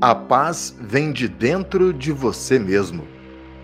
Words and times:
A 0.00 0.14
paz 0.14 0.76
vem 0.80 1.10
de 1.10 1.26
dentro 1.26 1.92
de 1.92 2.12
você 2.12 2.56
mesmo. 2.56 3.04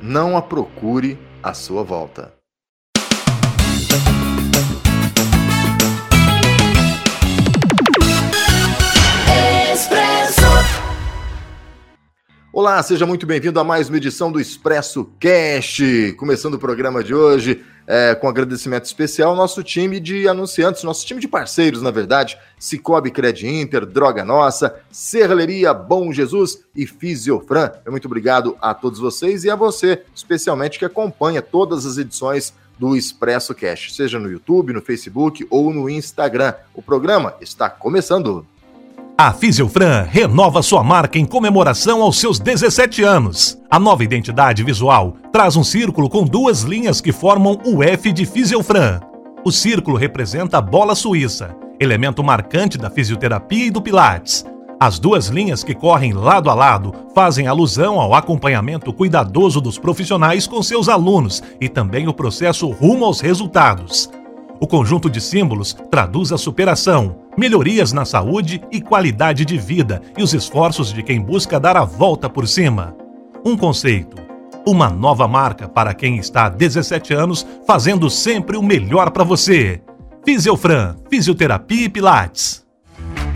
Não 0.02 0.36
a 0.36 0.42
procure 0.42 1.16
à 1.40 1.54
sua 1.54 1.84
volta. 1.84 2.33
Olá, 12.57 12.80
seja 12.84 13.05
muito 13.05 13.27
bem-vindo 13.27 13.59
a 13.59 13.64
mais 13.64 13.89
uma 13.89 13.96
edição 13.96 14.30
do 14.30 14.41
Expresso 14.41 15.11
Cast. 15.18 16.14
Começando 16.16 16.55
o 16.55 16.59
programa 16.59 17.02
de 17.02 17.12
hoje, 17.12 17.64
é, 17.84 18.14
com 18.14 18.29
agradecimento 18.29 18.84
especial 18.84 19.30
ao 19.30 19.37
nosso 19.37 19.61
time 19.64 19.98
de 19.98 20.29
anunciantes, 20.29 20.84
nosso 20.84 21.05
time 21.05 21.20
de 21.20 21.27
parceiros, 21.27 21.82
na 21.82 21.91
verdade, 21.91 22.38
Cicobi 22.56 23.11
Cred 23.11 23.45
Inter, 23.45 23.84
Droga 23.84 24.25
Nossa, 24.25 24.73
Serralheria 24.88 25.75
Bom 25.75 26.12
Jesus 26.12 26.61
e 26.77 26.87
Fisiofran. 26.87 27.73
Muito 27.88 28.06
obrigado 28.06 28.56
a 28.62 28.73
todos 28.73 29.00
vocês 29.00 29.42
e 29.42 29.50
a 29.50 29.56
você, 29.56 30.05
especialmente 30.14 30.78
que 30.78 30.84
acompanha 30.84 31.42
todas 31.42 31.84
as 31.84 31.98
edições 31.98 32.55
do 32.78 32.97
Expresso 32.97 33.52
Cast, 33.52 33.92
seja 33.92 34.20
no 34.20 34.30
YouTube, 34.30 34.73
no 34.73 34.80
Facebook 34.80 35.45
ou 35.50 35.73
no 35.73 35.91
Instagram. 35.91 36.55
O 36.73 36.80
programa 36.80 37.34
está 37.41 37.69
começando. 37.69 38.47
A 39.16 39.32
Fisiofran 39.32 40.09
renova 40.10 40.60
sua 40.60 40.82
marca 40.82 41.20
em 41.20 41.24
comemoração 41.24 42.02
aos 42.02 42.18
seus 42.18 42.41
17 42.41 43.05
anos. 43.05 43.56
A 43.70 43.78
nova 43.78 44.02
identidade 44.02 44.64
visual 44.64 45.14
traz 45.30 45.55
um 45.55 45.62
círculo 45.62 46.10
com 46.10 46.24
duas 46.24 46.62
linhas 46.62 47.00
que 47.00 47.12
formam 47.12 47.56
o 47.64 47.80
F 47.80 48.12
de 48.12 48.27
Fisiofran. 48.27 49.00
O 49.45 49.52
círculo 49.52 49.96
representa 49.96 50.58
a 50.58 50.60
bola 50.60 50.96
suíça, 50.96 51.55
elemento 51.78 52.24
marcante 52.24 52.77
da 52.77 52.91
fisioterapia 52.91 53.66
e 53.66 53.70
do 53.70 53.80
Pilates. 53.80 54.45
As 54.80 54.98
duas 54.98 55.28
linhas 55.28 55.62
que 55.62 55.77
correm 55.77 56.12
lado 56.12 56.50
a 56.50 56.55
lado 56.55 56.92
fazem 57.14 57.46
alusão 57.46 58.00
ao 58.00 58.14
acompanhamento 58.14 58.92
cuidadoso 58.92 59.60
dos 59.60 59.78
profissionais 59.78 60.48
com 60.48 60.61
seus 60.61 60.89
alunos 60.89 61.41
e 61.61 61.69
também 61.69 62.08
o 62.08 62.12
processo 62.12 62.69
rumo 62.69 63.05
aos 63.05 63.20
resultados. 63.20 64.11
O 64.65 64.67
conjunto 64.67 65.11
de 65.11 65.20
símbolos 65.20 65.77
traduz 65.91 66.33
a 66.33 66.39
superação, 66.39 67.19
melhorias 67.37 67.93
na 67.93 68.07
saúde 68.07 68.62
e 68.73 68.81
qualidade 68.81 69.45
de 69.45 69.59
vida 69.59 70.01
e 70.17 70.23
os 70.23 70.33
esforços 70.33 70.91
de 70.91 71.03
quem 71.03 71.20
busca 71.20 71.61
dar 71.61 71.77
a 71.77 71.84
volta 71.84 72.31
por 72.31 72.48
cima. 72.48 72.97
Um 73.45 73.59
conceito, 73.59 74.17
uma 74.67 74.89
nova 74.89 75.29
marca 75.29 75.69
para 75.69 75.92
quem 75.92 76.17
está 76.17 76.47
há 76.47 76.48
17 76.48 77.12
anos 77.12 77.47
fazendo 77.67 78.09
sempre 78.09 78.57
o 78.57 78.62
melhor 78.62 79.11
para 79.11 79.23
você. 79.23 79.83
Fisiofran, 80.25 80.97
Fisioterapia 81.11 81.85
e 81.85 81.89
Pilates. 81.91 82.64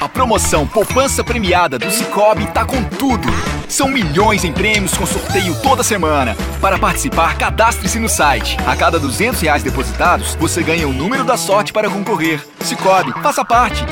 A 0.00 0.08
promoção 0.08 0.64
Poupança 0.64 1.24
Premiada 1.24 1.76
do 1.76 1.90
Cicobi 1.90 2.46
tá 2.52 2.64
com 2.64 2.84
tudo. 2.84 3.26
São 3.68 3.88
milhões 3.88 4.44
em 4.44 4.52
prêmios 4.52 4.96
com 4.96 5.04
sorteio 5.04 5.60
toda 5.60 5.82
semana. 5.82 6.36
Para 6.60 6.78
participar, 6.78 7.36
cadastre-se 7.36 7.98
no 7.98 8.08
site. 8.08 8.56
A 8.64 8.76
cada 8.76 9.00
200 9.00 9.40
reais 9.40 9.64
depositados, 9.64 10.36
você 10.36 10.62
ganha 10.62 10.86
o 10.86 10.92
número 10.92 11.24
da 11.24 11.36
sorte 11.36 11.72
para 11.72 11.90
concorrer. 11.90 12.46
Cicobi, 12.60 13.12
faça 13.20 13.44
parte. 13.44 13.84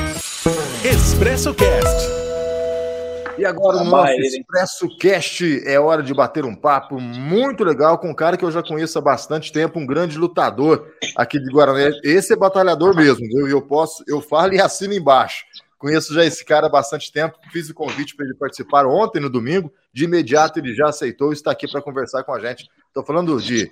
Expresso 0.81 1.53
Cast. 1.53 2.17
E 3.37 3.45
agora 3.45 3.83
no 3.83 3.91
nosso 3.91 4.13
Expresso 4.13 4.97
Cast 4.97 5.61
é 5.67 5.77
hora 5.77 6.01
de 6.01 6.13
bater 6.13 6.45
um 6.45 6.55
papo 6.55 7.01
muito 7.01 7.65
legal 7.65 7.97
com 7.97 8.09
um 8.09 8.15
cara 8.15 8.37
que 8.37 8.45
eu 8.45 8.51
já 8.51 8.63
conheço 8.63 8.97
há 8.97 9.01
bastante 9.01 9.51
tempo, 9.51 9.77
um 9.77 9.85
grande 9.85 10.17
lutador 10.17 10.87
aqui 11.17 11.37
de 11.37 11.51
Guaraná. 11.51 11.91
Esse 12.01 12.31
é 12.31 12.35
batalhador 12.37 12.95
mesmo, 12.95 13.27
viu? 13.27 13.45
Eu 13.47 13.61
posso, 13.61 14.03
eu 14.07 14.21
falo 14.21 14.53
e 14.53 14.61
assino 14.61 14.93
embaixo. 14.93 15.43
Conheço 15.77 16.13
já 16.13 16.25
esse 16.25 16.43
cara 16.43 16.65
há 16.65 16.69
bastante 16.69 17.11
tempo, 17.11 17.37
fiz 17.51 17.69
o 17.69 17.73
convite 17.73 18.15
para 18.15 18.25
ele 18.25 18.35
participar 18.35 18.85
ontem 18.87 19.19
no 19.19 19.29
domingo. 19.29 19.71
De 19.93 20.05
imediato 20.05 20.59
ele 20.59 20.73
já 20.73 20.89
aceitou 20.89 21.31
e 21.31 21.33
está 21.33 21.51
aqui 21.51 21.69
para 21.69 21.81
conversar 21.81 22.23
com 22.23 22.33
a 22.33 22.39
gente. 22.39 22.67
Estou 22.87 23.05
falando 23.05 23.39
de 23.39 23.71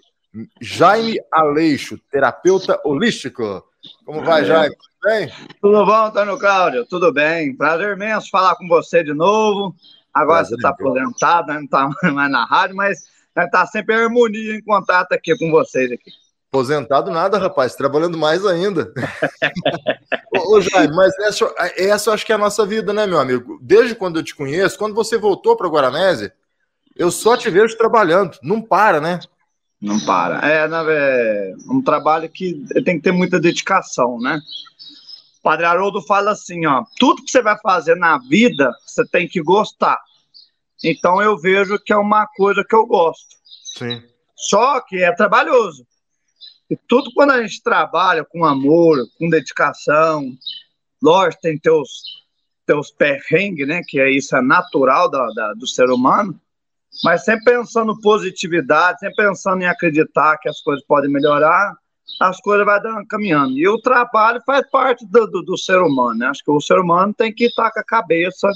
Jaime 0.62 1.18
Aleixo, 1.32 1.98
terapeuta 2.12 2.80
holístico. 2.84 3.64
Como 4.06 4.24
vai, 4.24 4.42
é. 4.42 4.46
Jaime? 4.46 4.76
Tudo 4.76 5.14
bem? 5.14 5.32
Tudo 5.62 5.86
bom, 5.86 6.06
Antônio 6.06 6.38
Cláudio? 6.38 6.86
Tudo 6.86 7.12
bem. 7.12 7.56
Prazer 7.56 7.96
imenso 7.96 8.30
falar 8.30 8.56
com 8.56 8.68
você 8.68 9.04
de 9.04 9.14
novo. 9.14 9.76
Agora 10.14 10.40
Prazer 10.40 10.50
você 10.50 10.56
está 10.56 10.70
aposentado, 10.70 11.48
né? 11.48 11.54
não 11.56 11.64
está 11.64 11.90
mais 12.12 12.32
na 12.32 12.46
rádio, 12.46 12.76
mas 12.76 13.00
está 13.36 13.66
sempre 13.66 13.96
em 13.96 14.04
harmonia 14.04 14.56
em 14.56 14.62
contato 14.62 15.14
aqui 15.14 15.36
com 15.38 15.50
vocês 15.50 15.92
aqui. 15.92 16.12
Aposentado 16.52 17.12
nada, 17.12 17.38
rapaz, 17.38 17.76
trabalhando 17.76 18.18
mais 18.18 18.46
ainda. 18.46 18.94
ô, 20.34 20.56
ô, 20.56 20.62
Jaime, 20.62 20.96
mas 20.96 21.18
essa, 21.20 21.54
essa 21.76 22.10
eu 22.10 22.14
acho 22.14 22.26
que 22.26 22.32
é 22.32 22.36
a 22.36 22.40
nossa 22.40 22.66
vida, 22.66 22.94
né, 22.94 23.06
meu 23.06 23.20
amigo? 23.20 23.60
Desde 23.62 23.96
quando 23.96 24.20
eu 24.20 24.24
te 24.24 24.34
conheço, 24.34 24.78
quando 24.78 24.96
você 24.96 25.18
voltou 25.18 25.58
para 25.58 25.68
Guaranese, 25.68 26.32
eu 26.96 27.12
só 27.12 27.36
te 27.36 27.50
vejo 27.50 27.78
trabalhando. 27.78 28.38
Não 28.42 28.62
para, 28.62 29.02
né? 29.02 29.20
Não 29.82 30.00
para. 30.00 30.40
É, 30.50 30.66
é 30.66 31.54
um 31.70 31.82
trabalho 31.82 32.30
que 32.30 32.66
tem 32.84 32.98
que 32.98 33.04
ter 33.04 33.12
muita 33.12 33.40
dedicação, 33.40 34.20
né? 34.20 34.40
O 35.40 35.42
Padre 35.44 35.66
Haroldo 35.66 36.02
fala 36.02 36.32
assim, 36.32 36.66
ó, 36.66 36.84
tudo 36.98 37.24
que 37.24 37.30
você 37.30 37.42
vai 37.42 37.58
fazer 37.60 37.96
na 37.96 38.18
vida, 38.18 38.72
você 38.86 39.06
tem 39.06 39.28
que 39.28 39.42
gostar. 39.42 40.00
Então 40.84 41.22
eu 41.22 41.38
vejo 41.38 41.78
que 41.80 41.94
é 41.94 41.98
uma 41.98 42.26
coisa 42.28 42.64
que 42.68 42.76
eu 42.76 42.86
gosto. 42.86 43.36
Sim. 43.78 44.02
Só 44.36 44.80
que 44.82 45.04
é 45.04 45.14
trabalhoso. 45.14 45.86
E 46.70 46.76
tudo 46.76 47.12
quando 47.14 47.32
a 47.32 47.42
gente 47.42 47.62
trabalha 47.62 48.26
com 48.26 48.44
amor, 48.44 48.98
com 49.18 49.30
dedicação, 49.30 50.32
lógico, 51.02 51.42
tem 51.42 51.60
teus, 51.60 51.90
teus 52.66 52.90
perrengues, 52.92 53.68
né? 53.68 53.82
Que 53.88 54.00
é 54.00 54.10
isso, 54.10 54.36
é 54.36 54.42
natural 54.42 55.10
da, 55.10 55.28
da, 55.36 55.54
do 55.54 55.68
ser 55.68 55.90
humano. 55.90 56.40
Mas 57.04 57.24
sempre 57.24 57.54
pensando 57.54 58.00
positividade, 58.02 59.00
sempre 59.00 59.16
pensando 59.16 59.62
em 59.62 59.68
acreditar 59.68 60.38
que 60.38 60.50
as 60.50 60.62
coisas 60.62 60.84
podem 60.86 61.12
melhorar, 61.12 61.76
as 62.22 62.40
coisas 62.40 62.66
vão 62.66 63.06
caminhando. 63.08 63.58
E 63.58 63.68
o 63.68 63.80
trabalho 63.80 64.42
faz 64.46 64.68
parte 64.70 65.06
do, 65.06 65.28
do, 65.28 65.42
do 65.44 65.58
ser 65.58 65.82
humano, 65.82 66.18
né? 66.18 66.28
Acho 66.28 66.44
que 66.44 66.52
o 66.52 66.62
ser 66.62 66.80
humano 66.80 67.14
tem 67.14 67.34
que 67.34 67.46
estar 67.46 67.70
com 67.72 67.80
a 67.80 67.84
cabeça 67.84 68.50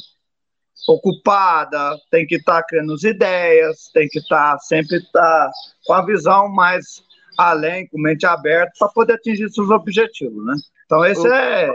ocupada, 0.87 1.97
tem 2.09 2.25
que 2.25 2.35
estar 2.35 2.63
criando 2.63 2.93
as 2.93 3.03
ideias, 3.03 3.89
tem 3.93 4.07
que 4.07 4.19
estar 4.19 4.57
sempre 4.59 4.97
estar 4.97 5.51
com 5.85 5.93
a 5.93 6.05
visão 6.05 6.47
mais 6.49 7.03
além, 7.39 7.87
com 7.87 8.01
mente 8.01 8.25
aberta, 8.25 8.73
para 8.77 8.89
poder 8.89 9.13
atingir 9.13 9.49
seus 9.49 9.69
objetivos, 9.69 10.45
né? 10.45 10.55
Então, 10.85 11.05
esse 11.05 11.25
é, 11.25 11.69
é, 11.69 11.71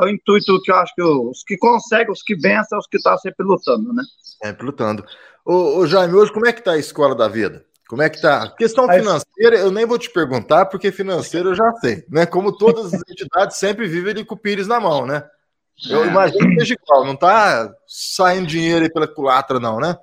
o 0.00 0.08
intuito 0.08 0.62
que 0.62 0.70
eu 0.70 0.76
acho 0.76 0.94
que 0.94 1.02
os 1.02 1.42
que 1.42 1.56
conseguem, 1.56 2.12
os 2.12 2.22
que 2.22 2.36
vencem, 2.36 2.78
os 2.78 2.86
que 2.86 2.98
estão 2.98 3.12
tá 3.12 3.18
sempre 3.18 3.44
lutando, 3.44 3.92
né? 3.92 4.04
Sempre 4.42 4.64
lutando. 4.64 5.04
Ô, 5.44 5.78
ô, 5.78 5.86
Jaime, 5.86 6.14
hoje 6.14 6.32
como 6.32 6.46
é 6.46 6.52
que 6.52 6.60
está 6.60 6.72
a 6.72 6.78
escola 6.78 7.16
da 7.16 7.26
vida? 7.26 7.64
Como 7.88 8.00
é 8.00 8.08
que 8.08 8.22
tá? 8.22 8.48
Questão 8.56 8.88
financeira, 8.88 9.58
eu 9.58 9.70
nem 9.72 9.84
vou 9.84 9.98
te 9.98 10.08
perguntar, 10.08 10.66
porque 10.66 10.92
financeiro 10.92 11.50
eu 11.50 11.54
já 11.54 11.72
sei, 11.80 12.06
né? 12.08 12.24
Como 12.24 12.56
todas 12.56 12.94
as 12.94 13.02
entidades 13.10 13.56
sempre 13.56 13.88
vivem 13.88 14.12
ali 14.12 14.24
com 14.24 14.34
o 14.36 14.38
Pires 14.38 14.68
na 14.68 14.78
mão, 14.78 15.04
né? 15.04 15.24
Eu 15.90 16.06
imagino 16.06 16.48
que 16.50 16.60
seja 16.60 16.74
igual, 16.74 17.04
não 17.04 17.16
tá 17.16 17.74
saindo 17.86 18.46
dinheiro 18.46 18.84
aí 18.84 18.92
pela 18.92 19.08
culatra, 19.08 19.58
não, 19.58 19.80
né? 19.80 19.96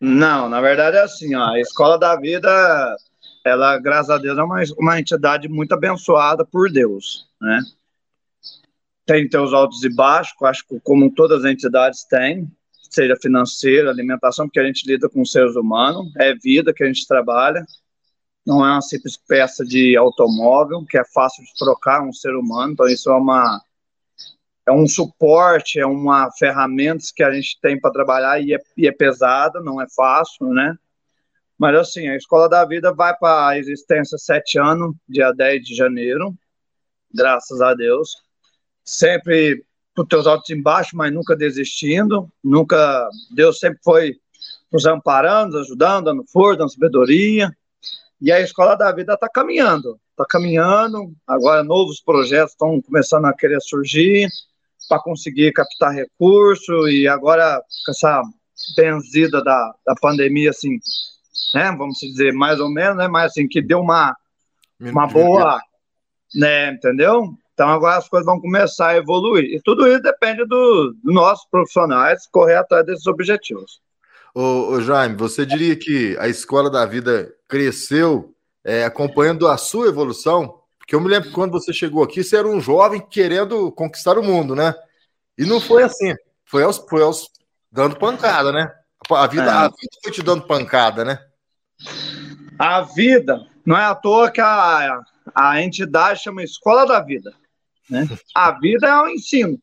Não, 0.00 0.48
na 0.48 0.62
verdade 0.62 0.96
é 0.96 1.02
assim, 1.02 1.34
ó, 1.34 1.50
a 1.50 1.60
escola 1.60 1.98
da 1.98 2.16
vida 2.16 2.96
ela, 3.44 3.78
graças 3.78 4.10
a 4.10 4.18
Deus, 4.18 4.38
é 4.38 4.42
uma, 4.42 4.62
uma 4.78 5.00
entidade 5.00 5.48
muito 5.48 5.72
abençoada 5.72 6.44
por 6.44 6.70
Deus, 6.70 7.28
né? 7.40 7.60
Tem 9.06 9.28
seus 9.28 9.52
altos 9.52 9.82
e 9.82 9.88
baixos, 9.88 10.34
acho 10.42 10.66
que 10.66 10.78
como 10.80 11.12
todas 11.12 11.44
as 11.44 11.50
entidades 11.50 12.04
têm, 12.04 12.48
seja 12.90 13.16
financeira, 13.16 13.90
alimentação, 13.90 14.46
porque 14.46 14.60
a 14.60 14.64
gente 14.64 14.86
lida 14.86 15.08
com 15.08 15.24
seres 15.24 15.56
humanos, 15.56 16.12
é 16.16 16.34
vida 16.34 16.72
que 16.72 16.84
a 16.84 16.86
gente 16.86 17.06
trabalha, 17.06 17.64
não 18.46 18.64
é 18.66 18.70
uma 18.70 18.82
simples 18.82 19.16
peça 19.16 19.64
de 19.64 19.96
automóvel, 19.96 20.84
que 20.84 20.98
é 20.98 21.04
fácil 21.04 21.44
de 21.44 21.54
trocar 21.58 22.02
um 22.02 22.12
ser 22.12 22.34
humano, 22.34 22.72
então 22.72 22.88
isso 22.88 23.10
é 23.10 23.14
uma 23.14 23.60
é 24.66 24.72
um 24.72 24.86
suporte, 24.86 25.80
é 25.80 25.86
uma 25.86 26.30
ferramenta 26.32 27.04
que 27.14 27.22
a 27.22 27.32
gente 27.32 27.58
tem 27.60 27.80
para 27.80 27.90
trabalhar 27.90 28.40
e 28.40 28.54
é, 28.54 28.58
e 28.76 28.86
é 28.86 28.92
pesada, 28.92 29.60
não 29.60 29.80
é 29.80 29.86
fácil, 29.88 30.48
né? 30.48 30.76
Mas 31.60 31.76
assim, 31.76 32.08
a 32.08 32.16
Escola 32.16 32.48
da 32.48 32.64
Vida 32.64 32.90
vai 32.90 33.14
para 33.14 33.48
a 33.48 33.58
existência 33.58 34.16
sete 34.16 34.58
anos, 34.58 34.96
dia 35.06 35.30
10 35.30 35.62
de 35.62 35.74
janeiro, 35.74 36.34
graças 37.12 37.60
a 37.60 37.74
Deus. 37.74 38.16
Sempre 38.82 39.62
com 39.94 40.06
teus 40.06 40.26
altos 40.26 40.48
embaixo, 40.48 40.96
mas 40.96 41.12
nunca 41.12 41.36
desistindo. 41.36 42.32
Nunca. 42.42 43.06
Deus 43.30 43.58
sempre 43.58 43.78
foi 43.84 44.16
nos 44.72 44.86
amparando, 44.86 45.58
ajudando, 45.58 46.06
dando 46.06 46.24
força, 46.32 46.60
dando 46.60 46.72
sabedoria. 46.72 47.54
E 48.22 48.32
a 48.32 48.40
Escola 48.40 48.74
da 48.74 48.90
Vida 48.90 49.12
está 49.12 49.28
caminhando. 49.28 50.00
Está 50.12 50.24
caminhando. 50.26 51.12
Agora 51.26 51.62
novos 51.62 52.00
projetos 52.00 52.52
estão 52.52 52.80
começando 52.80 53.26
a 53.26 53.34
querer 53.34 53.60
surgir 53.60 54.30
para 54.88 54.98
conseguir 54.98 55.52
captar 55.52 55.92
recurso. 55.92 56.88
E 56.88 57.06
agora, 57.06 57.62
com 57.84 57.92
essa 57.92 58.22
benzida 58.74 59.44
da, 59.44 59.74
da 59.84 59.94
pandemia, 60.00 60.48
assim, 60.48 60.78
né? 61.54 61.74
Vamos 61.76 61.98
dizer, 61.98 62.32
mais 62.32 62.60
ou 62.60 62.70
menos, 62.70 62.96
né? 62.96 63.08
Mas 63.08 63.32
assim, 63.32 63.48
que 63.48 63.60
deu 63.62 63.80
uma, 63.80 64.16
uma 64.80 65.06
boa, 65.06 65.60
né? 66.34 66.72
Entendeu? 66.72 67.34
Então 67.52 67.68
agora 67.68 67.98
as 67.98 68.08
coisas 68.08 68.24
vão 68.24 68.40
começar 68.40 68.88
a 68.88 68.96
evoluir. 68.96 69.44
E 69.44 69.60
tudo 69.62 69.86
isso 69.86 70.00
depende 70.00 70.46
dos 70.46 70.94
do 71.02 71.12
nossos 71.12 71.46
profissionais 71.50 72.26
correr 72.32 72.56
atrás 72.56 72.86
desses 72.86 73.06
objetivos. 73.06 73.80
Ô, 74.34 74.72
ô, 74.72 74.80
Jaime, 74.80 75.16
você 75.16 75.44
diria 75.44 75.76
que 75.76 76.16
a 76.18 76.28
escola 76.28 76.70
da 76.70 76.86
vida 76.86 77.30
cresceu 77.48 78.34
é, 78.64 78.84
acompanhando 78.84 79.48
a 79.48 79.56
sua 79.58 79.88
evolução? 79.88 80.60
Porque 80.78 80.94
eu 80.94 81.00
me 81.00 81.08
lembro 81.08 81.28
que 81.28 81.34
quando 81.34 81.52
você 81.52 81.72
chegou 81.72 82.02
aqui, 82.02 82.24
você 82.24 82.36
era 82.36 82.48
um 82.48 82.60
jovem 82.60 83.00
querendo 83.00 83.70
conquistar 83.72 84.16
o 84.16 84.22
mundo, 84.22 84.54
né? 84.54 84.74
E 85.36 85.44
não 85.44 85.60
foi 85.60 85.82
assim. 85.82 86.14
Foi 86.44 86.62
aos, 86.62 86.78
foi 86.78 87.02
aos 87.02 87.28
dando 87.70 87.96
pancada, 87.96 88.52
né? 88.52 88.72
A 89.10 89.26
vida, 89.26 89.44
é. 89.44 89.48
a 89.48 89.62
vida 89.64 89.96
foi 90.02 90.12
te 90.12 90.22
dando 90.22 90.46
pancada, 90.46 91.04
né? 91.04 91.18
A 92.58 92.82
vida, 92.82 93.46
não 93.64 93.76
é 93.76 93.84
à 93.84 93.94
toa 93.94 94.30
que 94.30 94.40
a, 94.40 95.00
a 95.34 95.62
entidade 95.62 96.22
chama 96.22 96.42
Escola 96.42 96.86
da 96.86 97.00
Vida. 97.00 97.32
Né? 97.88 98.06
A 98.34 98.52
vida 98.52 98.86
é 98.86 98.96
o 99.02 99.08
ensino 99.08 99.58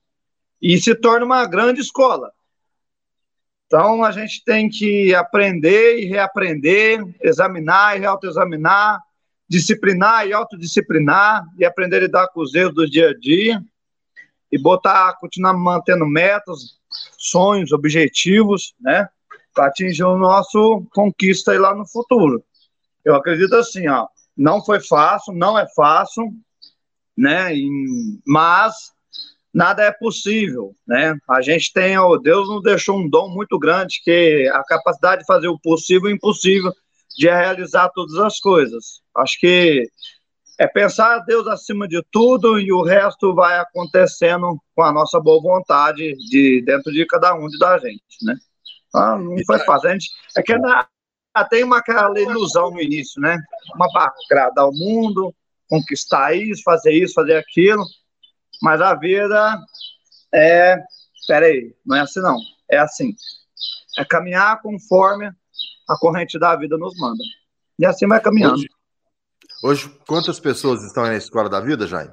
e 0.62 0.78
se 0.80 0.94
torna 0.96 1.26
uma 1.26 1.46
grande 1.46 1.82
escola. 1.82 2.32
Então 3.68 4.04
a 4.04 4.12
gente 4.12 4.44
tem 4.44 4.70
que 4.70 5.14
aprender 5.14 6.00
e 6.00 6.06
reaprender, 6.06 7.04
examinar 7.22 8.00
e 8.00 8.06
autoexaminar, 8.06 9.00
disciplinar 9.48 10.28
e 10.28 10.34
autodisciplinar 10.34 11.46
e 11.58 11.66
aprender 11.66 11.98
a 11.98 12.02
lidar 12.02 12.28
com 12.30 12.42
os 12.42 12.56
erros 12.56 12.74
do 12.74 12.90
dia 12.90 13.10
a 13.10 13.18
dia 13.18 13.62
e 14.52 14.58
botar, 14.58 15.14
continuar 15.20 15.54
mantendo 15.54 16.06
metas, 16.06 16.78
sonhos, 17.18 17.72
objetivos, 17.72 18.74
né, 18.80 19.10
atingir 19.66 20.04
o 20.04 20.18
nosso 20.18 20.86
conquista 20.94 21.52
aí 21.52 21.58
lá 21.58 21.74
no 21.76 21.88
futuro. 21.88 22.44
Eu 23.04 23.16
acredito 23.16 23.56
assim, 23.56 23.88
ó, 23.88 24.08
não 24.36 24.64
foi 24.64 24.80
fácil, 24.80 25.34
não 25.34 25.58
é 25.58 25.68
fácil, 25.76 26.32
né, 27.18 27.50
mas 28.26 28.92
nada 29.54 29.84
é 29.84 29.92
possível, 29.92 30.76
né? 30.88 31.18
A 31.28 31.42
gente 31.42 31.74
tem, 31.74 31.98
oh, 31.98 32.18
Deus 32.18 32.48
nos 32.48 32.62
deixou 32.62 33.00
um 33.00 33.10
dom 33.10 33.30
muito 33.30 33.58
grande, 33.58 34.02
que 34.04 34.12
é 34.46 34.50
a 34.50 34.64
capacidade 34.64 35.22
de 35.22 35.26
fazer 35.26 35.48
o 35.48 35.58
possível 35.58 36.10
e 36.10 36.14
o 36.14 36.16
impossível, 36.16 36.72
de 37.18 37.28
realizar 37.28 37.90
todas 37.90 38.16
as 38.18 38.40
coisas. 38.40 39.02
Acho 39.16 39.40
que 39.40 39.90
é 40.60 40.68
pensar 40.68 41.20
Deus 41.20 41.48
acima 41.48 41.88
de 41.88 42.04
tudo 42.12 42.60
e 42.60 42.72
o 42.72 42.84
resto 42.84 43.34
vai 43.34 43.58
acontecendo 43.58 44.60
com 44.76 44.84
a 44.84 44.92
nossa 44.92 45.20
boa 45.20 45.42
vontade 45.42 46.14
de 46.30 46.62
dentro 46.64 46.92
de 46.92 47.06
cada 47.06 47.34
um 47.36 47.48
de 47.48 47.58
da 47.58 47.78
gente, 47.80 48.04
né? 48.24 48.36
Ah, 48.98 49.18
não 49.18 49.38
foi 49.46 49.60
fácil. 49.60 49.90
A 49.90 49.94
gente, 49.94 50.10
é 50.36 50.42
que 50.42 50.58
na, 50.58 50.88
tem 51.50 51.64
uma 51.64 51.78
aquela 51.78 52.20
ilusão 52.20 52.72
no 52.72 52.82
início, 52.82 53.22
né? 53.22 53.38
Uma 53.76 53.92
para 53.92 54.14
agradar 54.26 54.68
o 54.68 54.74
mundo, 54.74 55.34
conquistar 55.70 56.36
isso, 56.36 56.64
fazer 56.64 56.92
isso, 56.92 57.14
fazer 57.14 57.38
aquilo. 57.38 57.84
Mas 58.62 58.82
a 58.82 58.96
vida 58.96 59.60
é. 60.34 60.78
Peraí, 61.28 61.76
não 61.86 61.98
é 61.98 62.02
assim 62.02 62.22
não. 62.22 62.38
É 62.70 62.78
assim. 62.78 63.14
É 63.98 64.06
caminhar 64.06 64.62
conforme 64.62 65.30
a 65.88 65.98
corrente 65.98 66.40
da 66.40 66.56
vida 66.56 66.78
nos 66.78 66.98
manda. 66.98 67.24
E 67.78 67.86
assim 67.86 68.08
vai 68.08 68.20
caminhando. 68.20 68.56
Hoje, 68.56 68.70
hoje 69.64 69.90
quantas 70.08 70.40
pessoas 70.40 70.84
estão 70.84 71.04
na 71.04 71.16
Escola 71.16 71.50
da 71.50 71.60
Vida, 71.60 71.86
Jaime? 71.86 72.12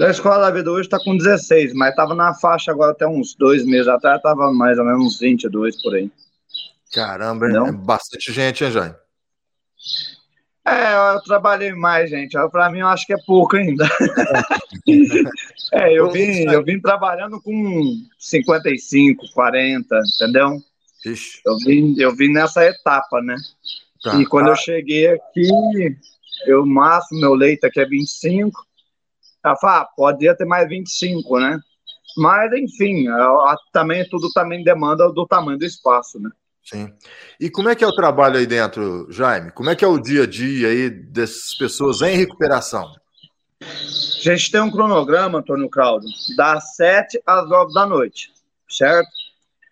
A 0.00 0.10
Escola 0.10 0.38
da 0.38 0.50
Vida 0.50 0.70
hoje 0.70 0.86
está 0.86 0.98
com 0.98 1.16
16, 1.16 1.72
mas 1.74 1.90
estava 1.90 2.14
na 2.14 2.34
faixa 2.34 2.70
agora 2.70 2.92
até 2.92 3.06
uns 3.06 3.34
dois 3.34 3.64
meses 3.64 3.88
atrás, 3.88 4.18
estava 4.18 4.52
mais 4.52 4.78
ou 4.78 4.84
menos 4.84 5.04
uns 5.04 5.18
22 5.18 5.82
por 5.82 5.94
aí. 5.94 6.10
Caramba, 6.92 7.48
Não? 7.48 7.66
é 7.66 7.72
bastante 7.72 8.32
gente, 8.32 8.64
hein, 8.64 8.70
Jaime? 8.70 8.94
É, 10.66 11.14
eu 11.14 11.22
trabalhei 11.22 11.72
mais, 11.72 12.10
gente. 12.10 12.36
Para 12.50 12.70
mim, 12.70 12.80
eu 12.80 12.88
acho 12.88 13.06
que 13.06 13.14
é 13.14 13.18
pouco 13.26 13.56
ainda. 13.56 13.88
é, 15.72 15.92
eu 15.98 16.10
vim, 16.10 16.44
eu 16.44 16.62
vim 16.62 16.78
trabalhando 16.78 17.40
com 17.40 17.94
55, 18.18 19.24
40, 19.32 20.00
entendeu? 20.14 20.58
Ixi. 21.04 21.40
Eu 21.44 21.56
vim, 21.58 21.94
eu 21.98 22.14
vim 22.14 22.28
nessa 22.32 22.64
etapa, 22.64 23.22
né? 23.22 23.36
Tá. 24.02 24.20
E 24.20 24.26
quando 24.26 24.48
eu 24.48 24.56
cheguei 24.56 25.08
aqui, 25.08 25.48
eu 26.46 26.66
máximo, 26.66 27.20
meu 27.20 27.34
leito 27.34 27.66
aqui 27.66 27.80
é 27.80 27.86
25. 27.86 28.67
Ela 29.48 29.56
fala, 29.56 29.80
ah, 29.80 29.88
podia 29.96 30.36
ter 30.36 30.44
mais 30.44 30.68
25, 30.68 31.38
né? 31.38 31.58
Mas, 32.16 32.52
enfim, 32.52 33.06
também 33.72 34.08
tudo 34.08 34.30
também 34.32 34.64
demanda 34.64 35.10
do 35.12 35.26
tamanho 35.26 35.58
do 35.58 35.64
espaço, 35.64 36.18
né? 36.20 36.30
Sim. 36.64 36.92
E 37.40 37.48
como 37.48 37.68
é 37.68 37.74
que 37.74 37.82
é 37.82 37.86
o 37.86 37.94
trabalho 37.94 38.36
aí 38.36 38.46
dentro, 38.46 39.06
Jaime? 39.10 39.50
Como 39.52 39.70
é 39.70 39.76
que 39.76 39.84
é 39.84 39.88
o 39.88 39.98
dia 39.98 40.24
a 40.24 40.26
dia 40.26 40.68
aí 40.68 40.90
dessas 40.90 41.54
pessoas 41.54 42.02
em 42.02 42.16
recuperação? 42.16 42.92
A 43.62 44.20
gente 44.20 44.50
tem 44.50 44.60
um 44.60 44.70
cronograma, 44.70 45.38
Antônio 45.38 45.68
Claudio, 45.70 46.08
das 46.36 46.76
7 46.76 47.22
às 47.26 47.48
9 47.48 47.72
da 47.72 47.86
noite, 47.86 48.30
certo? 48.68 49.08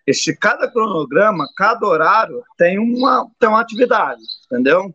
Esse, 0.07 0.35
cada 0.35 0.71
cronograma, 0.71 1.47
cada 1.55 1.85
horário 1.85 2.41
tem 2.57 2.79
uma, 2.79 3.29
tem 3.39 3.49
uma 3.49 3.61
atividade, 3.61 4.21
entendeu? 4.45 4.93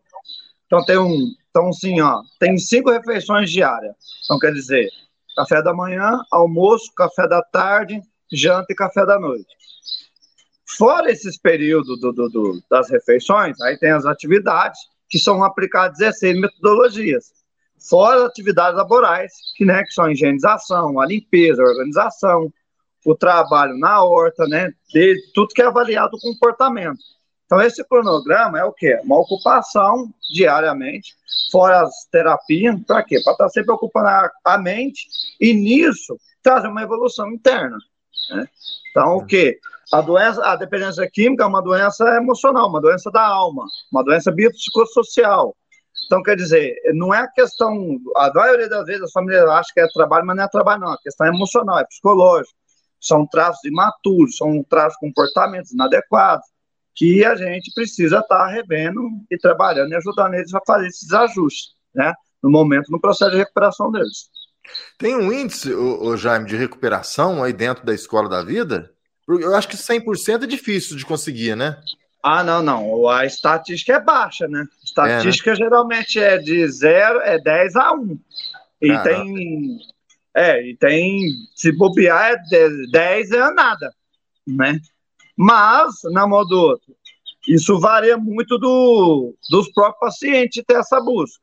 Então 0.65 0.83
tem 0.83 0.97
um, 0.97 1.33
então 1.53 1.71
sim, 1.71 2.01
ó, 2.01 2.23
tem 2.39 2.57
cinco 2.57 2.89
refeições 2.89 3.51
diárias. 3.51 3.95
Então 4.23 4.39
quer 4.39 4.51
dizer, 4.51 4.89
café 5.35 5.61
da 5.61 5.71
manhã, 5.71 6.19
almoço, 6.31 6.91
café 6.95 7.27
da 7.27 7.43
tarde, 7.43 8.01
janta 8.31 8.73
e 8.73 8.75
café 8.75 9.05
da 9.05 9.19
noite. 9.19 9.45
Fora 10.75 11.11
esses 11.11 11.37
períodos 11.37 11.99
do, 11.99 12.11
do, 12.11 12.27
do, 12.27 12.63
das 12.71 12.89
refeições, 12.89 13.61
aí 13.61 13.77
tem 13.77 13.91
as 13.91 14.03
atividades, 14.07 14.79
que 15.07 15.19
são 15.19 15.43
aplicadas 15.43 15.99
16 15.99 16.41
metodologias. 16.41 17.31
Fora 17.87 18.17
as 18.17 18.23
atividades 18.23 18.75
laborais, 18.75 19.31
que, 19.55 19.63
né, 19.63 19.83
que 19.83 19.93
são 19.93 20.05
a 20.05 20.11
higienização, 20.11 20.99
a 20.99 21.05
limpeza, 21.05 21.61
a 21.61 21.67
organização, 21.67 22.51
o 23.05 23.13
trabalho 23.13 23.77
na 23.77 24.03
horta, 24.03 24.47
né, 24.47 24.73
de, 24.91 25.21
tudo 25.35 25.53
que 25.53 25.61
é 25.61 25.65
avaliado 25.65 26.17
o 26.17 26.19
comportamento. 26.19 26.97
Então, 27.53 27.61
esse 27.61 27.83
cronograma 27.83 28.57
é 28.57 28.63
o 28.63 28.73
quê? 28.73 28.99
Uma 29.03 29.19
ocupação 29.19 30.11
diariamente, 30.33 31.13
fora 31.51 31.83
as 31.83 32.05
terapias, 32.11 32.75
para 32.87 33.03
quê? 33.03 33.21
Para 33.23 33.33
estar 33.33 33.43
tá 33.43 33.49
sempre 33.49 33.71
ocupando 33.71 34.07
a, 34.43 34.57
mente 34.57 35.07
e, 35.39 35.53
nisso, 35.53 36.17
trazer 36.41 36.67
uma 36.67 36.81
evolução 36.81 37.31
interna. 37.31 37.77
Né? 38.31 38.47
Então, 38.89 39.17
o 39.17 39.25
quê? 39.27 39.59
A 39.91 40.01
doença, 40.01 40.43
a 40.43 40.55
dependência 40.55 41.07
química 41.07 41.43
é 41.43 41.47
uma 41.47 41.61
doença 41.61 42.03
emocional, 42.15 42.69
uma 42.69 42.81
doença 42.81 43.11
da 43.11 43.23
alma, 43.23 43.67
uma 43.91 44.03
doença 44.03 44.31
biopsicossocial. 44.31 45.55
Então, 46.07 46.23
quer 46.23 46.35
dizer, 46.35 46.75
não 46.95 47.13
é 47.13 47.19
a 47.19 47.27
questão. 47.27 47.99
A 48.15 48.33
maioria 48.33 48.67
das 48.67 48.85
vezes 48.87 49.03
as 49.03 49.11
famílias 49.11 49.47
acham 49.47 49.73
que 49.75 49.79
é 49.79 49.87
trabalho, 49.93 50.25
mas 50.25 50.35
não 50.35 50.43
é 50.43 50.47
trabalho, 50.47 50.81
não. 50.81 50.93
A 50.93 50.97
questão 50.97 51.27
é 51.27 51.29
emocional, 51.29 51.77
é 51.77 51.85
psicológico. 51.85 52.57
São 52.99 53.27
traços 53.27 53.63
imaturos, 53.63 54.37
são 54.37 54.63
traços 54.63 54.97
comportamentos 54.97 55.71
inadequados, 55.71 56.47
que 56.95 57.25
a 57.25 57.35
gente 57.35 57.71
precisa 57.73 58.19
estar 58.19 58.37
tá 58.37 58.47
revendo 58.47 59.01
e 59.29 59.37
trabalhando 59.37 59.91
e 59.91 59.95
ajudando 59.95 60.35
eles 60.35 60.53
a 60.53 60.61
fazer 60.65 60.87
esses 60.87 61.11
ajustes, 61.11 61.73
né? 61.93 62.13
No 62.41 62.49
momento, 62.49 62.91
no 62.91 62.99
processo 62.99 63.31
de 63.31 63.37
recuperação 63.37 63.91
deles. 63.91 64.29
Tem 64.97 65.15
um 65.15 65.31
índice, 65.31 65.73
o, 65.73 66.03
o 66.03 66.17
Jaime, 66.17 66.47
de 66.47 66.55
recuperação 66.55 67.43
aí 67.43 67.53
dentro 67.53 67.85
da 67.85 67.93
escola 67.93 68.29
da 68.29 68.43
vida? 68.43 68.91
Eu 69.27 69.55
acho 69.55 69.67
que 69.67 69.77
100% 69.77 70.43
é 70.43 70.47
difícil 70.47 70.97
de 70.97 71.05
conseguir, 71.05 71.55
né? 71.55 71.79
Ah, 72.21 72.43
não, 72.43 72.61
não. 72.61 73.09
A 73.09 73.25
estatística 73.25 73.93
é 73.93 73.99
baixa, 73.99 74.47
né? 74.47 74.61
A 74.61 74.85
estatística 74.85 75.49
é, 75.49 75.53
né? 75.53 75.57
geralmente 75.57 76.19
é 76.19 76.37
de 76.37 76.65
0, 76.67 77.19
é 77.21 77.37
10 77.39 77.75
a 77.75 77.93
1. 77.93 78.19
E 78.81 78.87
Caramba. 78.87 79.03
tem. 79.09 79.77
É, 80.35 80.69
e 80.69 80.75
tem. 80.77 81.29
Se 81.55 81.71
bobear, 81.71 82.31
é 82.31 82.69
10 82.91 83.31
é 83.31 83.53
nada, 83.53 83.93
né? 84.47 84.79
Mas, 85.35 85.95
na 86.11 86.27
modo 86.27 86.55
outro, 86.55 86.95
isso 87.47 87.79
varia 87.79 88.17
muito 88.17 88.57
do, 88.57 89.35
dos 89.49 89.71
próprios 89.71 89.99
pacientes 89.99 90.63
ter 90.65 90.77
essa 90.77 90.99
busca. 91.01 91.41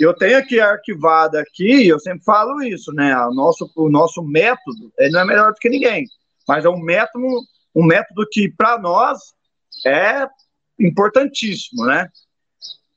Eu 0.00 0.12
tenho 0.12 0.38
aqui 0.38 0.58
arquivado 0.58 1.38
aqui, 1.38 1.86
eu 1.86 2.00
sempre 2.00 2.24
falo 2.24 2.60
isso, 2.62 2.92
né? 2.92 3.16
O 3.26 3.32
nosso, 3.32 3.70
o 3.76 3.88
nosso 3.88 4.22
método 4.22 4.92
ele 4.98 5.12
não 5.12 5.20
é 5.20 5.24
melhor 5.24 5.52
do 5.52 5.58
que 5.58 5.68
ninguém. 5.68 6.06
Mas 6.48 6.64
é 6.64 6.68
um 6.68 6.80
método, 6.80 7.24
um 7.74 7.84
método 7.84 8.26
que, 8.30 8.50
para 8.50 8.78
nós, 8.78 9.18
é 9.86 10.26
importantíssimo, 10.80 11.86
né? 11.86 12.08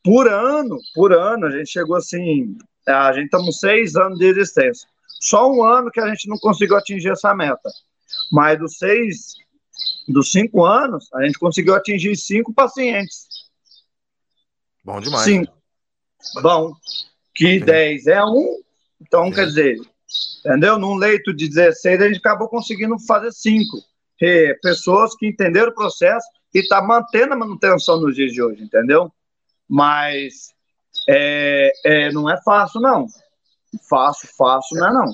Por 0.04 0.28
ano, 0.28 0.78
por 0.96 1.14
ano, 1.14 1.46
a 1.46 1.52
gente 1.52 1.70
chegou 1.70 1.96
assim, 1.96 2.58
a 2.88 3.14
gente 3.14 3.26
estamos 3.26 3.60
seis 3.60 3.96
anos 3.96 4.18
de 4.18 4.26
existência. 4.26 4.88
Só 5.20 5.52
um 5.52 5.64
ano 5.64 5.92
que 5.92 6.00
a 6.00 6.08
gente 6.08 6.28
não 6.28 6.38
conseguiu 6.38 6.78
atingir 6.78 7.10
essa 7.10 7.34
meta. 7.36 7.70
Mas 8.32 8.58
dos 8.58 8.78
seis, 8.78 9.36
dos 10.08 10.32
cinco 10.32 10.66
anos, 10.66 11.12
a 11.14 11.24
gente 11.26 11.38
conseguiu 11.38 11.76
atingir 11.76 12.16
cinco 12.16 12.54
pacientes. 12.54 13.28
Bom 14.84 15.00
demais. 15.02 15.24
Cinco. 15.24 15.54
Né? 16.36 16.42
Bom. 16.42 16.74
Que 17.36 17.60
Sim. 17.60 17.66
10 17.66 18.08
é 18.08 18.24
um, 18.26 18.62
então 19.00 19.26
Sim. 19.26 19.34
quer 19.34 19.46
dizer, 19.46 19.78
Entendeu? 20.40 20.80
Num 20.80 20.96
leito 20.96 21.34
de 21.34 21.50
16, 21.50 22.02
a 22.02 22.08
gente 22.08 22.20
acabou 22.20 22.48
conseguindo 22.48 22.98
fazer 23.00 23.32
cinco. 23.32 23.78
E 24.22 24.58
pessoas 24.62 25.16
que 25.16 25.28
entenderam 25.28 25.70
o 25.70 25.76
processo 25.76 26.28
e 26.54 26.60
está 26.60 26.82
mantendo 26.82 27.34
a 27.34 27.38
manutenção 27.38 28.00
nos 28.00 28.16
dias 28.16 28.32
de 28.32 28.42
hoje, 28.42 28.64
entendeu? 28.64 29.12
Mas 29.68 30.54
é, 31.08 31.72
é, 31.86 32.12
não 32.12 32.30
é 32.30 32.42
fácil, 32.42 32.80
não. 32.80 33.06
fácil, 33.90 34.30
fácil, 34.38 34.80
não 34.80 34.88
é 34.88 34.94
não. 34.94 35.14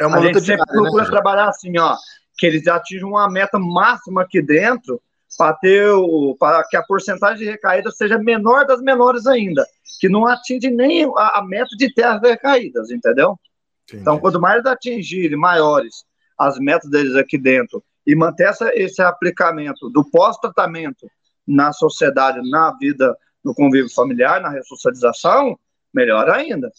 É 0.00 0.06
uma 0.06 0.18
a 0.18 0.20
gente 0.20 0.40
sempre 0.40 0.56
diária, 0.56 0.72
procura 0.72 1.04
né? 1.04 1.10
trabalhar 1.10 1.48
assim, 1.48 1.78
ó, 1.78 1.96
que 2.36 2.46
eles 2.46 2.66
atinjam 2.66 3.10
uma 3.10 3.30
meta 3.30 3.58
máxima 3.58 4.22
aqui 4.22 4.42
dentro 4.42 5.00
para 5.36 5.54
ter 5.54 5.88
o 5.90 6.36
para 6.38 6.62
que 6.68 6.76
a 6.76 6.82
porcentagem 6.82 7.44
de 7.44 7.50
recaída 7.50 7.90
seja 7.90 8.18
menor 8.18 8.66
das 8.66 8.80
menores 8.80 9.26
ainda, 9.26 9.64
que 10.00 10.08
não 10.08 10.26
atinge 10.26 10.70
nem 10.70 11.04
a, 11.16 11.38
a 11.38 11.44
meta 11.44 11.74
de 11.76 11.92
ter 11.92 12.04
as 12.04 12.20
recaídas, 12.20 12.90
entendeu? 12.90 13.38
Entendi. 13.84 14.02
Então, 14.02 14.18
quanto 14.18 14.40
mais 14.40 14.64
atingirem 14.66 15.38
maiores 15.38 16.04
as 16.38 16.58
metas 16.58 16.90
deles 16.90 17.14
aqui 17.16 17.38
dentro 17.38 17.82
e 18.06 18.14
manter 18.14 18.48
essa, 18.48 18.70
esse 18.74 19.00
aplicamento 19.00 19.88
do 19.90 20.04
pós-tratamento 20.04 21.06
na 21.46 21.72
sociedade, 21.72 22.40
na 22.50 22.76
vida, 22.78 23.16
no 23.44 23.54
convívio 23.54 23.92
familiar, 23.92 24.40
na 24.40 24.48
ressocialização, 24.48 25.58
melhor 25.92 26.28
ainda. 26.30 26.70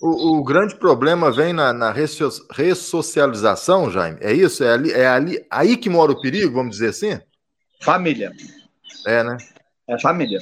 O, 0.00 0.38
o, 0.38 0.44
grande 0.44 0.76
problema 0.76 1.30
vem 1.30 1.52
na, 1.52 1.72
na 1.72 1.92
ressocialização, 1.92 3.90
Jaime. 3.90 4.18
É 4.20 4.32
isso? 4.32 4.62
É 4.64 4.72
ali, 4.72 4.92
é 4.92 5.06
ali, 5.06 5.46
aí 5.50 5.76
que 5.76 5.88
mora 5.88 6.12
o 6.12 6.20
perigo, 6.20 6.54
vamos 6.54 6.72
dizer 6.72 6.88
assim? 6.88 7.20
Família. 7.80 8.32
É, 9.06 9.22
né? 9.22 9.36
É 9.88 9.98
família. 10.00 10.40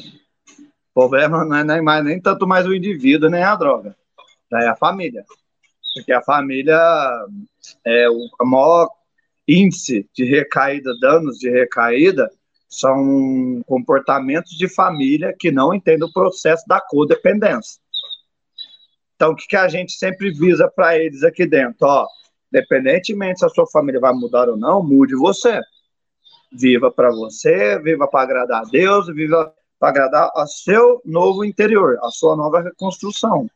O 0.94 1.00
problema 1.00 1.44
não 1.44 1.56
é 1.56 1.64
nem, 1.64 1.82
mais, 1.82 2.04
nem 2.04 2.20
tanto 2.20 2.46
mais 2.46 2.66
o 2.66 2.74
indivíduo, 2.74 3.30
nem 3.30 3.42
a 3.42 3.54
droga. 3.56 3.96
Já 4.50 4.60
é 4.60 4.68
a 4.68 4.76
família. 4.76 5.24
Porque 5.94 6.12
a 6.12 6.22
família 6.22 6.78
é 7.84 8.08
o 8.08 8.46
maior 8.46 8.88
índice 9.46 10.08
de 10.14 10.24
recaída, 10.24 10.92
danos 11.00 11.38
de 11.38 11.50
recaída, 11.50 12.30
são 12.68 13.62
comportamentos 13.66 14.56
de 14.56 14.66
família 14.66 15.34
que 15.38 15.50
não 15.50 15.74
entendem 15.74 16.08
o 16.08 16.12
processo 16.12 16.64
da 16.66 16.80
codependência. 16.80 17.81
Então, 19.22 19.34
o 19.34 19.36
que, 19.36 19.46
que 19.46 19.56
a 19.56 19.68
gente 19.68 19.92
sempre 19.92 20.32
visa 20.32 20.68
para 20.68 20.98
eles 20.98 21.22
aqui 21.22 21.46
dentro? 21.46 21.86
Ó, 21.86 22.08
independentemente 22.52 23.38
se 23.38 23.46
a 23.46 23.48
sua 23.48 23.68
família 23.68 24.00
vai 24.00 24.12
mudar 24.12 24.48
ou 24.48 24.56
não, 24.56 24.82
mude 24.82 25.14
você. 25.14 25.60
Viva 26.52 26.90
para 26.90 27.08
você, 27.10 27.78
viva 27.78 28.08
para 28.08 28.22
agradar 28.22 28.62
a 28.62 28.64
Deus, 28.64 29.06
viva 29.14 29.54
para 29.78 29.90
agradar 29.90 30.28
ao 30.34 30.48
seu 30.48 31.00
novo 31.04 31.44
interior, 31.44 32.00
a 32.02 32.10
sua 32.10 32.34
nova 32.34 32.62
reconstrução. 32.62 33.48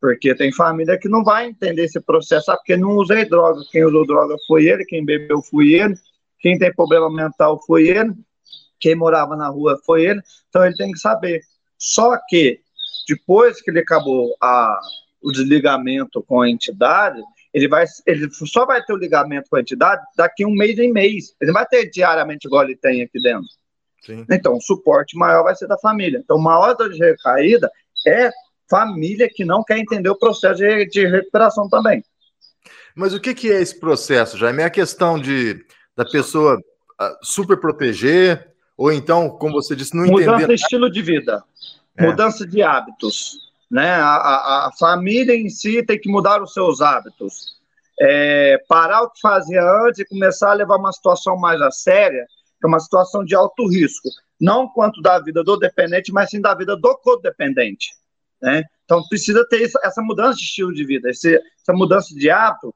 Porque 0.00 0.32
tem 0.36 0.52
família 0.52 0.96
que 0.96 1.08
não 1.08 1.24
vai 1.24 1.48
entender 1.48 1.82
esse 1.82 2.00
processo, 2.00 2.52
ah, 2.52 2.56
porque 2.56 2.76
não 2.76 2.92
usei 2.92 3.24
droga. 3.24 3.62
Quem 3.72 3.84
usou 3.84 4.06
droga 4.06 4.36
foi 4.46 4.66
ele, 4.66 4.84
quem 4.84 5.04
bebeu 5.04 5.42
foi 5.42 5.72
ele, 5.72 5.96
quem 6.38 6.56
tem 6.56 6.72
problema 6.72 7.10
mental 7.12 7.60
foi 7.66 7.88
ele, 7.88 8.14
quem 8.78 8.94
morava 8.94 9.34
na 9.34 9.48
rua 9.48 9.80
foi 9.84 10.04
ele. 10.04 10.20
Então 10.48 10.64
ele 10.64 10.76
tem 10.76 10.92
que 10.92 10.98
saber. 11.00 11.40
Só 11.76 12.16
que 12.28 12.64
depois 13.06 13.60
que 13.60 13.70
ele 13.70 13.80
acabou 13.80 14.36
a, 14.40 14.78
o 15.22 15.30
desligamento 15.30 16.22
com 16.22 16.40
a 16.40 16.48
entidade, 16.48 17.20
ele, 17.52 17.68
vai, 17.68 17.86
ele 18.06 18.28
só 18.30 18.66
vai 18.66 18.82
ter 18.82 18.92
o 18.92 18.98
ligamento 18.98 19.48
com 19.48 19.56
a 19.56 19.60
entidade 19.60 20.02
daqui 20.16 20.44
um 20.44 20.54
mês 20.54 20.78
em 20.78 20.92
mês. 20.92 21.34
Ele 21.40 21.52
não 21.52 21.54
vai 21.54 21.66
ter 21.66 21.88
diariamente 21.90 22.46
igual 22.46 22.64
ele 22.64 22.76
tem 22.76 23.02
aqui 23.02 23.20
dentro. 23.20 23.48
Sim. 24.04 24.24
Então, 24.30 24.54
o 24.54 24.60
suporte 24.60 25.16
maior 25.16 25.42
vai 25.42 25.56
ser 25.56 25.66
da 25.66 25.78
família. 25.78 26.20
Então, 26.22 26.38
maior 26.38 26.74
dor 26.74 26.90
de 26.90 26.98
recaída 26.98 27.70
é 28.06 28.30
família 28.68 29.28
que 29.32 29.44
não 29.44 29.64
quer 29.64 29.78
entender 29.78 30.08
o 30.08 30.18
processo 30.18 30.56
de, 30.56 30.86
de 30.86 31.06
recuperação 31.06 31.68
também. 31.68 32.04
Mas 32.94 33.14
o 33.14 33.20
que, 33.20 33.34
que 33.34 33.50
é 33.50 33.60
esse 33.60 33.78
processo, 33.78 34.38
Jaime? 34.38 34.62
É 34.62 34.66
a 34.66 34.70
questão 34.70 35.18
de 35.18 35.64
da 35.96 36.04
pessoa 36.04 36.56
uh, 36.58 37.16
super 37.22 37.58
proteger, 37.58 38.52
ou 38.76 38.92
então, 38.92 39.30
como 39.30 39.54
você 39.54 39.74
disse, 39.74 39.96
não 39.96 40.04
Mudança 40.04 40.22
entender. 40.22 40.32
Mudança 40.32 40.48
de 40.48 40.54
estilo 40.54 40.90
de 40.90 41.02
vida, 41.02 41.42
é. 41.96 42.06
mudança 42.06 42.46
de 42.46 42.62
hábitos. 42.62 43.38
Né? 43.70 43.90
A, 43.90 44.16
a, 44.16 44.66
a, 44.68 44.72
família 44.78 45.34
em 45.34 45.48
si 45.48 45.82
tem 45.82 45.98
que 45.98 46.08
mudar 46.08 46.42
os 46.42 46.52
seus 46.52 46.80
hábitos. 46.80 47.56
É, 47.98 48.62
parar 48.68 49.02
o 49.02 49.10
que 49.10 49.20
fazia 49.20 49.62
antes 49.86 50.00
e 50.00 50.04
começar 50.04 50.50
a 50.50 50.54
levar 50.54 50.76
uma 50.76 50.92
situação 50.92 51.36
mais 51.36 51.60
a 51.60 51.70
séria, 51.70 52.26
que 52.60 52.66
é 52.66 52.68
uma 52.68 52.80
situação 52.80 53.24
de 53.24 53.34
alto 53.34 53.66
risco. 53.68 54.08
Não 54.40 54.68
quanto 54.68 55.00
da 55.00 55.18
vida 55.18 55.42
do 55.42 55.56
dependente, 55.56 56.12
mas 56.12 56.30
sim 56.30 56.40
da 56.40 56.54
vida 56.54 56.76
do 56.76 56.96
codependente. 56.98 57.88
Né? 58.40 58.64
Então 58.84 59.02
precisa 59.08 59.46
ter 59.48 59.68
essa 59.82 60.02
mudança 60.02 60.38
de 60.38 60.44
estilo 60.44 60.72
de 60.72 60.84
vida, 60.84 61.10
essa 61.10 61.72
mudança 61.72 62.14
de 62.14 62.30
hábito, 62.30 62.74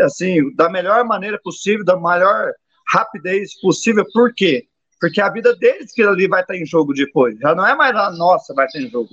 assim, 0.00 0.54
da 0.54 0.70
melhor 0.70 1.04
maneira 1.04 1.38
possível, 1.42 1.84
da 1.84 1.96
maior 1.96 2.52
rapidez 2.86 3.60
possível. 3.60 4.04
Por 4.12 4.32
quê? 4.32 4.66
Porque 5.00 5.20
a 5.20 5.30
vida 5.30 5.56
deles 5.56 5.92
que 5.92 6.02
ali 6.02 6.28
vai 6.28 6.42
estar 6.42 6.54
em 6.54 6.66
jogo 6.66 6.92
depois. 6.92 7.38
Já 7.38 7.54
não 7.54 7.66
é 7.66 7.74
mais 7.74 7.96
a 7.96 8.10
nossa 8.10 8.52
vai 8.52 8.66
estar 8.66 8.80
em 8.80 8.90
jogo. 8.90 9.08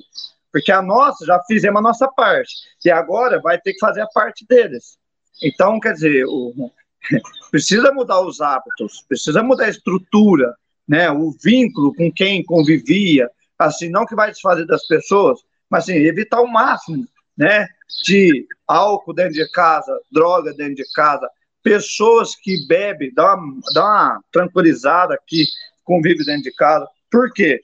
Porque 0.51 0.71
a 0.71 0.81
nossa, 0.81 1.25
já 1.25 1.41
fizemos 1.43 1.79
a 1.79 1.81
nossa 1.81 2.07
parte. 2.09 2.53
E 2.83 2.89
agora 2.89 3.39
vai 3.39 3.59
ter 3.59 3.73
que 3.73 3.79
fazer 3.79 4.01
a 4.01 4.07
parte 4.07 4.45
deles. 4.45 4.97
Então, 5.41 5.79
quer 5.79 5.93
dizer, 5.93 6.25
o, 6.25 6.71
precisa 7.51 7.91
mudar 7.91 8.21
os 8.21 8.41
hábitos, 8.41 9.03
precisa 9.07 9.41
mudar 9.41 9.65
a 9.65 9.69
estrutura, 9.69 10.53
né? 10.87 11.09
O 11.11 11.31
vínculo 11.41 11.93
com 11.95 12.11
quem 12.11 12.43
convivia, 12.43 13.29
assim, 13.57 13.89
não 13.89 14.05
que 14.05 14.15
vai 14.15 14.31
desfazer 14.31 14.65
das 14.65 14.85
pessoas, 14.87 15.39
mas 15.69 15.83
assim, 15.83 15.95
evitar 15.95 16.41
o 16.41 16.47
máximo, 16.47 17.07
né? 17.37 17.67
De 18.03 18.45
álcool 18.67 19.13
dentro 19.13 19.33
de 19.33 19.49
casa, 19.51 19.97
droga 20.11 20.53
dentro 20.53 20.75
de 20.75 20.91
casa, 20.93 21.29
pessoas 21.63 22.35
que 22.35 22.65
bebem, 22.67 23.13
dá 23.13 23.35
uma, 23.35 23.59
dá 23.73 23.83
uma 23.83 24.23
tranquilizada 24.31 25.17
que 25.25 25.45
convive 25.87 26.25
dentro 26.25 26.43
de 26.43 26.53
casa. 26.53 26.87
Por 27.09 27.31
quê? 27.33 27.61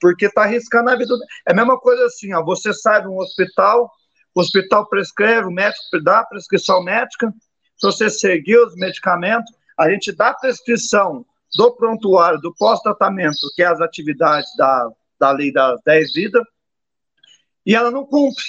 Porque 0.00 0.26
está 0.26 0.44
arriscando 0.44 0.90
a 0.90 0.96
vida. 0.96 1.12
É 1.46 1.52
a 1.52 1.54
mesma 1.54 1.78
coisa 1.78 2.06
assim, 2.06 2.32
ó, 2.32 2.42
você 2.42 2.72
sai 2.72 3.02
de 3.02 3.08
um 3.08 3.18
hospital, 3.18 3.90
o 4.34 4.40
hospital 4.40 4.88
prescreve, 4.88 5.48
o 5.48 5.50
médico 5.50 5.82
dá 6.02 6.24
prescrição 6.24 6.82
médica, 6.82 7.34
você 7.82 8.08
seguir 8.08 8.58
os 8.58 8.76
medicamentos, 8.76 9.52
a 9.76 9.90
gente 9.90 10.12
dá 10.12 10.32
prescrição 10.32 11.26
do 11.56 11.74
prontuário, 11.74 12.40
do 12.40 12.54
pós-tratamento, 12.54 13.38
que 13.54 13.62
é 13.62 13.66
as 13.66 13.80
atividades 13.80 14.48
da, 14.56 14.90
da 15.18 15.30
lei 15.32 15.52
das 15.52 15.80
10 15.84 16.12
vidas, 16.12 16.42
e 17.66 17.74
ela 17.74 17.90
não 17.90 18.04
cumpre. 18.04 18.44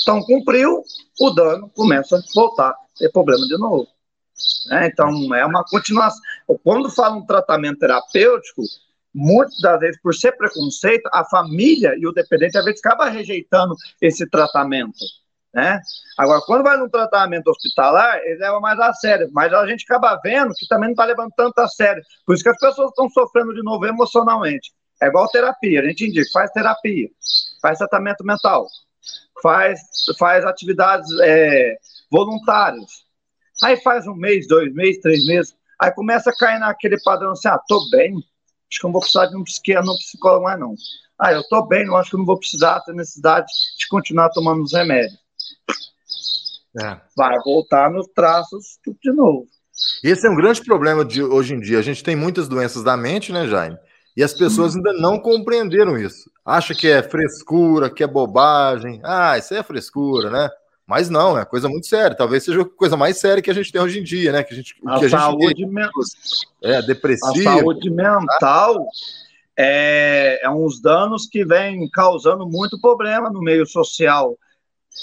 Então, 0.00 0.22
cumpriu, 0.22 0.82
o 1.20 1.30
dano 1.30 1.70
começa 1.74 2.16
a 2.16 2.22
voltar 2.34 2.74
ter 2.96 3.10
problema 3.10 3.46
de 3.46 3.58
novo. 3.58 3.86
É, 4.70 4.86
então, 4.86 5.34
é 5.34 5.44
uma 5.44 5.64
continuação. 5.64 6.20
Quando 6.58 6.90
fala 6.90 7.16
um 7.16 7.26
tratamento 7.26 7.78
terapêutico, 7.78 8.62
muitas 9.14 9.58
das 9.60 9.78
vezes, 9.80 10.00
por 10.00 10.14
ser 10.14 10.32
preconceito, 10.32 11.08
a 11.12 11.24
família 11.24 11.94
e 11.98 12.06
o 12.06 12.12
dependente, 12.12 12.56
às 12.56 12.64
vezes, 12.64 12.80
acaba 12.84 13.08
rejeitando 13.08 13.74
esse 14.00 14.28
tratamento. 14.28 14.98
Né? 15.54 15.80
Agora, 16.16 16.40
quando 16.46 16.62
vai 16.62 16.78
num 16.78 16.88
tratamento 16.88 17.48
hospitalar, 17.48 18.18
ele 18.24 18.38
leva 18.38 18.58
mais 18.58 18.80
a 18.80 18.92
sério, 18.94 19.28
mas 19.32 19.52
a 19.52 19.66
gente 19.66 19.84
acaba 19.84 20.18
vendo 20.22 20.54
que 20.54 20.66
também 20.66 20.88
não 20.88 20.92
está 20.92 21.04
levando 21.04 21.30
tanto 21.36 21.58
a 21.58 21.68
sério. 21.68 22.02
Por 22.24 22.34
isso 22.34 22.42
que 22.42 22.48
as 22.48 22.58
pessoas 22.58 22.88
estão 22.88 23.08
sofrendo 23.10 23.54
de 23.54 23.62
novo 23.62 23.84
emocionalmente. 23.84 24.72
É 25.02 25.08
igual 25.08 25.28
terapia, 25.28 25.80
a 25.80 25.84
gente 25.84 26.06
indica, 26.06 26.30
faz 26.32 26.50
terapia, 26.52 27.08
faz 27.60 27.78
tratamento 27.78 28.24
mental, 28.24 28.66
faz, 29.42 29.80
faz 30.18 30.44
atividades 30.44 31.10
é, 31.20 31.76
voluntárias. 32.10 33.04
Aí 33.62 33.76
faz 33.78 34.06
um 34.06 34.14
mês, 34.14 34.46
dois 34.46 34.72
meses, 34.72 35.02
três 35.02 35.26
meses, 35.26 35.54
aí 35.82 35.90
começa 35.92 36.30
a 36.30 36.36
cair 36.36 36.60
naquele 36.60 37.00
padrão 37.02 37.32
assim, 37.32 37.48
ah, 37.48 37.58
tô 37.66 37.88
bem, 37.90 38.14
acho 38.14 38.80
que 38.80 38.84
não 38.84 38.92
vou 38.92 39.00
precisar 39.00 39.26
de 39.26 39.36
um 39.36 39.42
psiquiatra, 39.42 39.84
não 39.84 39.96
psicólogo 39.96 40.44
mais 40.44 40.60
não. 40.60 40.74
Ah, 41.18 41.32
eu 41.32 41.42
tô 41.48 41.66
bem, 41.66 41.84
não 41.84 41.96
acho 41.96 42.10
que 42.10 42.16
não 42.16 42.24
vou 42.24 42.38
precisar 42.38 42.80
ter 42.80 42.94
necessidade 42.94 43.46
de 43.78 43.88
continuar 43.88 44.30
tomando 44.30 44.62
os 44.62 44.72
remédios. 44.72 45.18
É. 46.80 47.00
Vai 47.16 47.36
voltar 47.40 47.90
nos 47.90 48.06
traços 48.14 48.78
tudo 48.82 48.96
de 49.02 49.12
novo. 49.12 49.46
Esse 50.04 50.26
é 50.26 50.30
um 50.30 50.36
grande 50.36 50.62
problema 50.64 51.04
de 51.04 51.22
hoje 51.22 51.54
em 51.54 51.60
dia. 51.60 51.78
A 51.78 51.82
gente 51.82 52.02
tem 52.02 52.14
muitas 52.14 52.48
doenças 52.48 52.84
da 52.84 52.96
mente, 52.96 53.32
né, 53.32 53.46
Jaime? 53.46 53.76
E 54.16 54.22
as 54.22 54.32
pessoas 54.32 54.76
ainda 54.76 54.92
não 54.92 55.18
compreenderam 55.18 55.98
isso. 55.98 56.30
Acha 56.44 56.74
que 56.74 56.88
é 56.88 57.02
frescura, 57.02 57.90
que 57.90 58.04
é 58.04 58.06
bobagem. 58.06 59.00
Ah, 59.02 59.36
isso 59.38 59.52
aí 59.52 59.60
é 59.60 59.62
frescura, 59.62 60.30
né? 60.30 60.50
Mas 60.92 61.08
não, 61.08 61.38
é 61.38 61.44
coisa 61.46 61.70
muito 61.70 61.86
séria. 61.86 62.14
Talvez 62.14 62.44
seja 62.44 62.60
a 62.60 62.64
coisa 62.66 62.98
mais 62.98 63.16
séria 63.16 63.42
que 63.42 63.50
a 63.50 63.54
gente 63.54 63.72
tem 63.72 63.80
hoje 63.80 63.98
em 63.98 64.02
dia, 64.02 64.30
né? 64.30 64.42
Que 64.42 64.52
a 64.52 64.56
gente, 64.58 64.74
a 64.86 64.98
que 64.98 65.06
a 65.06 65.08
saúde 65.08 65.64
mental. 65.64 65.90
É, 66.62 66.82
depressiva. 66.82 67.50
A 67.50 67.56
saúde 67.56 67.88
mental 67.88 68.86
é, 69.56 70.40
é 70.42 70.50
uns 70.50 70.82
danos 70.82 71.26
que 71.26 71.46
vem 71.46 71.88
causando 71.88 72.46
muito 72.46 72.78
problema 72.78 73.30
no 73.30 73.40
meio 73.40 73.66
social. 73.66 74.36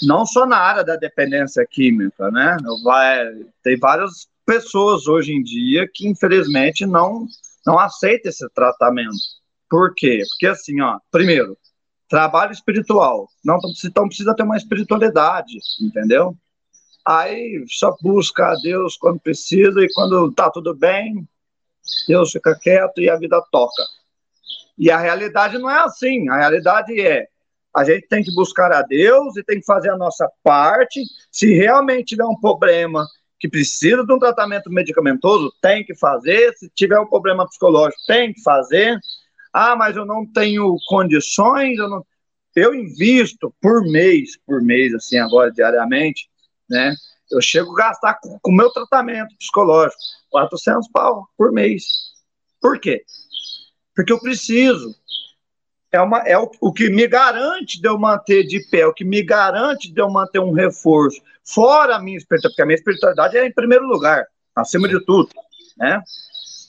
Não 0.06 0.24
só 0.24 0.46
na 0.46 0.58
área 0.58 0.84
da 0.84 0.94
dependência 0.94 1.66
química, 1.68 2.30
né? 2.30 2.56
Vai, 2.84 3.26
tem 3.60 3.76
várias 3.76 4.28
pessoas 4.46 5.08
hoje 5.08 5.32
em 5.32 5.42
dia 5.42 5.90
que, 5.92 6.06
infelizmente, 6.06 6.86
não 6.86 7.26
não 7.66 7.80
aceita 7.80 8.28
esse 8.28 8.48
tratamento. 8.50 9.18
Por 9.68 9.92
quê? 9.96 10.22
Porque 10.30 10.46
assim, 10.46 10.80
ó, 10.80 11.00
primeiro, 11.10 11.58
trabalho 12.10 12.52
espiritual. 12.52 13.28
Não, 13.42 13.58
então 13.84 14.08
precisa 14.08 14.34
ter 14.34 14.42
uma 14.42 14.56
espiritualidade, 14.56 15.56
entendeu? 15.80 16.36
Aí 17.06 17.64
só 17.68 17.96
busca 18.02 18.48
a 18.48 18.54
Deus 18.56 18.96
quando 18.96 19.20
precisa 19.20 19.80
e 19.80 19.90
quando 19.94 20.30
tá 20.32 20.50
tudo 20.50 20.74
bem, 20.74 21.26
Deus 22.06 22.32
fica 22.32 22.58
quieto 22.58 23.00
e 23.00 23.08
a 23.08 23.16
vida 23.16 23.40
toca. 23.50 23.82
E 24.76 24.90
a 24.90 24.98
realidade 24.98 25.56
não 25.56 25.70
é 25.70 25.78
assim. 25.78 26.28
A 26.28 26.36
realidade 26.36 27.00
é 27.00 27.28
A 27.74 27.84
gente 27.84 28.08
tem 28.08 28.22
que 28.22 28.34
buscar 28.34 28.72
a 28.72 28.82
Deus 28.82 29.36
e 29.36 29.44
tem 29.44 29.60
que 29.60 29.66
fazer 29.66 29.90
a 29.90 29.96
nossa 29.96 30.28
parte. 30.42 31.04
Se 31.30 31.54
realmente 31.54 32.08
tiver 32.08 32.24
um 32.24 32.38
problema 32.40 33.06
que 33.38 33.48
precisa 33.48 34.04
de 34.04 34.12
um 34.12 34.18
tratamento 34.18 34.68
medicamentoso, 34.68 35.52
tem 35.62 35.84
que 35.84 35.94
fazer. 35.94 36.52
Se 36.56 36.68
tiver 36.74 36.98
um 36.98 37.06
problema 37.06 37.46
psicológico, 37.46 38.02
tem 38.08 38.32
que 38.32 38.42
fazer. 38.42 38.98
Ah, 39.52 39.74
mas 39.76 39.96
eu 39.96 40.06
não 40.06 40.24
tenho 40.26 40.76
condições, 40.86 41.78
eu 41.78 41.88
não. 41.88 42.06
Eu 42.54 42.74
invisto 42.74 43.54
por 43.60 43.82
mês, 43.82 44.36
por 44.44 44.60
mês, 44.60 44.92
assim, 44.94 45.18
agora 45.18 45.52
diariamente, 45.52 46.28
né? 46.68 46.94
Eu 47.30 47.40
chego 47.40 47.72
a 47.72 47.88
gastar 47.88 48.18
com 48.20 48.38
o 48.44 48.56
meu 48.56 48.70
tratamento 48.70 49.36
psicológico 49.36 50.00
400 50.30 50.88
pau 50.88 51.28
por 51.36 51.52
mês. 51.52 51.84
Por 52.60 52.78
quê? 52.80 53.04
Porque 53.94 54.12
eu 54.12 54.20
preciso. 54.20 54.94
É, 55.92 56.00
uma, 56.00 56.18
é 56.20 56.38
o, 56.38 56.48
o 56.60 56.72
que 56.72 56.88
me 56.88 57.06
garante 57.08 57.80
de 57.80 57.88
eu 57.88 57.98
manter 57.98 58.44
de 58.44 58.60
pé, 58.70 58.86
o 58.86 58.94
que 58.94 59.04
me 59.04 59.22
garante 59.22 59.92
de 59.92 60.00
eu 60.00 60.08
manter 60.08 60.38
um 60.38 60.52
reforço, 60.52 61.20
fora 61.44 61.96
a 61.96 62.00
minha 62.00 62.16
espiritualidade, 62.16 62.52
porque 62.52 62.62
a 62.62 62.66
minha 62.66 62.76
espiritualidade 62.76 63.36
é 63.36 63.46
em 63.46 63.52
primeiro 63.52 63.86
lugar, 63.86 64.24
acima 64.54 64.88
de 64.88 65.04
tudo, 65.04 65.30
né? 65.76 66.00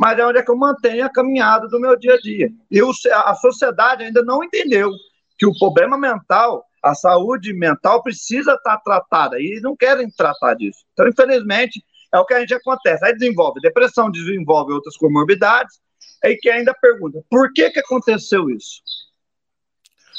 Mas 0.02 0.18
é 0.18 0.26
onde 0.26 0.40
é 0.40 0.42
que 0.42 0.50
eu 0.50 0.58
mantenho 0.58 1.06
a 1.06 1.12
caminhada 1.12 1.68
do 1.68 1.80
meu 1.80 1.96
dia 1.96 2.16
a 2.16 2.18
dia. 2.18 2.50
E 2.72 2.82
a 3.14 3.36
sociedade 3.36 4.04
ainda 4.04 4.24
não 4.24 4.44
entendeu 4.44 4.90
que 5.38 5.46
o 5.46 5.56
problema 5.60 5.96
mental, 5.96 6.66
a 6.82 6.96
saúde 6.96 7.54
mental 7.54 8.02
precisa 8.02 8.56
estar 8.56 8.78
tratada 8.80 9.40
e 9.40 9.60
não 9.62 9.76
querem 9.78 10.10
tratar 10.10 10.56
disso. 10.56 10.80
Então, 10.94 11.08
infelizmente, 11.08 11.86
é 12.12 12.18
o 12.18 12.26
que 12.26 12.34
a 12.34 12.40
gente 12.40 12.56
acontece. 12.56 13.06
Aí 13.06 13.14
desenvolve 13.14 13.62
depressão, 13.62 14.10
desenvolve 14.10 14.74
outras 14.74 14.98
comorbidades, 14.98 15.80
aí 16.24 16.36
que 16.36 16.50
ainda 16.50 16.74
pergunta, 16.74 17.24
por 17.30 17.54
que 17.54 17.70
que 17.70 17.80
aconteceu 17.80 18.50
isso? 18.50 18.82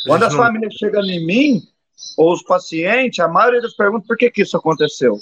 Quando 0.06 0.22
as 0.22 0.34
famílias 0.34 0.74
chegam 0.74 1.02
em 1.02 1.26
mim, 1.26 1.60
ou 2.16 2.32
os 2.32 2.42
pacientes, 2.44 3.18
a 3.18 3.26
maioria 3.26 3.60
das 3.60 3.74
perguntas, 3.74 4.06
por 4.06 4.16
que 4.16 4.30
que 4.30 4.42
isso 4.42 4.56
aconteceu? 4.56 5.18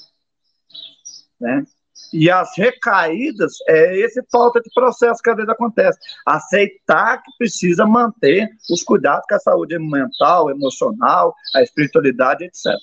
Né? 1.40 1.64
E 2.12 2.30
as 2.30 2.50
recaídas, 2.56 3.52
é 3.68 3.96
esse 3.98 4.22
falta 4.30 4.60
de 4.60 4.70
processo 4.74 5.22
que 5.22 5.30
às 5.30 5.36
vezes 5.36 5.50
acontece. 5.50 5.98
Aceitar 6.26 7.22
que 7.22 7.30
precisa 7.38 7.86
manter 7.86 8.48
os 8.70 8.82
cuidados 8.82 9.24
com 9.28 9.34
a 9.34 9.38
saúde 9.38 9.78
mental, 9.78 10.50
emocional, 10.50 11.34
a 11.54 11.62
espiritualidade, 11.62 12.44
etc. 12.44 12.74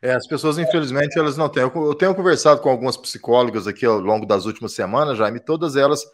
É, 0.00 0.12
as 0.12 0.26
pessoas, 0.26 0.58
infelizmente, 0.58 1.18
elas 1.18 1.36
não 1.36 1.48
têm. 1.48 1.62
Eu 1.62 1.94
tenho 1.94 2.14
conversado 2.14 2.60
com 2.60 2.68
algumas 2.68 2.96
psicólogas 2.96 3.66
aqui 3.66 3.86
ao 3.86 3.98
longo 3.98 4.26
das 4.26 4.44
últimas 4.44 4.74
semanas, 4.74 5.16
Jaime, 5.16 5.40
todas 5.40 5.76
elas, 5.76 6.04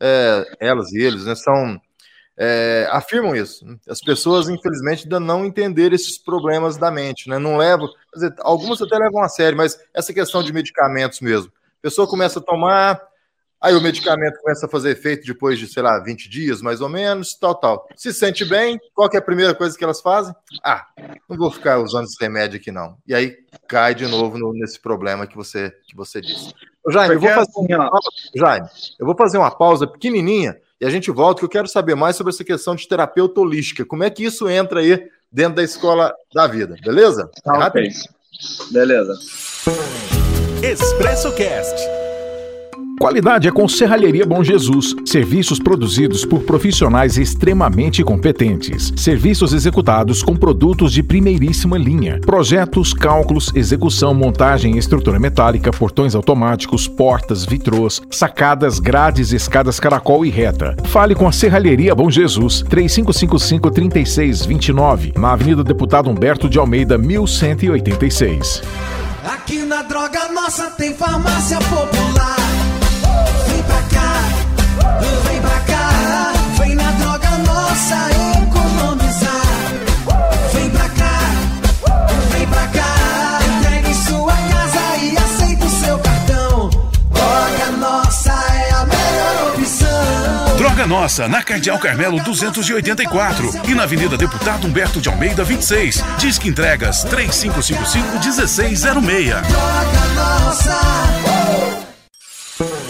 é, 0.00 0.44
elas 0.60 0.92
e 0.92 1.00
eles, 1.00 1.24
né, 1.24 1.34
são, 1.34 1.80
é, 2.36 2.88
afirmam 2.92 3.34
isso. 3.34 3.66
As 3.88 4.00
pessoas, 4.00 4.48
infelizmente, 4.48 5.04
ainda 5.04 5.18
não 5.18 5.44
entenderam 5.44 5.96
esses 5.96 6.16
problemas 6.16 6.76
da 6.76 6.90
mente, 6.90 7.28
né? 7.28 7.38
Não 7.38 7.56
levam, 7.56 7.88
dizer, 8.14 8.32
algumas 8.40 8.80
até 8.80 8.96
levam 8.96 9.22
a 9.22 9.28
sério, 9.28 9.58
mas 9.58 9.78
essa 9.92 10.14
questão 10.14 10.42
de 10.42 10.52
medicamentos 10.52 11.20
mesmo. 11.20 11.50
A 11.78 11.82
pessoa 11.82 12.08
começa 12.08 12.38
a 12.38 12.42
tomar, 12.42 13.00
Aí 13.60 13.74
o 13.74 13.80
medicamento 13.80 14.38
começa 14.40 14.66
a 14.66 14.68
fazer 14.68 14.90
efeito 14.90 15.26
depois 15.26 15.58
de, 15.58 15.66
sei 15.66 15.82
lá, 15.82 15.98
20 15.98 16.30
dias, 16.30 16.62
mais 16.62 16.80
ou 16.80 16.88
menos, 16.88 17.34
tal, 17.34 17.56
tal. 17.56 17.88
Se 17.96 18.12
sente 18.12 18.44
bem, 18.44 18.78
qual 18.94 19.10
é 19.12 19.16
a 19.16 19.22
primeira 19.22 19.52
coisa 19.52 19.76
que 19.76 19.82
elas 19.82 20.00
fazem? 20.00 20.32
Ah, 20.62 20.86
não 21.28 21.36
vou 21.36 21.50
ficar 21.50 21.80
usando 21.80 22.04
esse 22.04 22.16
remédio 22.20 22.60
aqui, 22.60 22.70
não. 22.70 22.96
E 23.04 23.12
aí 23.12 23.36
cai 23.66 23.96
de 23.96 24.06
novo 24.06 24.38
no, 24.38 24.52
nesse 24.52 24.78
problema 24.78 25.26
que 25.26 25.34
você, 25.34 25.72
que 25.88 25.96
você 25.96 26.20
disse. 26.20 26.54
Jaime, 26.88 27.16
eu 27.16 27.20
vou 27.20 27.28
fazer 27.30 27.50
assim, 27.50 27.74
uma 27.74 27.90
pausa, 27.90 28.08
Jaime, 28.34 28.68
eu 28.98 29.06
vou 29.06 29.16
fazer 29.16 29.38
uma 29.38 29.50
pausa 29.50 29.86
pequenininha 29.88 30.56
e 30.80 30.86
a 30.86 30.90
gente 30.90 31.10
volta, 31.10 31.40
que 31.40 31.44
eu 31.44 31.50
quero 31.50 31.66
saber 31.66 31.96
mais 31.96 32.14
sobre 32.14 32.32
essa 32.32 32.44
questão 32.44 32.76
de 32.76 32.86
terapeuta 32.86 33.40
holística. 33.40 33.84
Como 33.84 34.04
é 34.04 34.10
que 34.10 34.24
isso 34.24 34.48
entra 34.48 34.78
aí 34.78 35.10
dentro 35.32 35.56
da 35.56 35.64
escola 35.64 36.14
da 36.32 36.46
vida, 36.46 36.76
beleza? 36.80 37.28
Tá, 37.42 37.66
ok. 37.66 37.88
Beleza. 38.70 39.14
Expresso 40.62 41.32
Cast. 41.36 41.76
Qualidade 42.98 43.46
é 43.46 43.52
com 43.52 43.68
Serralheria 43.68 44.26
Bom 44.26 44.42
Jesus. 44.42 44.92
Serviços 45.06 45.60
produzidos 45.60 46.24
por 46.24 46.40
profissionais 46.40 47.16
extremamente 47.16 48.02
competentes. 48.02 48.92
Serviços 48.96 49.52
executados 49.52 50.20
com 50.20 50.34
produtos 50.34 50.92
de 50.92 51.00
primeiríssima 51.00 51.78
linha. 51.78 52.18
Projetos, 52.20 52.92
cálculos, 52.92 53.52
execução, 53.54 54.12
montagem, 54.12 54.76
estrutura 54.76 55.20
metálica, 55.20 55.70
portões 55.70 56.16
automáticos, 56.16 56.88
portas, 56.88 57.46
vitrôs, 57.46 58.02
sacadas, 58.10 58.80
grades, 58.80 59.32
escadas 59.32 59.78
caracol 59.78 60.26
e 60.26 60.28
reta. 60.28 60.74
Fale 60.86 61.14
com 61.14 61.28
a 61.28 61.32
Serralheria 61.32 61.94
Bom 61.94 62.10
Jesus. 62.10 62.64
3555-3629. 62.64 65.16
Na 65.16 65.34
Avenida 65.34 65.62
Deputado 65.62 66.10
Humberto 66.10 66.48
de 66.48 66.58
Almeida, 66.58 66.98
1186. 66.98 68.60
Aqui 69.24 69.62
na 69.64 69.82
Droga 69.82 70.28
Nossa 70.32 70.70
tem 70.70 70.94
farmácia 70.94 71.58
popular. 71.58 72.36
Vem 73.48 73.62
pra 73.62 73.82
cá, 75.60 76.32
vem 76.58 76.74
na 76.74 76.90
droga 76.92 77.30
nossa 77.38 78.37
Nossa, 90.88 91.28
na 91.28 91.42
Cardeal 91.42 91.78
Carmelo 91.78 92.18
284 92.24 93.68
e 93.68 93.74
na 93.74 93.82
Avenida 93.82 94.16
Deputado 94.16 94.66
Humberto 94.66 95.02
de 95.02 95.10
Almeida 95.10 95.44
26. 95.44 96.02
Disque 96.16 96.48
entregas 96.48 97.04
3555 97.04 98.12
1606. 98.14 98.80
Droga 99.42 100.14
Nossa. 100.14 100.80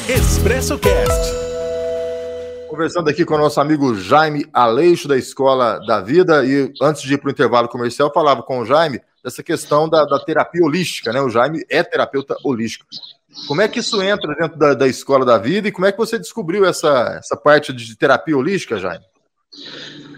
Expresso 0.09 0.79
Cast 0.79 1.49
conversando 2.69 3.11
aqui 3.11 3.25
com 3.25 3.35
o 3.35 3.39
nosso 3.39 3.61
amigo 3.61 3.93
Jaime 3.97 4.47
Aleixo, 4.53 5.09
da 5.09 5.17
Escola 5.17 5.81
da 5.85 6.01
Vida, 6.01 6.45
e 6.45 6.73
antes 6.81 7.03
de 7.03 7.15
ir 7.15 7.19
para 7.19 7.27
o 7.27 7.33
intervalo 7.33 7.69
comercial, 7.69 8.13
falava 8.15 8.41
com 8.41 8.61
o 8.61 8.65
Jaime 8.65 9.01
dessa 9.25 9.43
questão 9.43 9.89
da, 9.89 10.05
da, 10.05 10.21
terapia 10.21 10.63
holística, 10.63 11.13
né? 11.13 11.21
O 11.21 11.29
Jaime 11.29 11.65
é 11.69 11.83
terapeuta 11.83 12.37
holístico. 12.45 12.87
Como 13.47 13.61
é 13.61 13.69
que 13.69 13.81
isso 13.81 14.03
entra 14.03 14.35
dentro 14.35 14.59
da, 14.59 14.75
da 14.75 14.87
Escola 14.87 15.25
da 15.25 15.39
Vida 15.39 15.69
e 15.69 15.73
como 15.73 15.87
é 15.87 15.93
que 15.93 15.99
você 15.99 16.19
descobriu 16.19 16.65
essa, 16.65 17.17
essa 17.19 17.37
parte 17.37 17.73
de 17.73 17.97
terapia 17.97 18.37
holística, 18.37 18.79
Jaime? 18.79 19.05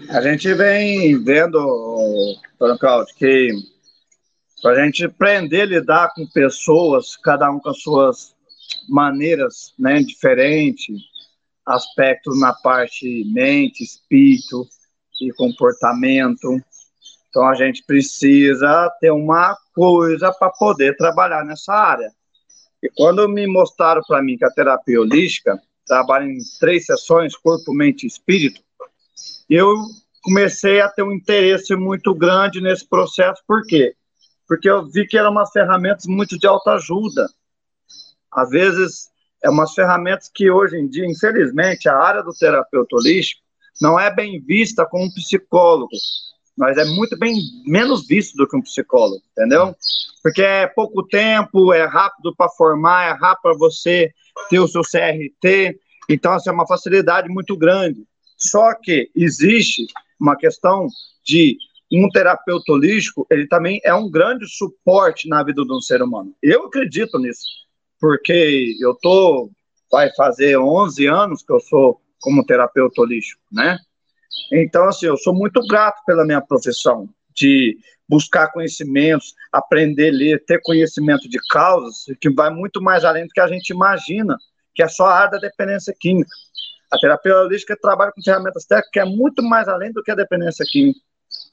A 0.09 0.21
gente 0.21 0.53
vem 0.53 1.23
vendo, 1.23 2.37
Dona 2.59 2.77
Cláudio, 2.77 3.15
que 3.15 3.51
para 4.61 4.71
a 4.73 4.85
gente 4.85 5.05
aprender 5.05 5.61
a 5.61 5.65
lidar 5.65 6.13
com 6.13 6.27
pessoas, 6.27 7.15
cada 7.17 7.49
um 7.49 7.59
com 7.59 7.69
as 7.69 7.81
suas 7.81 8.35
maneiras 8.87 9.73
né, 9.79 10.01
diferentes, 10.01 10.99
aspectos 11.65 12.39
na 12.39 12.53
parte 12.53 13.23
mente, 13.33 13.83
espírito 13.83 14.67
e 15.21 15.31
comportamento. 15.33 16.61
Então 17.29 17.47
a 17.47 17.55
gente 17.55 17.83
precisa 17.85 18.91
ter 18.99 19.11
uma 19.11 19.57
coisa 19.73 20.31
para 20.31 20.49
poder 20.49 20.95
trabalhar 20.97 21.45
nessa 21.45 21.73
área. 21.73 22.11
E 22.81 22.89
quando 22.89 23.27
me 23.29 23.45
mostraram 23.47 24.01
para 24.07 24.21
mim 24.21 24.37
que 24.37 24.45
a 24.45 24.51
terapia 24.51 24.99
holística 24.99 25.61
trabalha 25.85 26.25
em 26.25 26.37
três 26.59 26.85
sessões, 26.85 27.35
corpo, 27.35 27.73
mente 27.73 28.03
e 28.03 28.07
espírito, 28.07 28.61
eu 29.49 29.75
comecei 30.23 30.81
a 30.81 30.89
ter 30.89 31.03
um 31.03 31.11
interesse 31.11 31.75
muito 31.75 32.13
grande 32.13 32.61
nesse 32.61 32.87
processo. 32.87 33.41
Por 33.47 33.63
quê? 33.63 33.95
Porque 34.47 34.69
eu 34.69 34.87
vi 34.89 35.05
que 35.05 35.17
eram 35.17 35.31
umas 35.31 35.51
ferramentas 35.51 36.05
muito 36.05 36.37
de 36.37 36.47
autoajuda. 36.47 37.27
Às 38.31 38.49
vezes 38.49 39.09
é 39.43 39.49
umas 39.49 39.73
ferramentas 39.73 40.29
que 40.33 40.49
hoje 40.49 40.77
em 40.77 40.87
dia, 40.87 41.05
infelizmente, 41.05 41.89
a 41.89 41.97
área 41.97 42.23
do 42.23 42.31
terapeuta 42.31 42.95
holístico 42.95 43.41
não 43.81 43.99
é 43.99 44.13
bem 44.13 44.39
vista 44.39 44.85
como 44.85 45.05
um 45.05 45.11
psicólogo, 45.11 45.89
mas 46.61 46.77
é 46.77 46.85
muito 46.85 47.17
bem 47.17 47.33
menos 47.65 48.05
visto 48.05 48.37
do 48.37 48.47
que 48.47 48.55
um 48.55 48.61
psicólogo, 48.61 49.23
entendeu? 49.31 49.75
Porque 50.21 50.43
é 50.43 50.67
pouco 50.67 51.01
tempo, 51.01 51.73
é 51.73 51.85
rápido 51.85 52.35
para 52.35 52.51
formar, 52.51 53.07
é 53.07 53.19
rápido 53.19 53.41
para 53.41 53.57
você 53.57 54.13
ter 54.47 54.59
o 54.59 54.67
seu 54.67 54.83
CRT, 54.83 55.79
então 56.07 56.33
assim, 56.33 56.51
é 56.51 56.53
uma 56.53 56.67
facilidade 56.67 57.27
muito 57.29 57.57
grande. 57.57 58.05
Só 58.37 58.75
que 58.75 59.09
existe 59.15 59.87
uma 60.19 60.35
questão 60.35 60.85
de 61.25 61.57
um 61.91 62.07
terapeuta 62.09 62.71
holístico, 62.71 63.25
ele 63.31 63.47
também 63.47 63.81
é 63.83 63.91
um 63.95 64.07
grande 64.07 64.47
suporte 64.47 65.27
na 65.27 65.43
vida 65.43 65.65
de 65.65 65.73
um 65.73 65.81
ser 65.81 66.03
humano. 66.03 66.31
Eu 66.43 66.67
acredito 66.67 67.17
nisso 67.17 67.47
porque 67.99 68.75
eu 68.79 68.93
tô 69.01 69.49
vai 69.91 70.11
fazer 70.13 70.57
11 70.57 71.07
anos 71.07 71.41
que 71.41 71.51
eu 71.51 71.59
sou 71.59 71.99
como 72.19 72.45
terapeuta 72.45 73.01
holístico, 73.01 73.41
né? 73.51 73.79
Então, 74.51 74.87
assim, 74.87 75.05
eu 75.05 75.17
sou 75.17 75.33
muito 75.33 75.61
grato 75.67 76.01
pela 76.05 76.25
minha 76.25 76.41
profissão, 76.41 77.07
de 77.35 77.77
buscar 78.07 78.51
conhecimentos, 78.51 79.33
aprender 79.51 80.09
a 80.09 80.13
ler, 80.13 80.45
ter 80.45 80.59
conhecimento 80.61 81.29
de 81.29 81.39
causas, 81.49 82.05
que 82.19 82.29
vai 82.29 82.49
muito 82.49 82.81
mais 82.81 83.05
além 83.05 83.25
do 83.25 83.31
que 83.31 83.39
a 83.39 83.47
gente 83.47 83.69
imagina, 83.69 84.37
que 84.75 84.83
é 84.83 84.87
só 84.87 85.05
a 85.05 85.15
área 85.15 85.31
da 85.31 85.37
dependência 85.37 85.95
química. 85.97 86.29
A 86.91 86.97
terapia 86.97 87.37
holística 87.37 87.77
trabalha 87.81 88.11
com 88.11 88.21
ferramentas 88.21 88.65
técnicas 88.65 88.91
que 88.91 88.99
é 88.99 89.05
muito 89.05 89.41
mais 89.41 89.67
além 89.69 89.93
do 89.93 90.03
que 90.03 90.11
a 90.11 90.15
dependência 90.15 90.65
química. 90.69 90.99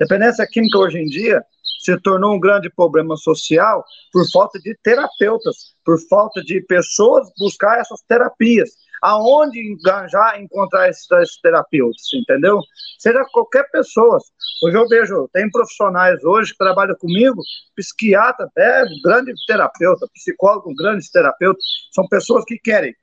Dependência 0.01 0.45
química 0.51 0.79
hoje 0.79 0.99
em 0.99 1.07
dia 1.07 1.45
se 1.81 1.97
tornou 2.01 2.35
um 2.35 2.41
grande 2.41 2.69
problema 2.69 3.17
social 3.17 3.85
por 4.13 4.29
falta 4.31 4.59
de 4.59 4.77
terapeutas, 4.83 5.77
por 5.85 5.97
falta 6.09 6.43
de 6.43 6.61
pessoas 6.63 7.31
buscar 7.39 7.79
essas 7.79 8.03
terapias. 8.03 8.71
Aonde 9.03 9.61
enganjar, 9.61 10.41
encontrar 10.41 10.89
esses, 10.89 11.07
terapeutas, 11.43 12.03
entendeu? 12.13 12.61
Seja 12.99 13.25
qualquer 13.33 13.69
pessoa. 13.71 14.19
Hoje 14.63 14.77
eu 14.77 14.89
vejo, 14.89 15.29
tem 15.33 15.51
profissionais 15.51 16.23
hoje 16.25 16.53
que 16.53 16.59
trabalham 16.59 16.97
comigo, 16.97 17.41
psiquiatra, 17.77 18.49
é 18.57 18.85
grande 19.05 19.33
terapeuta, 19.47 20.07
psicólogo, 20.15 20.75
grande 20.75 21.11
terapeuta, 21.11 21.59
são 21.93 22.07
pessoas 22.09 22.45
que 22.45 22.59
querem 22.59 22.95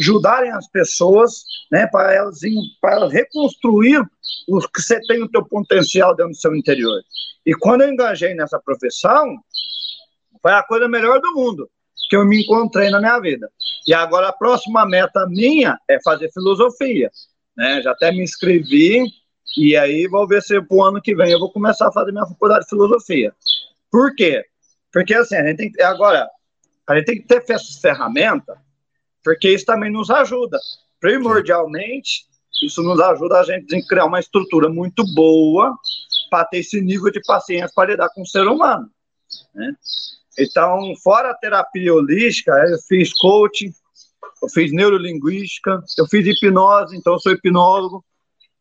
ajudarem 0.00 0.50
as 0.50 0.68
pessoas, 0.68 1.42
né, 1.70 1.86
para 1.86 2.12
elas, 2.14 2.40
para 2.80 2.96
elas 2.96 3.12
reconstruir 3.12 4.00
o 4.48 4.60
que 4.60 4.82
você 4.82 5.00
tem 5.02 5.22
o 5.22 5.28
teu 5.28 5.44
potencial 5.44 6.14
dentro 6.14 6.32
do 6.32 6.38
seu 6.38 6.54
interior. 6.54 7.00
E 7.44 7.54
quando 7.54 7.82
eu 7.82 7.88
engajei 7.88 8.34
nessa 8.34 8.58
profissão, 8.58 9.36
foi 10.42 10.52
a 10.52 10.62
coisa 10.62 10.88
melhor 10.88 11.20
do 11.20 11.32
mundo 11.32 11.68
que 12.08 12.16
eu 12.16 12.24
me 12.24 12.42
encontrei 12.42 12.90
na 12.90 13.00
minha 13.00 13.18
vida. 13.20 13.50
E 13.86 13.94
agora 13.94 14.28
a 14.28 14.32
próxima 14.32 14.86
meta 14.86 15.26
minha 15.28 15.78
é 15.88 16.00
fazer 16.02 16.30
filosofia, 16.32 17.10
né? 17.56 17.80
Já 17.82 17.92
até 17.92 18.10
me 18.10 18.22
inscrevi 18.22 19.04
e 19.56 19.76
aí 19.76 20.06
vou 20.08 20.26
ver 20.26 20.42
se 20.42 20.60
pro 20.62 20.82
ano 20.82 21.00
que 21.00 21.14
vem 21.14 21.30
eu 21.30 21.38
vou 21.38 21.52
começar 21.52 21.88
a 21.88 21.92
fazer 21.92 22.12
minha 22.12 22.26
faculdade 22.26 22.64
de 22.64 22.68
filosofia. 22.68 23.32
Por 23.90 24.14
quê? 24.14 24.44
Porque 24.92 25.14
assim, 25.14 25.36
a 25.36 25.46
gente 25.46 25.56
tem 25.56 25.72
que 25.72 25.82
agora 25.82 26.28
a 26.86 26.96
gente 26.96 27.06
tem 27.06 27.20
que 27.20 27.26
ter 27.26 27.42
essas 27.48 27.78
ferramentas 27.80 28.56
porque 29.26 29.50
isso 29.50 29.66
também 29.66 29.90
nos 29.90 30.08
ajuda. 30.08 30.56
Primordialmente, 31.00 32.26
isso 32.62 32.80
nos 32.82 33.00
ajuda 33.00 33.40
a 33.40 33.42
gente 33.42 33.74
a 33.74 33.86
criar 33.86 34.04
uma 34.04 34.20
estrutura 34.20 34.68
muito 34.68 35.04
boa 35.14 35.76
para 36.30 36.44
ter 36.44 36.58
esse 36.58 36.80
nível 36.80 37.10
de 37.10 37.20
paciência 37.26 37.68
para 37.74 37.90
lidar 37.90 38.08
com 38.10 38.22
o 38.22 38.26
ser 38.26 38.46
humano. 38.46 38.88
Né? 39.52 39.74
Então, 40.38 40.92
fora 41.02 41.30
a 41.30 41.34
terapia 41.34 41.94
holística, 41.94 42.52
eu 42.68 42.78
fiz 42.86 43.12
coaching, 43.14 43.72
eu 44.42 44.48
fiz 44.50 44.72
neurolinguística, 44.72 45.82
eu 45.98 46.06
fiz 46.06 46.26
hipnose, 46.26 46.96
então 46.96 47.18
sou 47.18 47.32
hipnólogo. 47.32 48.04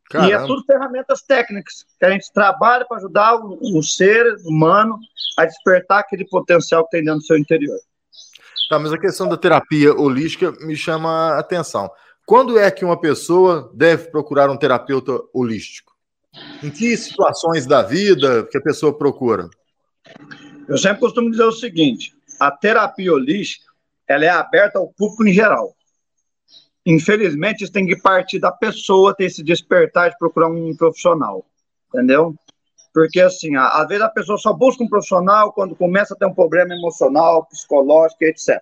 Caramba. 0.09 0.31
E 0.31 0.33
é 0.33 0.45
tudo 0.45 0.63
ferramentas 0.65 1.21
técnicas 1.23 1.85
que 1.99 2.05
a 2.05 2.11
gente 2.11 2.31
trabalha 2.31 2.85
para 2.85 2.97
ajudar 2.97 3.35
o, 3.35 3.77
o 3.77 3.83
ser 3.83 4.35
humano 4.45 4.99
a 5.37 5.45
despertar 5.45 5.99
aquele 5.99 6.25
potencial 6.25 6.85
que 6.85 6.91
tem 6.91 7.03
dentro 7.03 7.19
do 7.19 7.25
seu 7.25 7.37
interior. 7.37 7.77
Tá, 8.69 8.79
mas 8.79 8.93
a 8.93 8.97
questão 8.97 9.27
da 9.27 9.37
terapia 9.37 9.93
holística 9.93 10.51
me 10.61 10.75
chama 10.75 11.33
a 11.33 11.39
atenção. 11.39 11.89
Quando 12.25 12.57
é 12.57 12.71
que 12.71 12.85
uma 12.85 12.99
pessoa 12.99 13.71
deve 13.73 14.09
procurar 14.09 14.49
um 14.49 14.57
terapeuta 14.57 15.19
holístico? 15.33 15.93
Em 16.63 16.71
que 16.71 16.97
situações 16.97 17.65
da 17.65 17.81
vida 17.81 18.45
que 18.49 18.57
a 18.57 18.61
pessoa 18.61 18.97
procura? 18.97 19.49
Eu 20.67 20.77
sempre 20.77 20.99
costumo 20.99 21.29
dizer 21.29 21.43
o 21.43 21.51
seguinte: 21.51 22.15
a 22.39 22.51
terapia 22.51 23.13
holística 23.13 23.65
ela 24.07 24.25
é 24.25 24.29
aberta 24.29 24.79
ao 24.79 24.87
público 24.87 25.27
em 25.27 25.33
geral. 25.33 25.75
Infelizmente, 26.85 27.63
isso 27.63 27.73
tem 27.73 27.87
que 27.87 27.99
partir 27.99 28.39
da 28.39 28.51
pessoa 28.51 29.15
ter 29.15 29.25
esse 29.25 29.43
despertar 29.43 30.11
de 30.11 30.17
procurar 30.17 30.47
um 30.47 30.75
profissional, 30.75 31.43
entendeu? 31.89 32.35
Porque, 32.93 33.19
assim, 33.19 33.55
às 33.55 33.87
vezes 33.87 34.03
a 34.03 34.09
pessoa 34.09 34.37
só 34.37 34.53
busca 34.53 34.83
um 34.83 34.87
profissional 34.87 35.51
quando 35.51 35.75
começa 35.75 36.13
a 36.13 36.17
ter 36.17 36.25
um 36.25 36.33
problema 36.33 36.75
emocional, 36.75 37.45
psicológico, 37.47 38.23
etc. 38.23 38.59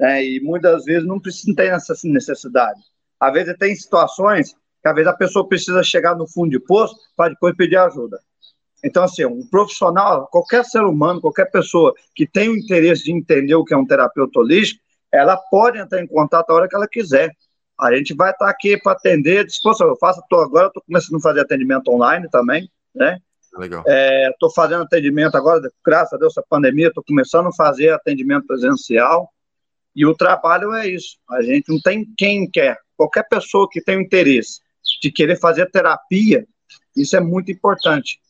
É, 0.00 0.24
e 0.24 0.40
muitas 0.40 0.84
vezes 0.84 1.06
não 1.06 1.20
precisa 1.20 1.54
ter 1.54 1.72
essa 1.72 1.94
necessidade. 2.04 2.80
Às 3.18 3.32
vezes 3.32 3.56
tem 3.58 3.74
situações 3.74 4.54
que 4.82 4.88
às 4.88 4.94
vezes 4.94 5.08
a 5.08 5.16
pessoa 5.16 5.46
precisa 5.46 5.82
chegar 5.82 6.16
no 6.16 6.26
fundo 6.26 6.50
de 6.50 6.58
poço 6.58 6.96
para 7.16 7.30
depois 7.30 7.54
pedir 7.54 7.76
ajuda. 7.76 8.18
Então, 8.84 9.04
assim, 9.04 9.24
um 9.24 9.46
profissional, 9.46 10.26
qualquer 10.28 10.64
ser 10.64 10.82
humano, 10.82 11.20
qualquer 11.20 11.50
pessoa 11.50 11.94
que 12.14 12.26
tem 12.26 12.48
o 12.48 12.56
interesse 12.56 13.04
de 13.04 13.12
entender 13.12 13.54
o 13.54 13.64
que 13.64 13.74
é 13.74 13.76
um 13.76 13.86
terapeuta 13.86 14.40
holístico, 14.40 14.80
ela 15.12 15.36
pode 15.36 15.78
entrar 15.78 16.02
em 16.02 16.06
contato 16.06 16.50
a 16.50 16.54
hora 16.54 16.68
que 16.68 16.76
ela 16.76 16.88
quiser. 16.88 17.30
A 17.78 17.94
gente 17.94 18.14
vai 18.14 18.30
estar 18.30 18.48
aqui 18.48 18.78
para 18.78 18.92
atender, 18.92 19.44
disposto. 19.44 19.82
Eu 19.82 19.96
faço, 19.96 20.22
tô, 20.28 20.40
agora 20.40 20.68
estou 20.68 20.82
começando 20.82 21.16
a 21.16 21.20
fazer 21.20 21.40
atendimento 21.40 21.90
online 21.90 22.28
também, 22.30 22.70
né? 22.94 23.18
Legal. 23.56 23.82
Estou 23.86 24.48
é, 24.48 24.54
fazendo 24.54 24.82
atendimento 24.82 25.34
agora, 25.34 25.60
graças 25.84 26.12
a 26.12 26.16
Deus, 26.16 26.32
essa 26.36 26.46
pandemia, 26.48 26.88
estou 26.88 27.02
começando 27.02 27.48
a 27.48 27.52
fazer 27.52 27.90
atendimento 27.90 28.46
presencial. 28.46 29.30
E 29.94 30.06
o 30.06 30.14
trabalho 30.14 30.72
é 30.72 30.88
isso. 30.88 31.16
A 31.28 31.42
gente 31.42 31.68
não 31.68 31.80
tem 31.80 32.06
quem 32.16 32.48
quer. 32.48 32.78
Qualquer 32.96 33.26
pessoa 33.28 33.68
que 33.68 33.82
tem 33.82 33.96
o 33.96 34.00
interesse 34.00 34.60
de 35.02 35.10
querer 35.10 35.36
fazer 35.36 35.70
terapia, 35.70 36.46
isso 36.96 37.16
é 37.16 37.20
muito 37.20 37.50
importante. 37.50 38.20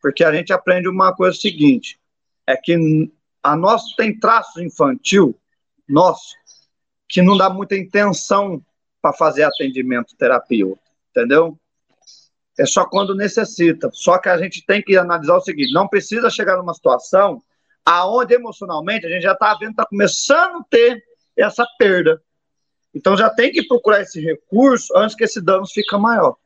Porque 0.00 0.24
a 0.24 0.32
gente 0.32 0.52
aprende 0.52 0.88
uma 0.88 1.14
coisa 1.14 1.38
seguinte: 1.38 1.98
é 2.46 2.56
que 2.56 3.10
a 3.42 3.56
nossa 3.56 3.86
tem 3.96 4.18
traços 4.18 4.62
infantil, 4.62 5.38
nosso, 5.88 6.34
que 7.08 7.22
não 7.22 7.36
dá 7.36 7.50
muita 7.50 7.76
intenção 7.76 8.64
para 9.00 9.12
fazer 9.12 9.44
atendimento 9.44 10.16
terapia, 10.16 10.66
entendeu? 11.10 11.58
é 12.60 12.66
só 12.66 12.84
quando 12.84 13.14
necessita. 13.14 13.90
Só 13.92 14.18
que 14.18 14.28
a 14.28 14.36
gente 14.36 14.64
tem 14.64 14.82
que 14.82 14.96
analisar 14.96 15.36
o 15.36 15.40
seguinte: 15.40 15.72
não 15.72 15.88
precisa 15.88 16.28
chegar 16.28 16.56
numa 16.58 16.74
situação 16.74 17.42
aonde 17.84 18.34
emocionalmente 18.34 19.06
a 19.06 19.08
gente 19.08 19.22
já 19.22 19.32
está 19.32 19.54
vendo, 19.54 19.70
está 19.70 19.86
começando 19.86 20.60
a 20.60 20.64
ter 20.68 21.02
essa 21.36 21.66
perda. 21.78 22.22
Então 22.94 23.16
já 23.16 23.30
tem 23.30 23.50
que 23.50 23.66
procurar 23.66 24.02
esse 24.02 24.20
recurso 24.20 24.92
antes 24.96 25.16
que 25.16 25.24
esse 25.24 25.40
dano 25.40 25.66
fique 25.66 25.96
maior. 25.96 26.36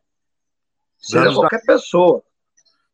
Seja 0.98 1.34
qualquer 1.34 1.58
da... 1.58 1.74
pessoa. 1.74 2.22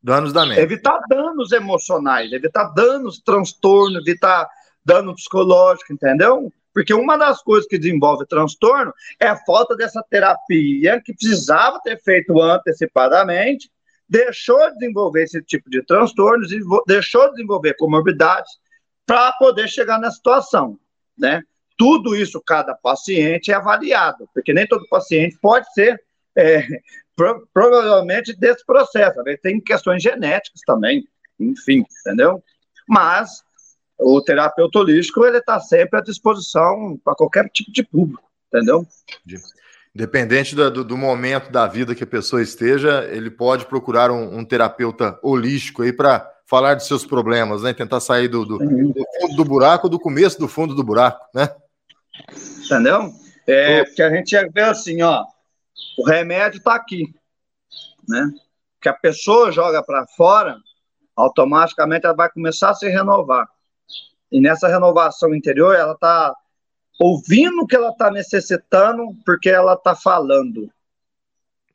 Danos 0.02 0.32
da 0.32 0.46
mente. 0.46 0.60
Evitar 0.60 0.98
danos 1.08 1.52
emocionais, 1.52 2.32
evitar 2.32 2.72
danos, 2.74 3.20
transtorno, 3.20 3.98
evitar 3.98 4.48
dano 4.84 5.14
psicológico, 5.14 5.92
entendeu? 5.92 6.52
Porque 6.72 6.94
uma 6.94 7.16
das 7.16 7.42
coisas 7.42 7.68
que 7.68 7.78
desenvolve 7.78 8.26
transtorno 8.26 8.94
é 9.18 9.26
a 9.26 9.36
falta 9.36 9.76
dessa 9.76 10.02
terapia 10.08 11.00
que 11.04 11.12
precisava 11.12 11.80
ter 11.80 12.00
feito 12.00 12.40
antecipadamente, 12.40 13.70
deixou 14.08 14.58
de 14.70 14.78
desenvolver 14.78 15.24
esse 15.24 15.42
tipo 15.42 15.68
de 15.68 15.84
transtornos, 15.84 16.48
deixou 16.86 17.26
de 17.26 17.32
desenvolver 17.32 17.74
comorbidades 17.74 18.50
para 19.04 19.32
poder 19.32 19.68
chegar 19.68 19.98
na 19.98 20.10
situação, 20.10 20.78
né? 21.18 21.42
Tudo 21.76 22.14
isso, 22.14 22.42
cada 22.44 22.74
paciente 22.74 23.50
é 23.50 23.54
avaliado, 23.54 24.28
porque 24.34 24.52
nem 24.52 24.66
todo 24.66 24.88
paciente 24.88 25.38
pode 25.40 25.72
ser 25.72 26.00
é, 26.36 26.66
pro, 27.20 27.46
provavelmente 27.52 28.34
desse 28.34 28.64
processo. 28.64 29.22
Tem 29.42 29.60
questões 29.60 30.02
genéticas 30.02 30.62
também, 30.66 31.06
enfim, 31.38 31.84
entendeu? 32.00 32.42
Mas 32.88 33.42
o 33.98 34.22
terapeuta 34.22 34.78
holístico 34.78 35.26
ele 35.26 35.36
está 35.38 35.60
sempre 35.60 35.98
à 35.98 36.02
disposição 36.02 36.98
para 37.04 37.14
qualquer 37.14 37.48
tipo 37.50 37.70
de 37.70 37.82
público, 37.82 38.22
entendeu? 38.48 38.86
Independente 39.94 40.54
do, 40.54 40.84
do, 40.84 40.96
momento 40.96 41.50
da 41.50 41.66
vida 41.66 41.94
que 41.94 42.04
a 42.04 42.06
pessoa 42.06 42.40
esteja, 42.40 43.04
ele 43.10 43.30
pode 43.30 43.66
procurar 43.66 44.10
um, 44.10 44.38
um 44.38 44.44
terapeuta 44.44 45.18
holístico 45.22 45.82
aí 45.82 45.92
para 45.92 46.26
falar 46.46 46.74
de 46.74 46.86
seus 46.86 47.04
problemas, 47.04 47.62
né? 47.62 47.74
Tentar 47.74 48.00
sair 48.00 48.28
do, 48.28 48.46
do, 48.46 48.58
do, 48.58 48.66
fundo 49.20 49.36
do 49.36 49.44
buraco, 49.44 49.88
do 49.88 49.98
começo 49.98 50.38
do 50.38 50.48
fundo 50.48 50.74
do 50.74 50.82
buraco, 50.82 51.26
né? 51.34 51.50
Entendeu? 52.64 53.12
É, 53.46 53.84
porque 53.84 54.02
a 54.02 54.10
gente 54.10 54.36
vê 54.50 54.62
assim, 54.62 55.02
ó, 55.02 55.24
o 55.98 56.04
remédio 56.04 56.58
está 56.58 56.74
aqui, 56.74 57.14
né? 58.08 58.30
Que 58.80 58.88
a 58.88 58.94
pessoa 58.94 59.52
joga 59.52 59.82
para 59.82 60.06
fora, 60.16 60.58
automaticamente 61.14 62.06
ela 62.06 62.14
vai 62.14 62.30
começar 62.30 62.70
a 62.70 62.74
se 62.74 62.88
renovar. 62.88 63.48
E 64.32 64.40
nessa 64.40 64.68
renovação 64.68 65.34
interior, 65.34 65.74
ela 65.74 65.92
está 65.92 66.34
ouvindo 66.98 67.62
o 67.62 67.66
que 67.66 67.76
ela 67.76 67.90
está 67.90 68.10
necessitando, 68.10 69.08
porque 69.24 69.48
ela 69.48 69.74
está 69.74 69.94
falando. 69.94 70.70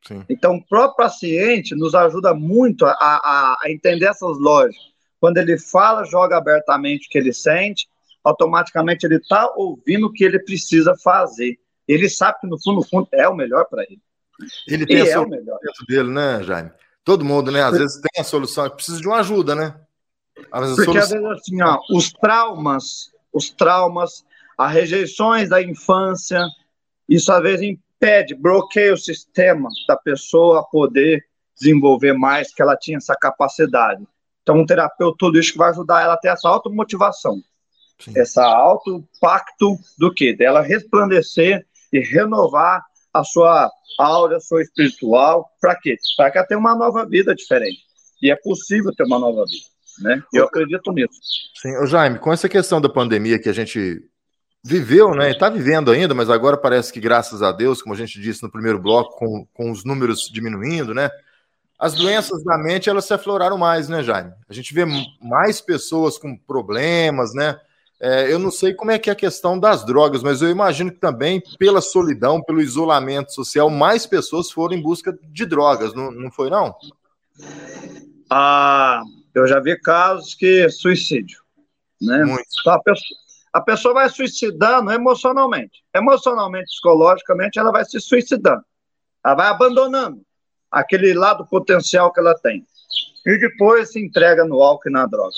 Sim. 0.07 0.23
Então, 0.29 0.55
o 0.55 0.65
próprio 0.65 0.97
paciente 0.97 1.75
nos 1.75 1.95
ajuda 1.95 2.33
muito 2.33 2.85
a, 2.85 2.91
a, 2.91 3.57
a 3.63 3.71
entender 3.71 4.05
essas 4.05 4.37
lógicas. 4.37 4.93
Quando 5.19 5.37
ele 5.37 5.57
fala, 5.57 6.05
joga 6.05 6.37
abertamente 6.37 7.07
o 7.07 7.09
que 7.09 7.17
ele 7.17 7.33
sente, 7.33 7.87
automaticamente 8.23 9.05
ele 9.05 9.17
está 9.17 9.51
ouvindo 9.55 10.07
o 10.07 10.11
que 10.11 10.23
ele 10.23 10.39
precisa 10.39 10.95
fazer. 11.03 11.57
Ele 11.87 12.09
sabe 12.09 12.39
que, 12.39 12.47
no 12.47 12.61
fundo, 12.61 12.77
no 12.77 12.83
fundo, 12.83 13.07
é 13.11 13.27
o 13.27 13.35
melhor 13.35 13.65
para 13.65 13.83
ele. 13.83 14.01
Ele 14.67 14.85
tem 14.85 14.97
e 14.97 15.01
a 15.01 15.05
é 15.05 15.13
solução 15.13 15.85
dele, 15.87 16.09
né, 16.09 16.43
Jaime? 16.43 16.71
Todo 17.03 17.23
mundo, 17.23 17.51
né? 17.51 17.61
Às 17.61 17.77
vezes 17.77 18.01
tem 18.01 18.21
a 18.21 18.23
solução, 18.23 18.69
precisa 18.69 18.99
de 18.99 19.07
uma 19.07 19.19
ajuda, 19.19 19.55
né? 19.55 19.79
Porque 20.35 20.97
às 20.97 21.09
vezes 21.09 21.25
assim, 21.25 21.61
ó, 21.61 21.79
os 21.89 22.11
traumas, 22.11 23.11
os 23.31 23.49
traumas, 23.51 24.25
as 24.57 24.71
rejeições 24.71 25.49
da 25.49 25.61
infância, 25.61 26.45
isso 27.07 27.31
às 27.31 27.41
vezes 27.41 27.61
impede, 27.61 28.35
bloqueia 28.35 28.93
o 28.93 28.97
sistema 28.97 29.69
da 29.87 29.95
pessoa 29.95 30.59
a 30.59 30.63
poder 30.63 31.23
desenvolver 31.57 32.13
mais, 32.13 32.53
que 32.53 32.61
ela 32.61 32.75
tinha 32.75 32.97
essa 32.97 33.15
capacidade. 33.15 34.05
Então, 34.41 34.57
um 34.59 34.65
terapeuta 34.65 35.25
holístico 35.25 35.59
vai 35.59 35.69
ajudar 35.69 36.01
ela 36.01 36.13
a 36.15 36.17
ter 36.17 36.27
essa 36.27 36.49
automotivação, 36.49 37.41
Sim. 37.99 38.13
essa 38.17 38.43
auto 38.45 39.07
pacto 39.21 39.77
do 39.97 40.13
quê? 40.13 40.35
Dela 40.35 40.61
resplandecer 40.61 41.65
e 41.95 41.99
renovar 41.99 42.83
a 43.13 43.23
sua 43.23 43.71
aura, 43.97 44.37
a 44.37 44.41
sua 44.41 44.61
espiritual, 44.61 45.49
para 45.61 45.75
quê? 45.79 45.95
Para 46.17 46.31
que 46.31 46.47
tenha 46.47 46.59
uma 46.59 46.75
nova 46.75 47.05
vida 47.05 47.33
diferente. 47.33 47.79
E 48.21 48.29
é 48.29 48.35
possível 48.35 48.91
ter 48.95 49.03
uma 49.05 49.19
nova 49.19 49.45
vida, 49.45 49.65
né? 49.99 50.21
Eu 50.33 50.45
acredito 50.45 50.91
nisso. 50.91 51.19
Sim, 51.55 51.77
Ô, 51.77 51.85
Jaime, 51.85 52.19
com 52.19 52.33
essa 52.33 52.49
questão 52.49 52.81
da 52.81 52.89
pandemia 52.89 53.39
que 53.39 53.49
a 53.49 53.53
gente 53.53 54.03
viveu, 54.63 55.11
né? 55.11 55.31
Está 55.31 55.49
vivendo 55.49 55.91
ainda, 55.91 56.13
mas 56.13 56.29
agora 56.29 56.57
parece 56.57 56.91
que, 56.91 56.99
graças 56.99 57.41
a 57.41 57.51
Deus, 57.51 57.81
como 57.81 57.93
a 57.93 57.97
gente 57.97 58.19
disse 58.19 58.43
no 58.43 58.51
primeiro 58.51 58.79
bloco, 58.79 59.17
com, 59.17 59.47
com 59.53 59.71
os 59.71 59.85
números 59.85 60.29
diminuindo, 60.29 60.93
né? 60.93 61.09
As 61.77 61.93
doenças 61.93 62.43
da 62.43 62.57
mente 62.57 62.89
elas 62.89 63.05
se 63.05 63.13
afloraram 63.13 63.57
mais, 63.57 63.87
né, 63.87 64.01
Jaime? 64.01 64.33
A 64.49 64.53
gente 64.53 64.73
vê 64.73 64.85
mais 65.21 65.61
pessoas 65.61 66.17
com 66.17 66.35
problemas, 66.35 67.33
né? 67.33 67.59
É, 67.99 68.31
eu 68.31 68.37
não 68.37 68.51
sei 68.51 68.73
como 68.73 68.91
é 68.91 68.99
que 68.99 69.09
é 69.09 69.13
a 69.13 69.15
questão 69.15 69.57
das 69.57 69.85
drogas, 69.85 70.21
mas 70.21 70.41
eu 70.41 70.49
imagino 70.49 70.91
que 70.91 70.99
também, 70.99 71.41
pela 71.57 71.81
solidão, 71.81 72.41
pelo 72.41 72.61
isolamento 72.61 73.33
social, 73.33 73.69
mais 73.69 74.05
pessoas 74.05 74.51
foram 74.51 74.75
em 74.75 74.81
busca 74.81 75.17
de 75.23 75.45
drogas, 75.45 75.93
não, 75.93 76.11
não 76.11 76.29
foi, 76.29 76.49
não? 76.49 76.75
Ah, 78.29 79.01
eu 79.33 79.47
já 79.47 79.59
vi 79.61 79.79
casos 79.79 80.35
que 80.35 80.69
suicídio, 80.69 81.39
né? 82.01 82.25
Muito. 82.25 82.45
A, 82.67 82.79
pessoa, 82.79 83.19
a 83.53 83.61
pessoa 83.61 83.93
vai 83.93 84.09
suicidando 84.09 84.91
emocionalmente. 84.91 85.83
Emocionalmente, 85.93 86.65
psicologicamente, 86.65 87.59
ela 87.59 87.71
vai 87.71 87.85
se 87.85 87.99
suicidando. 88.01 88.63
Ela 89.23 89.35
vai 89.35 89.47
abandonando 89.47 90.21
aquele 90.69 91.13
lado 91.13 91.45
potencial 91.47 92.11
que 92.11 92.19
ela 92.19 92.35
tem. 92.35 92.65
E 93.25 93.39
depois 93.39 93.93
se 93.93 94.03
entrega 94.03 94.43
no 94.43 94.61
álcool 94.61 94.89
e 94.89 94.91
na 94.91 95.05
droga 95.05 95.33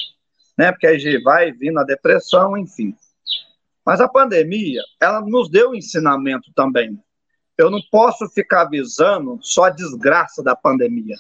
né? 0.58 0.72
Porque 0.72 0.88
aí 0.88 1.22
vai 1.22 1.52
vindo 1.52 1.80
a 1.80 1.84
depressão, 1.84 2.58
enfim. 2.58 2.96
Mas 3.86 4.02
a 4.02 4.08
pandemia, 4.08 4.82
ela 5.00 5.22
nos 5.22 5.50
deu 5.50 5.76
ensinamento 5.76 6.52
também. 6.54 7.00
Eu 7.58 7.70
não 7.70 7.80
posso 7.92 8.28
ficar 8.30 8.62
avisando 8.62 9.40
só 9.42 9.66
a 9.66 9.70
desgraça 9.70 10.44
da 10.44 10.56
pandemia, 10.56 11.16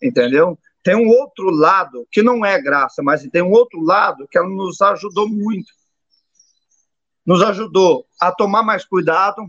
entendeu? 0.00 0.58
Tem 0.82 0.94
um 0.94 1.08
outro 1.08 1.50
lado 1.50 2.06
que 2.10 2.22
não 2.22 2.44
é 2.44 2.60
graça, 2.60 3.02
mas 3.02 3.26
tem 3.30 3.42
um 3.42 3.50
outro 3.50 3.80
lado 3.80 4.26
que 4.28 4.38
ela 4.38 4.48
nos 4.48 4.80
ajudou 4.80 5.28
muito. 5.28 5.72
Nos 7.24 7.42
ajudou 7.42 8.06
a 8.20 8.32
tomar 8.32 8.62
mais 8.62 8.84
cuidado 8.84 9.42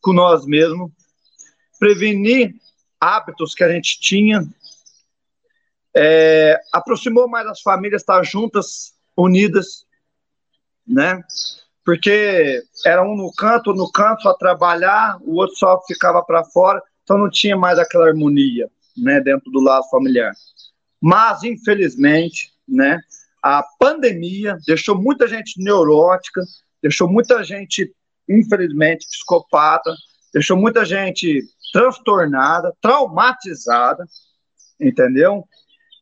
com 0.00 0.12
nós 0.12 0.46
mesmos, 0.46 0.90
prevenir 1.78 2.54
hábitos 3.00 3.54
que 3.54 3.64
a 3.64 3.70
gente 3.70 4.00
tinha 4.00 4.46
é, 5.96 6.60
aproximou 6.72 7.28
mais 7.28 7.46
as 7.46 7.60
famílias, 7.60 8.02
estar 8.02 8.22
juntas, 8.24 8.94
unidas, 9.16 9.86
né? 10.86 11.22
Porque 11.84 12.62
era 12.84 13.02
um 13.02 13.14
no 13.14 13.32
canto, 13.32 13.72
no 13.72 13.90
canto 13.90 14.22
só 14.22 14.32
trabalhar, 14.34 15.18
o 15.20 15.34
outro 15.34 15.56
só 15.56 15.80
ficava 15.86 16.22
para 16.24 16.44
fora, 16.44 16.82
então 17.02 17.18
não 17.18 17.30
tinha 17.30 17.56
mais 17.56 17.78
aquela 17.78 18.08
harmonia, 18.08 18.70
né, 18.96 19.20
dentro 19.20 19.50
do 19.50 19.60
lado 19.60 19.88
familiar. 19.90 20.32
Mas 21.00 21.42
infelizmente, 21.42 22.52
né, 22.66 22.98
a 23.42 23.62
pandemia 23.78 24.56
deixou 24.66 24.96
muita 24.96 25.28
gente 25.28 25.62
neurótica, 25.62 26.42
deixou 26.82 27.06
muita 27.08 27.44
gente, 27.44 27.94
infelizmente, 28.26 29.06
psicopata, 29.06 29.94
deixou 30.32 30.56
muita 30.56 30.84
gente 30.84 31.42
transtornada, 31.70 32.74
traumatizada, 32.80 34.06
entendeu? 34.80 35.46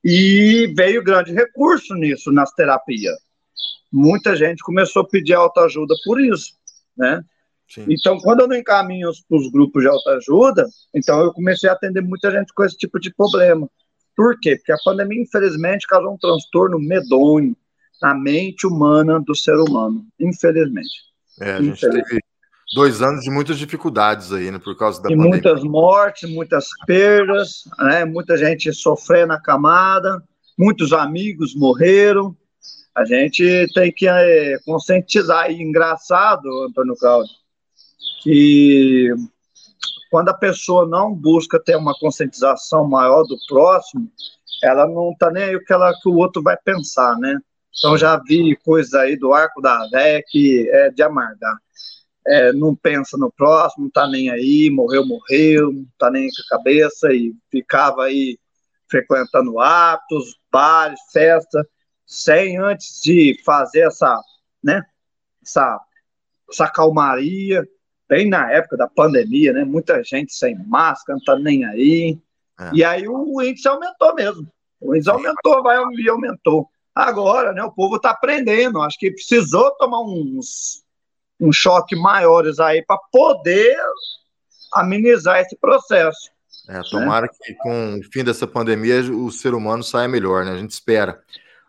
E 0.05 0.73
veio 0.77 1.05
grande 1.05 1.33
recurso 1.33 1.95
nisso, 1.95 2.33
nas 2.33 2.53
terapias. 2.53 3.17
Muita 3.93 4.35
gente 4.35 4.63
começou 4.63 5.03
a 5.03 5.09
pedir 5.09 5.35
autoajuda 5.35 5.95
por 6.05 6.21
isso, 6.21 6.55
né? 6.97 7.23
Sim. 7.69 7.87
Então, 7.89 8.19
quando 8.19 8.41
eu 8.41 8.49
não 8.49 8.57
encaminho 8.57 9.11
para 9.29 9.39
os 9.39 9.51
grupos 9.51 9.83
de 9.83 9.89
autoajuda, 9.89 10.67
então 10.95 11.21
eu 11.21 11.33
comecei 11.33 11.71
a 11.71 11.73
atender 11.73 12.03
muita 12.03 12.31
gente 12.31 12.53
com 12.53 12.65
esse 12.65 12.77
tipo 12.77 12.99
de 12.99 13.15
problema. 13.15 13.69
Por 14.17 14.39
quê? 14.41 14.57
Porque 14.57 14.73
a 14.73 14.77
pandemia, 14.85 15.23
infelizmente, 15.23 15.87
causou 15.87 16.13
um 16.13 16.19
transtorno 16.19 16.79
medonho 16.79 17.57
na 18.01 18.15
mente 18.15 18.67
humana 18.67 19.21
do 19.21 19.35
ser 19.35 19.57
humano, 19.57 20.05
infelizmente. 20.19 20.91
É, 21.41 21.53
a 21.53 21.63
gente 21.63 21.81
teve 21.81 22.21
dois 22.73 23.03
anos 23.03 23.23
de 23.23 23.31
muitas 23.31 23.59
dificuldades 23.59 24.33
aí, 24.33 24.51
né, 24.51 24.59
por 24.59 24.77
causa 24.77 25.01
da 25.03 25.11
e 25.11 25.17
pandemia. 25.17 25.31
muitas 25.31 25.63
mortes, 25.63 26.31
muitas 26.31 26.69
perdas, 26.87 27.65
né, 27.79 28.05
muita 28.05 28.37
gente 28.37 28.73
sofrendo 28.73 29.29
na 29.29 29.41
camada, 29.41 30.23
muitos 30.59 30.93
amigos 30.93 31.55
morreram. 31.55 32.35
A 32.95 33.05
gente 33.05 33.67
tem 33.75 33.93
que 33.93 34.09
é, 34.09 34.59
conscientizar. 34.65 35.51
E 35.51 35.63
engraçado, 35.63 36.47
Antônio 36.65 36.95
Cláudio, 36.97 37.33
que 38.23 39.09
quando 40.11 40.29
a 40.29 40.35
pessoa 40.35 40.87
não 40.87 41.15
busca 41.15 41.59
ter 41.59 41.77
uma 41.77 41.95
conscientização 41.99 42.87
maior 42.87 43.23
do 43.25 43.37
próximo, 43.49 44.11
ela 44.63 44.87
não 44.87 45.13
está 45.13 45.31
nem 45.31 45.45
aí 45.45 45.57
o 45.57 45.65
que, 45.65 45.73
ela, 45.73 45.93
que 46.01 46.09
o 46.09 46.17
outro 46.17 46.43
vai 46.43 46.57
pensar, 46.57 47.17
né? 47.19 47.39
Então 47.79 47.97
já 47.97 48.17
vi 48.19 48.55
coisas 48.63 48.93
aí 48.93 49.17
do 49.17 49.33
arco 49.33 49.61
da 49.63 49.89
véia 49.91 50.23
que 50.29 50.69
é 50.71 50.91
de 50.91 51.03
amargar 51.03 51.57
é, 52.27 52.53
não 52.53 52.75
pensa 52.75 53.17
no 53.17 53.31
próximo, 53.33 53.85
não 53.85 53.91
tá 53.91 54.07
nem 54.07 54.31
aí, 54.31 54.71
morreu, 54.71 55.07
morreu, 55.07 55.73
não 55.73 55.87
tá 55.99 56.11
nem 56.11 56.29
com 56.29 56.55
a 56.55 56.59
cabeça 56.59 57.13
e 57.13 57.35
ficava 57.51 58.05
aí 58.05 58.39
frequentando 58.89 59.59
atos, 59.59 60.37
bares, 60.51 61.01
festa, 61.13 61.67
sem 62.07 62.59
antes 62.59 63.01
de 63.03 63.41
fazer 63.45 63.87
essa, 63.87 64.21
né, 64.63 64.83
essa, 65.43 65.81
essa 66.51 66.69
calmaria, 66.69 67.67
bem 68.09 68.29
na 68.29 68.53
época 68.53 68.77
da 68.77 68.87
pandemia, 68.87 69.53
né, 69.53 69.65
muita 69.65 70.05
gente 70.05 70.35
sem 70.35 70.55
máscara, 70.67 71.17
não 71.17 71.25
tá 71.25 71.39
nem 71.39 71.65
aí, 71.65 72.19
é. 72.61 72.71
e 72.75 72.85
aí 72.85 73.09
o 73.09 73.41
índice 73.41 73.67
aumentou 73.67 74.15
mesmo, 74.15 74.47
o 74.81 74.95
índice 74.95 75.11
aumentou, 75.11 75.63
vai 75.63 75.79
e 75.99 76.09
aumentou. 76.09 76.69
Agora, 76.95 77.55
né, 77.55 77.65
o 77.65 77.73
povo 77.73 77.99
tá 77.99 78.11
aprendendo, 78.11 78.83
acho 78.83 78.99
que 78.99 79.11
precisou 79.11 79.75
tomar 79.77 80.03
uns 80.03 80.85
um 81.43 81.53
choque 81.53 81.97
maiores 81.97 82.61
aí 82.61 82.85
para 82.87 82.99
poder 83.11 83.77
amenizar 84.73 85.41
esse 85.41 85.57
processo. 85.57 86.31
É, 86.69 86.81
tomara 86.89 87.27
né? 87.27 87.33
que 87.43 87.55
com 87.55 87.99
o 87.99 88.03
fim 88.13 88.23
dessa 88.23 88.47
pandemia 88.47 89.01
o 89.01 89.31
ser 89.33 89.53
humano 89.53 89.83
saia 89.83 90.07
melhor, 90.07 90.45
né? 90.45 90.53
A 90.53 90.57
gente 90.57 90.71
espera. 90.71 91.21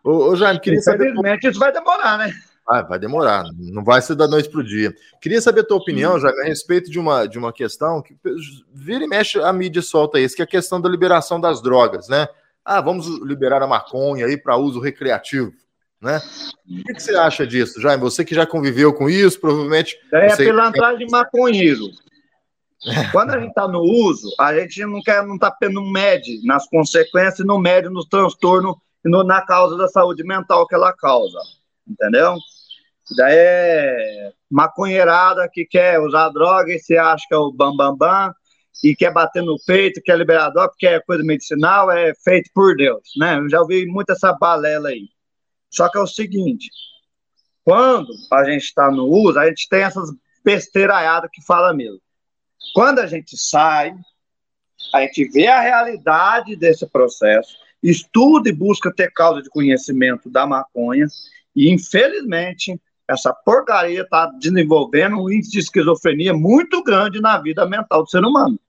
Ô, 0.03 0.29
ô 0.29 0.35
Jaime, 0.35 0.59
queria 0.59 0.79
Infelizmente, 0.79 0.99
saber. 0.99 1.19
Infelizmente, 1.19 1.47
isso 1.47 1.59
vai 1.59 1.71
demorar, 1.71 2.17
né? 2.19 2.31
Ah, 2.69 2.81
vai 2.81 2.99
demorar, 2.99 3.43
não 3.57 3.83
vai 3.83 4.01
ser 4.01 4.15
da 4.15 4.25
noite 4.25 4.49
para 4.49 4.61
o 4.61 4.63
dia. 4.63 4.93
Queria 5.19 5.41
saber 5.41 5.61
a 5.61 5.65
tua 5.65 5.77
opinião, 5.77 6.17
Jaime, 6.19 6.39
a 6.41 6.45
respeito 6.45 6.89
de 6.89 6.97
uma, 6.97 7.25
de 7.25 7.37
uma 7.37 7.51
questão 7.51 8.01
que 8.01 8.15
vira 8.73 9.03
e 9.03 9.07
mexe 9.07 9.41
a 9.41 9.51
mídia 9.51 9.81
solta 9.81 10.19
isso, 10.19 10.35
que 10.35 10.41
é 10.41 10.45
a 10.45 10.47
questão 10.47 10.79
da 10.79 10.87
liberação 10.87 11.41
das 11.41 11.61
drogas, 11.61 12.07
né? 12.07 12.27
Ah, 12.63 12.79
vamos 12.79 13.07
liberar 13.23 13.61
a 13.61 13.67
maconha 13.67 14.27
aí 14.27 14.37
para 14.37 14.55
uso 14.55 14.79
recreativo 14.79 15.51
né? 16.03 16.21
O 16.69 16.83
que, 16.83 16.99
você 16.99 17.15
acha 17.15 17.47
disso, 17.47 17.81
Jaime? 17.81 18.03
Você 18.03 18.25
que 18.25 18.35
já 18.35 18.45
conviveu 18.45 18.93
com 18.93 19.09
isso, 19.09 19.39
provavelmente. 19.39 19.97
É 20.11 20.33
a 20.33 20.37
pilantragem 20.37 21.05
de 21.05 21.11
maconheiro. 21.11 21.85
Quando 23.11 23.31
a 23.31 23.39
gente 23.39 23.49
está 23.49 23.67
no 23.67 23.79
uso, 23.79 24.29
a 24.37 24.53
gente 24.53 24.85
não 24.85 25.01
quer, 25.01 25.25
não 25.25 25.39
tá, 25.39 25.55
não 25.71 25.89
mede 25.89 26.45
nas 26.45 26.67
consequências, 26.67 27.47
não 27.47 27.57
mede 27.57 27.87
nos 27.87 28.05
transtornos 28.05 28.75
e 29.05 29.09
no, 29.09 29.23
na 29.23 29.41
causa 29.41 29.77
da 29.77 29.87
saúde 29.87 30.23
mental 30.23 30.67
que 30.67 30.75
ela 30.75 30.91
causa, 30.91 31.39
entendeu? 31.87 32.35
Daí 33.17 33.35
é 33.35 34.31
maconheirada 34.51 35.49
que 35.51 35.65
quer 35.65 35.99
usar 35.99 36.29
droga 36.29 36.73
e 36.73 36.79
se 36.79 36.97
acha 36.97 37.25
que 37.27 37.33
é 37.33 37.37
o 37.37 37.51
bambambam 37.51 37.95
bam, 37.95 38.27
bam, 38.27 38.35
e 38.83 38.95
quer 38.95 39.13
bater 39.13 39.41
no 39.41 39.55
peito, 39.65 40.01
que 40.01 40.11
é 40.11 40.15
liberador, 40.15 40.67
porque 40.67 40.87
é 40.87 40.99
coisa 40.99 41.23
medicinal, 41.23 41.89
é 41.89 42.13
feito 42.15 42.49
por 42.53 42.75
Deus, 42.75 43.01
né? 43.17 43.37
Eu 43.39 43.49
já 43.49 43.61
ouvi 43.61 43.85
muito 43.85 44.11
essa 44.11 44.33
balela 44.33 44.89
aí. 44.89 45.07
Só 45.73 45.89
que 45.89 45.97
é 45.97 46.01
o 46.01 46.07
seguinte: 46.07 46.69
quando 47.63 48.13
a 48.31 48.43
gente 48.45 48.63
está 48.63 48.91
no 48.91 49.05
uso, 49.05 49.39
a 49.39 49.47
gente 49.47 49.67
tem 49.67 49.81
essas 49.81 50.09
besteiraiadas 50.43 51.29
que 51.33 51.43
fala 51.43 51.73
mesmo. 51.73 51.99
Quando 52.73 52.99
a 52.99 53.07
gente 53.07 53.35
sai, 53.37 53.93
a 54.93 55.01
gente 55.01 55.27
vê 55.29 55.47
a 55.47 55.59
realidade 55.59 56.55
desse 56.55 56.85
processo, 56.87 57.55
estuda 57.81 58.49
e 58.49 58.53
busca 58.53 58.93
ter 58.93 59.11
causa 59.11 59.41
de 59.41 59.49
conhecimento 59.49 60.29
da 60.29 60.45
maconha, 60.45 61.07
e 61.55 61.71
infelizmente 61.71 62.79
essa 63.07 63.33
porcaria 63.33 64.01
está 64.01 64.27
desenvolvendo 64.27 65.17
um 65.17 65.29
índice 65.29 65.51
de 65.51 65.59
esquizofrenia 65.59 66.33
muito 66.33 66.81
grande 66.83 67.19
na 67.19 67.37
vida 67.37 67.67
mental 67.67 68.03
do 68.03 68.09
ser 68.09 68.23
humano. 68.23 68.59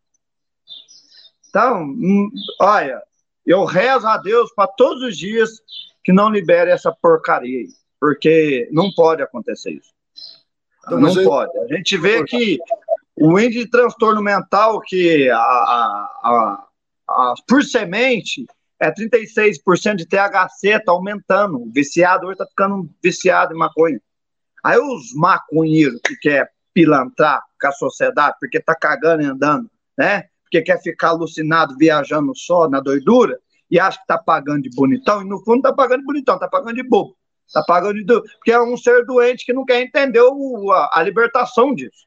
Então, 1.48 1.84
hum, 1.84 2.30
olha, 2.60 3.00
eu 3.46 3.64
rezo 3.64 4.06
a 4.06 4.16
Deus 4.16 4.52
para 4.54 4.66
todos 4.66 5.02
os 5.04 5.16
dias 5.16 5.60
que 6.04 6.12
não 6.12 6.28
libere 6.28 6.70
essa 6.70 6.92
porcaria 6.92 7.60
aí, 7.60 7.68
porque 7.98 8.68
não 8.70 8.92
pode 8.92 9.22
acontecer 9.22 9.72
isso. 9.72 9.92
Então, 10.86 11.00
não 11.00 11.16
eu... 11.16 11.24
pode. 11.24 11.58
A 11.58 11.66
gente 11.74 11.96
vê 11.96 12.22
que 12.24 12.58
o 13.16 13.38
índice 13.38 13.64
de 13.64 13.70
transtorno 13.70 14.22
mental 14.22 14.80
que 14.80 15.30
a, 15.30 15.38
a, 15.38 16.66
a, 17.08 17.34
por 17.48 17.62
semente 17.62 18.44
é 18.78 18.92
36% 18.92 19.96
de 19.96 20.06
THC, 20.06 20.76
está 20.76 20.92
aumentando. 20.92 21.62
O 21.62 21.70
viciado 21.72 22.26
hoje 22.26 22.34
está 22.34 22.46
ficando 22.46 22.90
viciado 23.02 23.54
em 23.54 23.58
maconha. 23.58 24.00
Aí 24.62 24.78
os 24.78 25.14
maconheiros 25.14 26.00
que 26.04 26.16
quer 26.16 26.50
pilantrar 26.72 27.40
com 27.60 27.68
a 27.68 27.72
sociedade, 27.72 28.36
porque 28.40 28.60
tá 28.60 28.74
cagando 28.74 29.22
e 29.22 29.26
andando, 29.26 29.70
né? 29.96 30.24
Porque 30.42 30.60
quer 30.62 30.82
ficar 30.82 31.10
alucinado 31.10 31.76
viajando 31.78 32.36
só 32.36 32.68
na 32.68 32.80
doidura, 32.80 33.38
e 33.70 33.78
acha 33.78 33.98
que 33.98 34.06
tá 34.06 34.18
pagando 34.18 34.62
de 34.62 34.70
bonitão, 34.70 35.22
e 35.22 35.24
no 35.24 35.42
fundo 35.42 35.62
tá 35.62 35.72
pagando 35.72 36.00
de 36.00 36.06
bonitão, 36.06 36.38
tá 36.38 36.48
pagando 36.48 36.74
de 36.74 36.82
bobo. 36.82 37.16
Tá 37.52 37.62
pagando 37.62 37.94
de. 37.94 38.04
Porque 38.04 38.52
é 38.52 38.60
um 38.60 38.76
ser 38.76 39.04
doente 39.04 39.44
que 39.44 39.52
não 39.52 39.64
quer 39.64 39.80
entender 39.80 40.22
o, 40.22 40.72
a, 40.72 40.90
a 40.94 41.02
libertação 41.02 41.74
disso. 41.74 42.06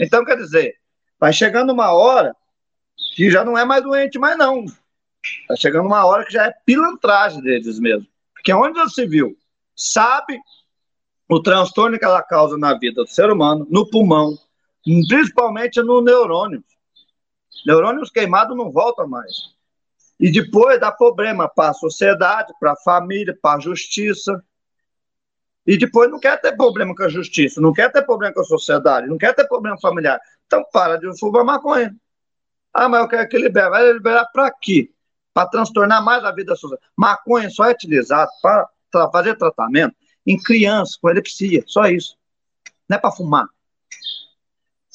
Então, 0.00 0.24
quer 0.24 0.36
dizer, 0.36 0.74
vai 1.18 1.32
chegando 1.32 1.72
uma 1.72 1.92
hora 1.92 2.34
que 3.14 3.30
já 3.30 3.44
não 3.44 3.56
é 3.56 3.64
mais 3.64 3.82
doente, 3.82 4.18
mais 4.18 4.36
não. 4.36 4.64
Tá 5.48 5.56
chegando 5.56 5.86
uma 5.86 6.04
hora 6.04 6.24
que 6.24 6.32
já 6.32 6.46
é 6.46 6.54
pilantragem 6.64 7.40
deles 7.42 7.78
mesmo. 7.78 8.06
Porque 8.34 8.52
onde 8.52 8.78
se 8.90 9.06
viu, 9.06 9.36
sabe 9.76 10.38
o 11.28 11.40
transtorno 11.40 11.98
que 11.98 12.04
ela 12.04 12.22
causa 12.22 12.56
na 12.58 12.74
vida 12.74 13.02
do 13.02 13.08
ser 13.08 13.30
humano, 13.30 13.66
no 13.70 13.88
pulmão, 13.88 14.36
principalmente 15.08 15.80
no 15.82 16.00
neurônio. 16.00 16.62
Neurônios 17.66 18.10
queimados 18.10 18.56
não 18.56 18.70
voltam 18.70 19.08
mais. 19.08 19.53
E 20.18 20.30
depois 20.30 20.80
dá 20.80 20.92
problema 20.92 21.48
para 21.48 21.70
a 21.70 21.74
sociedade, 21.74 22.52
para 22.60 22.72
a 22.72 22.76
família, 22.76 23.36
para 23.40 23.58
a 23.58 23.60
justiça. 23.60 24.42
E 25.66 25.76
depois 25.76 26.10
não 26.10 26.20
quer 26.20 26.40
ter 26.40 26.56
problema 26.56 26.94
com 26.94 27.02
a 27.02 27.08
justiça, 27.08 27.60
não 27.60 27.72
quer 27.72 27.90
ter 27.90 28.02
problema 28.02 28.34
com 28.34 28.40
a 28.40 28.44
sociedade, 28.44 29.06
não 29.06 29.18
quer 29.18 29.34
ter 29.34 29.46
problema 29.48 29.78
familiar. 29.80 30.20
Então 30.46 30.64
para 30.72 30.96
de 30.98 31.18
fumar 31.18 31.44
maconha. 31.44 31.94
Ah, 32.72 32.88
mas 32.88 33.00
eu 33.00 33.08
quero 33.08 33.28
que 33.28 33.38
libere. 33.38 33.70
Vai 33.70 33.92
liberar 33.92 34.26
para 34.32 34.50
quê? 34.50 34.90
Para 35.32 35.48
transtornar 35.48 36.04
mais 36.04 36.24
a 36.24 36.32
vida 36.32 36.54
social. 36.54 36.78
Maconha 36.96 37.48
só 37.48 37.64
é 37.64 37.72
utilizado 37.72 38.30
para 38.42 38.68
fazer 39.10 39.36
tratamento 39.36 39.94
em 40.26 40.40
crianças 40.40 40.96
com 40.96 41.08
epilepsia, 41.08 41.62
só 41.66 41.86
isso. 41.86 42.16
Não 42.88 42.96
é 42.96 43.00
para 43.00 43.10
fumar. 43.10 43.46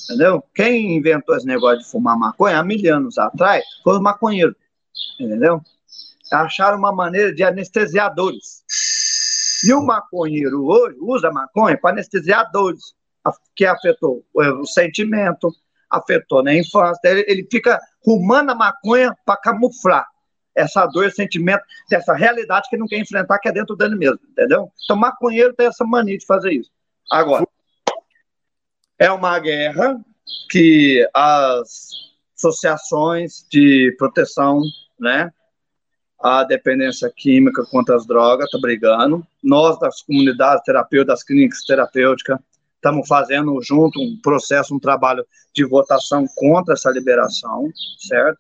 Entendeu? 0.04 0.44
Quem 0.56 0.98
inventou 0.98 1.36
esse 1.36 1.46
negócio 1.46 1.80
de 1.80 1.86
fumar 1.90 2.18
maconha 2.18 2.60
há 2.60 2.64
mil 2.64 2.96
anos 2.96 3.18
atrás 3.18 3.64
foi 3.84 3.94
os 3.94 4.02
maconheiros. 4.02 4.56
Entendeu? 5.20 5.62
Acharam 6.32 6.78
uma 6.78 6.92
maneira 6.92 7.34
de 7.34 7.44
anestesiar 7.44 8.14
dores. 8.14 8.64
E 9.66 9.74
o 9.74 9.82
maconheiro 9.82 10.66
hoje 10.66 10.98
usa 11.02 11.32
maconha 11.32 11.78
para 11.78 11.92
anestesiar 11.92 12.50
dores, 12.52 12.94
que 13.56 13.66
afetou 13.66 14.24
o 14.34 14.66
sentimento, 14.66 15.52
afetou 15.90 16.44
na 16.44 16.56
infância. 16.56 17.00
Ele, 17.04 17.26
ele 17.28 17.48
fica 17.52 17.80
rumando 18.06 18.52
a 18.52 18.56
maconha 18.56 19.14
para 19.26 19.38
camuflar 19.38 20.08
essa 20.56 20.86
dor, 20.86 21.06
esse 21.06 21.16
sentimento, 21.16 21.64
dessa 21.90 22.14
realidade 22.14 22.68
que 22.70 22.76
ele 22.76 22.82
não 22.82 22.88
quer 22.88 23.00
enfrentar, 23.00 23.40
que 23.40 23.48
é 23.48 23.52
dentro 23.52 23.76
dele 23.76 23.96
mesmo, 23.96 24.20
entendeu? 24.30 24.70
Então, 24.84 24.96
maconheiro 24.96 25.54
tem 25.54 25.68
essa 25.68 25.86
mania 25.86 26.18
de 26.18 26.26
fazer 26.26 26.52
isso. 26.52 26.72
Agora, 27.10 27.48
é 28.98 29.10
uma 29.12 29.40
guerra 29.40 30.00
que 30.50 31.08
as 31.14 31.90
associações 32.40 33.46
de 33.52 33.94
proteção, 33.98 34.62
né, 34.98 35.32
a 36.22 36.44
dependência 36.44 37.12
química 37.16 37.64
contra 37.66 37.96
as 37.96 38.06
drogas, 38.06 38.46
está 38.46 38.58
brigando. 38.60 39.26
Nós, 39.44 39.80
das 39.80 40.02
comunidades 40.02 40.64
terapêuticas, 40.64 41.16
das 41.16 41.24
clínicas 41.24 41.64
terapêuticas, 41.66 42.40
estamos 42.76 43.08
fazendo 43.08 43.62
junto 43.62 44.00
um 44.02 44.20
processo, 44.22 44.76
um 44.76 44.80
trabalho 44.80 45.26
de 45.54 45.66
votação 45.66 46.26
contra 46.36 46.74
essa 46.74 46.90
liberação, 46.90 47.70
certo? 48.00 48.40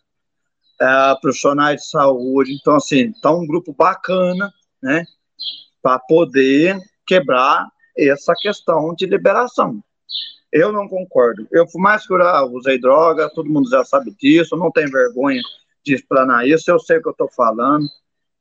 É, 0.82 1.16
profissionais 1.22 1.82
de 1.82 1.90
saúde, 1.90 2.54
então, 2.54 2.76
assim, 2.76 3.10
está 3.10 3.32
um 3.32 3.46
grupo 3.46 3.74
bacana, 3.74 4.52
né, 4.82 5.06
para 5.82 6.00
poder 6.00 6.80
quebrar 7.06 7.68
essa 7.98 8.34
questão 8.40 8.94
de 8.96 9.06
liberação. 9.06 9.84
Eu 10.52 10.72
não 10.72 10.88
concordo. 10.88 11.48
Eu, 11.52 11.66
por 11.68 11.80
mais 11.80 12.06
que 12.06 12.14
eu 12.14 12.20
usei 12.52 12.80
droga, 12.80 13.30
todo 13.30 13.50
mundo 13.50 13.70
já 13.70 13.84
sabe 13.86 14.12
disso, 14.20 14.58
não 14.58 14.72
tenho 14.72 14.90
vergonha 14.90 15.42
de 15.86 15.94
explanar 15.94 16.48
isso, 16.48 16.70
eu 16.70 16.80
sei 16.80 16.98
o 16.98 17.02
que 17.02 17.08
eu 17.08 17.12
estou 17.12 17.30
falando, 17.30 17.88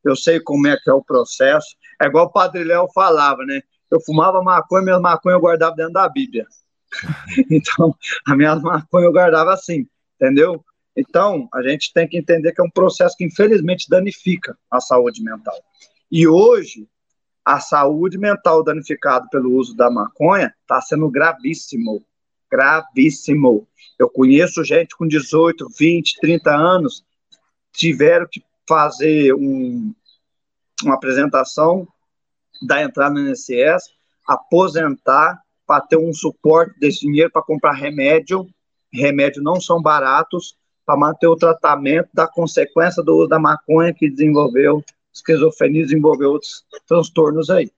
eu 0.04 0.16
sei 0.16 0.40
como 0.40 0.66
é 0.66 0.76
que 0.76 0.88
é 0.88 0.92
o 0.92 1.04
processo. 1.04 1.76
É 2.00 2.06
igual 2.06 2.26
o 2.26 2.32
Padre 2.32 2.64
Léo 2.64 2.88
falava, 2.94 3.44
né? 3.44 3.60
Eu 3.90 4.00
fumava 4.00 4.42
maconha, 4.42 4.82
minhas 4.82 5.00
maconha 5.00 5.36
eu 5.36 5.40
guardava 5.40 5.74
dentro 5.74 5.92
da 5.92 6.08
Bíblia. 6.08 6.46
então, 7.50 7.94
a 8.26 8.36
minha 8.36 8.56
maconha 8.56 9.06
eu 9.06 9.12
guardava 9.12 9.52
assim, 9.52 9.86
entendeu? 10.14 10.64
Então, 10.96 11.48
a 11.54 11.62
gente 11.62 11.92
tem 11.92 12.08
que 12.08 12.18
entender 12.18 12.52
que 12.52 12.60
é 12.60 12.64
um 12.64 12.70
processo 12.70 13.16
que, 13.16 13.24
infelizmente, 13.24 13.88
danifica 13.88 14.56
a 14.70 14.80
saúde 14.80 15.22
mental. 15.22 15.54
E 16.10 16.26
hoje, 16.26 16.88
a 17.48 17.60
saúde 17.60 18.18
mental 18.18 18.62
danificada 18.62 19.26
pelo 19.30 19.54
uso 19.54 19.74
da 19.74 19.90
maconha 19.90 20.54
está 20.60 20.82
sendo 20.82 21.08
gravíssimo. 21.08 22.04
Gravíssimo. 22.50 23.66
Eu 23.98 24.10
conheço 24.10 24.62
gente 24.62 24.94
com 24.94 25.08
18, 25.08 25.66
20, 25.78 26.20
30 26.20 26.54
anos 26.54 27.02
tiveram 27.72 28.26
que 28.30 28.44
fazer 28.68 29.32
um, 29.32 29.94
uma 30.84 30.96
apresentação 30.96 31.88
da 32.60 32.82
entrada 32.82 33.14
no 33.14 33.30
INSS, 33.30 33.94
aposentar 34.26 35.40
para 35.66 35.80
ter 35.80 35.96
um 35.96 36.12
suporte 36.12 36.78
desse 36.78 37.00
dinheiro 37.00 37.30
para 37.30 37.40
comprar 37.40 37.72
remédio. 37.72 38.46
Remédios 38.92 39.42
não 39.42 39.58
são 39.58 39.80
baratos 39.80 40.54
para 40.84 40.98
manter 40.98 41.28
o 41.28 41.36
tratamento 41.36 42.10
da 42.12 42.28
consequência 42.28 43.02
do 43.02 43.16
uso 43.16 43.28
da 43.28 43.38
maconha 43.38 43.94
que 43.94 44.10
desenvolveu 44.10 44.84
esquizofrenia 45.18 45.84
desenvolveu 45.84 46.32
outros 46.32 46.64
transtornos 46.86 47.50
aí. 47.50 47.70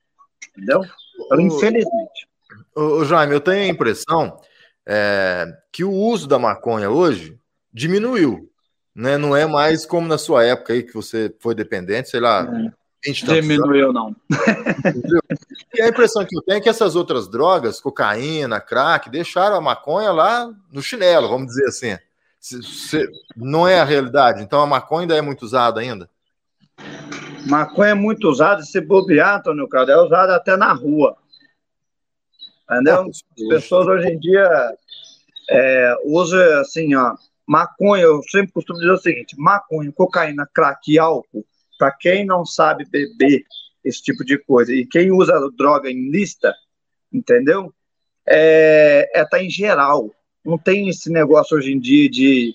Entendeu? 0.57 0.83
Então, 1.18 1.40
infelizmente. 1.40 2.29
O, 2.74 3.05
Jaime, 3.05 3.35
eu 3.35 3.40
tenho 3.40 3.64
a 3.64 3.68
impressão 3.68 4.40
é, 4.87 5.46
que 5.72 5.85
o 5.85 5.92
uso 5.92 6.26
da 6.26 6.38
maconha 6.38 6.90
hoje 6.90 7.38
diminuiu. 7.72 8.50
Né? 8.94 9.16
Não 9.16 9.37
é 9.37 9.46
mais 9.46 9.87
como 9.87 10.07
na 10.07 10.18
sua 10.18 10.44
época 10.44 10.72
aí, 10.72 10.83
que 10.83 10.94
você 10.94 11.35
foi 11.40 11.55
dependente, 11.55 12.11
sei 12.11 12.20
lá. 12.20 12.42
É. 12.42 12.81
Diminuiu, 13.03 13.94
não. 13.94 14.14
e 15.74 15.81
a 15.81 15.88
impressão 15.88 16.22
que 16.22 16.37
eu 16.37 16.42
tenho 16.42 16.59
é 16.59 16.61
que 16.61 16.68
essas 16.68 16.94
outras 16.94 17.29
drogas, 17.29 17.81
cocaína, 17.81 18.61
crack, 18.61 19.09
deixaram 19.09 19.57
a 19.57 19.61
maconha 19.61 20.12
lá 20.12 20.53
no 20.70 20.83
chinelo, 20.83 21.29
vamos 21.29 21.46
dizer 21.46 21.64
assim. 21.66 21.98
Se, 22.38 22.62
se, 22.62 23.09
não 23.35 23.66
é 23.66 23.81
a 23.81 23.85
realidade. 23.85 24.42
Então 24.42 24.61
a 24.61 24.66
maconha 24.66 25.03
ainda 25.03 25.16
é 25.16 25.22
muito 25.22 25.42
usada 25.42 25.81
ainda? 25.81 26.11
Maconha 27.46 27.90
é 27.90 27.94
muito 27.94 28.29
usada, 28.29 28.62
se 28.62 28.81
bobear, 28.81 29.38
Antônio 29.38 29.68
Claudio, 29.68 29.94
é 29.94 30.03
usada 30.03 30.37
até 30.37 30.57
na 30.57 30.72
rua. 30.72 31.16
Entendeu? 32.70 33.09
As 33.09 33.22
pessoas 33.48 33.87
hoje 33.87 34.09
em 34.09 34.18
dia 34.18 34.48
é, 35.50 35.96
usam 36.05 36.61
assim, 36.61 36.94
ó, 36.94 37.14
maconha, 37.46 38.05
eu 38.05 38.22
sempre 38.31 38.53
costumo 38.53 38.79
dizer 38.79 38.92
o 38.92 38.98
seguinte: 38.98 39.35
maconha, 39.37 39.90
cocaína, 39.92 40.48
crack 40.55 40.92
e 40.92 40.98
álcool, 40.98 41.44
para 41.79 41.90
quem 41.90 42.24
não 42.24 42.46
sabe 42.46 42.85
beber 42.85 43.44
esse 43.85 44.03
tipo 44.03 44.24
de 44.24 44.38
coisa 44.38 44.72
e 44.72 44.87
quem 44.87 45.11
usa 45.11 45.33
droga 45.57 45.90
em 45.90 46.11
lista, 46.11 46.55
entendeu? 47.12 47.74
É, 48.29 49.11
é 49.14 49.24
tá 49.24 49.42
em 49.42 49.50
geral. 49.50 50.14
Não 50.44 50.57
tem 50.57 50.88
esse 50.88 51.11
negócio 51.11 51.57
hoje 51.57 51.72
em 51.72 51.81
dia 51.81 52.09
de 52.09 52.55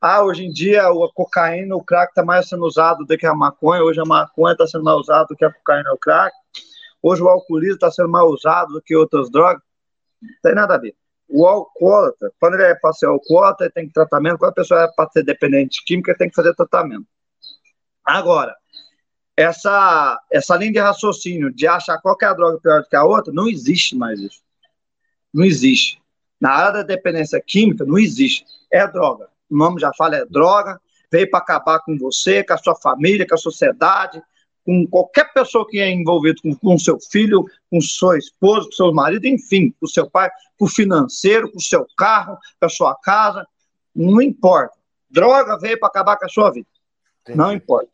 ah, 0.00 0.22
hoje 0.22 0.44
em 0.44 0.50
dia 0.50 0.86
a 0.86 1.12
cocaína, 1.12 1.74
o 1.74 1.82
crack 1.82 2.12
está 2.12 2.24
mais 2.24 2.48
sendo 2.48 2.64
usado 2.64 3.04
do 3.04 3.18
que 3.18 3.26
a 3.26 3.34
maconha, 3.34 3.82
hoje 3.82 4.00
a 4.00 4.04
maconha 4.04 4.52
está 4.52 4.66
sendo 4.66 4.84
mais 4.84 4.98
usada 4.98 5.26
do 5.26 5.36
que 5.36 5.44
a 5.44 5.52
cocaína 5.52 5.90
e 5.90 5.92
o 5.92 5.98
crack, 5.98 6.34
hoje 7.02 7.22
o 7.22 7.28
alcoolismo 7.28 7.74
está 7.74 7.90
sendo 7.90 8.08
mais 8.08 8.24
usado 8.26 8.72
do 8.72 8.82
que 8.82 8.94
outras 8.94 9.28
drogas, 9.30 9.62
não 10.22 10.30
tem 10.42 10.54
nada 10.54 10.74
a 10.74 10.78
ver. 10.78 10.94
O 11.28 11.46
alcoólatra, 11.46 12.32
quando 12.40 12.54
ele 12.54 12.62
é 12.64 12.74
para 12.74 12.92
ser 12.92 13.06
alcoólatra, 13.06 13.66
ele 13.66 13.72
tem 13.72 13.86
que 13.88 13.92
tratamento, 13.92 14.38
quando 14.38 14.52
a 14.52 14.54
pessoa 14.54 14.84
é 14.84 14.88
para 14.88 15.10
ser 15.10 15.24
dependente 15.24 15.80
de 15.80 15.84
química, 15.84 16.12
ele 16.12 16.18
tem 16.18 16.30
que 16.30 16.36
fazer 16.36 16.54
tratamento. 16.54 17.06
Agora, 18.04 18.56
essa, 19.36 20.20
essa 20.30 20.56
linha 20.56 20.72
de 20.72 20.78
raciocínio 20.78 21.52
de 21.52 21.66
achar 21.66 22.00
qual 22.00 22.16
é 22.22 22.24
a 22.24 22.32
droga 22.32 22.58
pior 22.60 22.82
do 22.82 22.88
que 22.88 22.96
a 22.96 23.04
outra, 23.04 23.32
não 23.32 23.48
existe 23.48 23.96
mais 23.96 24.18
isso. 24.20 24.40
Não 25.34 25.44
existe. 25.44 26.00
Na 26.40 26.52
área 26.52 26.72
da 26.74 26.82
dependência 26.82 27.40
química, 27.44 27.84
não 27.84 27.98
existe. 27.98 28.44
É 28.72 28.86
droga 28.86 29.28
o 29.50 29.56
nome 29.56 29.80
já 29.80 29.92
fala, 29.96 30.16
é 30.16 30.24
droga, 30.24 30.80
veio 31.10 31.30
para 31.30 31.40
acabar 31.40 31.80
com 31.80 31.96
você, 31.96 32.44
com 32.44 32.54
a 32.54 32.58
sua 32.58 32.74
família, 32.74 33.26
com 33.26 33.34
a 33.34 33.38
sociedade, 33.38 34.22
com 34.64 34.86
qualquer 34.86 35.32
pessoa 35.32 35.66
que 35.66 35.78
é 35.78 35.90
envolvido 35.90 36.42
com, 36.42 36.54
com 36.54 36.78
seu 36.78 36.98
filho, 37.00 37.44
com 37.70 37.80
sua 37.80 38.18
esposa, 38.18 38.66
com 38.66 38.72
seu 38.72 38.92
marido, 38.92 39.26
enfim, 39.26 39.74
com 39.80 39.86
seu 39.86 40.10
pai, 40.10 40.30
com 40.58 40.66
o 40.66 40.68
financeiro, 40.68 41.50
com 41.50 41.58
o 41.58 41.62
seu 41.62 41.86
carro, 41.96 42.36
com 42.60 42.66
a 42.66 42.68
sua 42.68 42.94
casa, 42.96 43.46
não 43.94 44.20
importa. 44.20 44.76
Droga 45.10 45.58
veio 45.58 45.78
para 45.78 45.88
acabar 45.88 46.16
com 46.16 46.26
a 46.26 46.28
sua 46.28 46.50
vida. 46.50 46.68
Entendi. 47.22 47.38
Não 47.38 47.52
importa. 47.52 47.88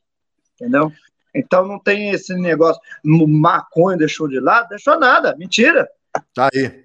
Entendeu? 0.54 0.92
Então 1.34 1.66
não 1.66 1.78
tem 1.78 2.10
esse 2.10 2.34
negócio, 2.34 2.80
maconha 3.04 3.96
deixou 3.96 4.28
de 4.28 4.38
lado, 4.38 4.68
deixou 4.68 4.98
nada, 4.98 5.36
mentira. 5.36 5.88
Tá 6.34 6.48
aí. 6.52 6.83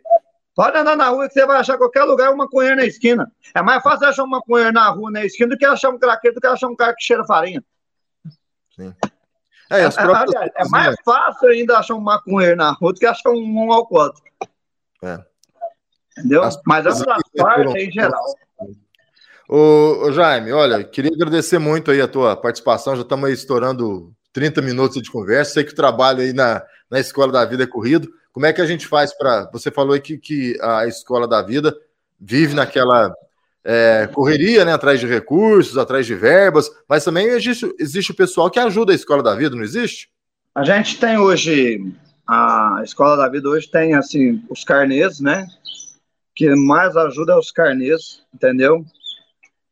Pode 0.60 0.78
andar 0.78 0.98
na 0.98 1.08
rua 1.08 1.26
que 1.30 1.34
você 1.36 1.46
vai 1.46 1.58
achar 1.58 1.78
qualquer 1.78 2.04
lugar 2.04 2.32
uma 2.32 2.44
maconheiro 2.44 2.76
na 2.76 2.84
esquina. 2.84 3.32
É 3.56 3.62
mais 3.62 3.82
fácil 3.82 4.10
achar 4.10 4.24
uma 4.26 4.40
maconheiro 4.40 4.74
na 4.74 4.90
rua, 4.90 5.10
na 5.10 5.24
esquina, 5.24 5.52
do 5.52 5.58
que 5.58 5.66
achar 5.66 5.90
um 5.90 5.98
craqueiro, 5.98 6.36
do 6.36 6.42
que 6.42 6.48
achar 6.48 6.68
um 6.68 6.76
cara 6.76 6.94
que 6.94 7.02
cheira 7.02 7.26
farinha. 7.26 7.64
Sim. 8.76 8.94
É, 9.72 9.86
é, 9.86 9.90
próprias... 9.90 10.52
é, 10.58 10.68
mais 10.68 10.98
fácil 11.06 11.48
ainda 11.48 11.78
achar 11.78 11.96
um 11.96 12.02
maconheiro 12.02 12.58
na 12.58 12.72
rua 12.72 12.92
do 12.92 13.00
que 13.00 13.06
achar 13.06 13.30
um, 13.30 13.38
um 13.38 13.72
alcoólatra. 13.72 14.22
É. 15.02 15.20
Entendeu? 16.18 16.44
As 16.44 16.60
Mas 16.66 16.86
as 16.86 17.04
partes 17.38 17.76
em 17.76 17.90
geral. 17.90 18.22
Ô, 19.48 20.08
ô, 20.08 20.12
Jaime, 20.12 20.52
olha, 20.52 20.84
queria 20.84 21.14
agradecer 21.14 21.58
muito 21.58 21.90
aí 21.90 22.02
a 22.02 22.08
tua 22.08 22.36
participação. 22.36 22.98
Já 22.98 23.04
estamos 23.04 23.30
aí 23.30 23.34
estourando 23.34 24.14
30 24.34 24.62
minutos 24.62 25.02
de 25.02 25.10
conversa. 25.10 25.54
Sei 25.54 25.64
que 25.64 25.72
o 25.72 25.76
trabalho 25.78 26.20
aí 26.20 26.34
na, 26.34 26.62
na 26.92 27.00
Escola 27.00 27.32
da 27.32 27.46
Vida 27.46 27.64
é 27.64 27.68
corrido. 27.68 28.10
Como 28.32 28.46
é 28.46 28.54
que 28.54 28.62
a 28.62 28.66
gente 28.66 28.88
faz 28.88 29.16
para. 29.18 29.50
Você 29.52 29.72
falou 29.72 30.00
que, 30.00 30.58
a 30.62 30.88
Escola 30.88 31.28
da 31.28 31.42
Vida 31.42 31.76
vive 32.20 32.54
naquela 32.54 33.14
é, 33.64 34.08
correria, 34.14 34.64
né? 34.66 34.74
Atrás 34.74 35.00
de 35.00 35.08
recursos, 35.08 35.78
atrás 35.78 36.06
de 36.06 36.16
verbas, 36.16 36.70
mas 36.88 37.04
também 37.04 37.28
existe, 37.28 37.74
existe 37.80 38.12
o 38.12 38.16
pessoal 38.16 38.50
que 38.50 38.60
ajuda 38.60 38.92
a 38.92 38.96
Escola 38.96 39.24
da 39.24 39.36
Vida, 39.36 39.56
não 39.56 39.64
existe? 39.64 40.10
A 40.56 40.64
gente 40.64 41.00
tem 41.00 41.18
hoje. 41.18 41.80
A 42.28 42.82
Escola 42.84 43.18
da 43.18 43.28
Vida 43.28 43.50
hoje 43.50 43.70
tem 43.70 43.96
assim 43.96 44.44
os 44.50 44.64
carnês, 44.64 45.20
né? 45.20 45.48
Que 46.36 46.54
mais 46.56 46.96
ajuda 46.96 47.34
é 47.34 47.36
os 47.36 47.52
carnês, 47.52 48.24
entendeu? 48.34 48.86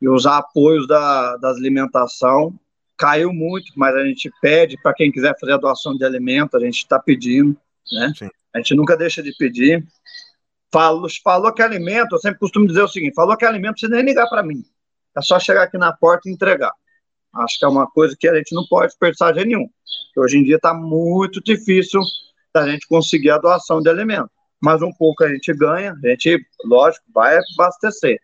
e 0.02 0.08
os 0.08 0.26
apoios 0.26 0.88
da, 0.88 1.38
da 1.38 1.50
alimentação. 1.50 2.54
Caiu 2.96 3.32
muito, 3.32 3.72
mas 3.76 3.96
a 3.96 4.04
gente 4.06 4.32
pede 4.42 4.80
para 4.82 4.94
quem 4.94 5.12
quiser 5.12 5.38
fazer 5.40 5.54
a 5.54 5.58
doação 5.58 5.96
de 5.96 6.04
alimento, 6.04 6.58
a 6.58 6.60
gente 6.60 6.78
está 6.78 7.00
pedindo, 7.00 7.56
né? 7.92 8.12
Sim. 8.18 8.30
A 8.54 8.60
gente 8.60 8.76
nunca 8.76 8.98
deixa 8.98 9.22
de 9.22 9.34
pedir. 9.38 9.86
Falou, 10.72 11.08
falou 11.24 11.54
que 11.54 11.62
alimento, 11.62 12.14
eu 12.14 12.20
sempre 12.20 12.40
costumo 12.40 12.68
dizer 12.68 12.82
o 12.82 12.88
seguinte: 12.88 13.14
falou 13.14 13.38
que 13.38 13.46
alimento, 13.46 13.68
não 13.68 13.74
precisa 13.74 13.96
nem 13.96 14.06
ligar 14.06 14.28
para 14.28 14.44
mim. 14.44 14.64
É 15.16 15.22
só 15.22 15.40
chegar 15.40 15.64
aqui 15.64 15.78
na 15.78 15.94
porta 15.94 16.30
e 16.30 16.32
entregar. 16.32 16.72
Acho 17.34 17.60
que 17.60 17.66
é 17.66 17.68
uma 17.68 17.90
coisa 17.90 18.16
que 18.18 18.28
a 18.28 18.36
gente 18.36 18.54
não 18.54 18.66
pode 18.68 18.88
desperdiçar 18.88 19.34
de 19.34 19.46
nenhum. 19.46 19.70
Hoje 20.16 20.38
em 20.38 20.44
dia 20.44 20.56
está 20.56 20.74
muito 20.74 21.42
difícil 21.42 22.02
da 22.54 22.68
gente 22.68 22.88
conseguir 22.88 23.30
a 23.30 23.38
doação 23.38 23.82
de 23.82 23.90
alimento. 23.90 24.30
Mas 24.60 24.82
um 24.82 24.92
pouco 24.92 25.24
a 25.24 25.30
gente 25.30 25.54
ganha, 25.54 25.94
a 25.94 26.08
gente, 26.08 26.40
lógico, 26.66 27.06
vai 27.14 27.38
abastecer. 27.38 28.20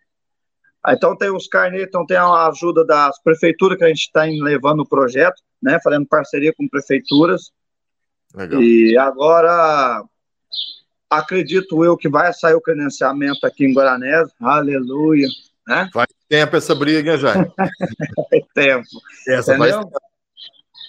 Então 0.88 1.16
tem 1.16 1.32
os 1.32 1.47
carnês, 1.47 1.84
então 1.84 2.05
tem 2.05 2.18
a 2.18 2.47
ajuda 2.47 2.84
das 2.84 3.22
prefeituras 3.22 3.78
que 3.78 3.84
a 3.84 3.88
gente 3.88 4.01
está 4.01 4.24
levando 4.24 4.82
o 4.82 4.88
projeto, 4.88 5.41
né? 5.61 5.80
Fazendo 5.82 6.07
parceria 6.07 6.53
com 6.53 6.68
prefeituras. 6.68 7.51
Legal. 8.34 8.61
E 8.61 8.97
agora 8.97 10.03
acredito 11.09 11.84
eu 11.84 11.95
que 11.95 12.09
vai 12.09 12.34
sair 12.34 12.55
o 12.55 12.61
credenciamento 12.61 13.45
aqui 13.45 13.65
em 13.65 13.73
Guaranés. 13.73 14.29
Aleluia. 14.41 15.27
Né? 15.67 15.89
Faz 15.93 16.07
tempo 16.27 16.55
essa 16.55 16.73
briga, 16.73 17.17
já. 17.17 17.34
Faz 18.29 18.43
tempo. 18.53 18.88
Essa 19.27 19.55
Entendeu? 19.55 19.89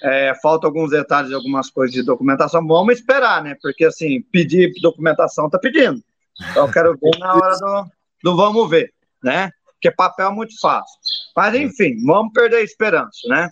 É, 0.02 0.34
falta 0.42 0.66
alguns 0.66 0.90
detalhes 0.90 1.28
de 1.28 1.34
algumas 1.34 1.70
coisas 1.70 1.94
de 1.94 2.02
documentação. 2.02 2.66
Vamos 2.66 2.94
esperar, 2.94 3.42
né? 3.42 3.56
Porque 3.62 3.84
assim, 3.84 4.20
pedir 4.20 4.72
documentação 4.80 5.48
tá 5.48 5.58
pedindo. 5.58 6.02
Então 6.50 6.66
eu 6.66 6.72
quero 6.72 6.98
ver 6.98 7.18
na 7.18 7.34
hora 7.34 7.56
do, 7.56 7.86
do 8.22 8.36
vamos 8.36 8.68
ver, 8.68 8.92
né? 9.22 9.50
porque 9.84 9.90
papel 9.90 10.28
é 10.28 10.32
muito 10.32 10.58
fácil. 10.58 10.98
Mas, 11.36 11.54
enfim, 11.54 12.02
vamos 12.04 12.32
perder 12.32 12.56
a 12.56 12.62
esperança, 12.62 13.28
né? 13.28 13.50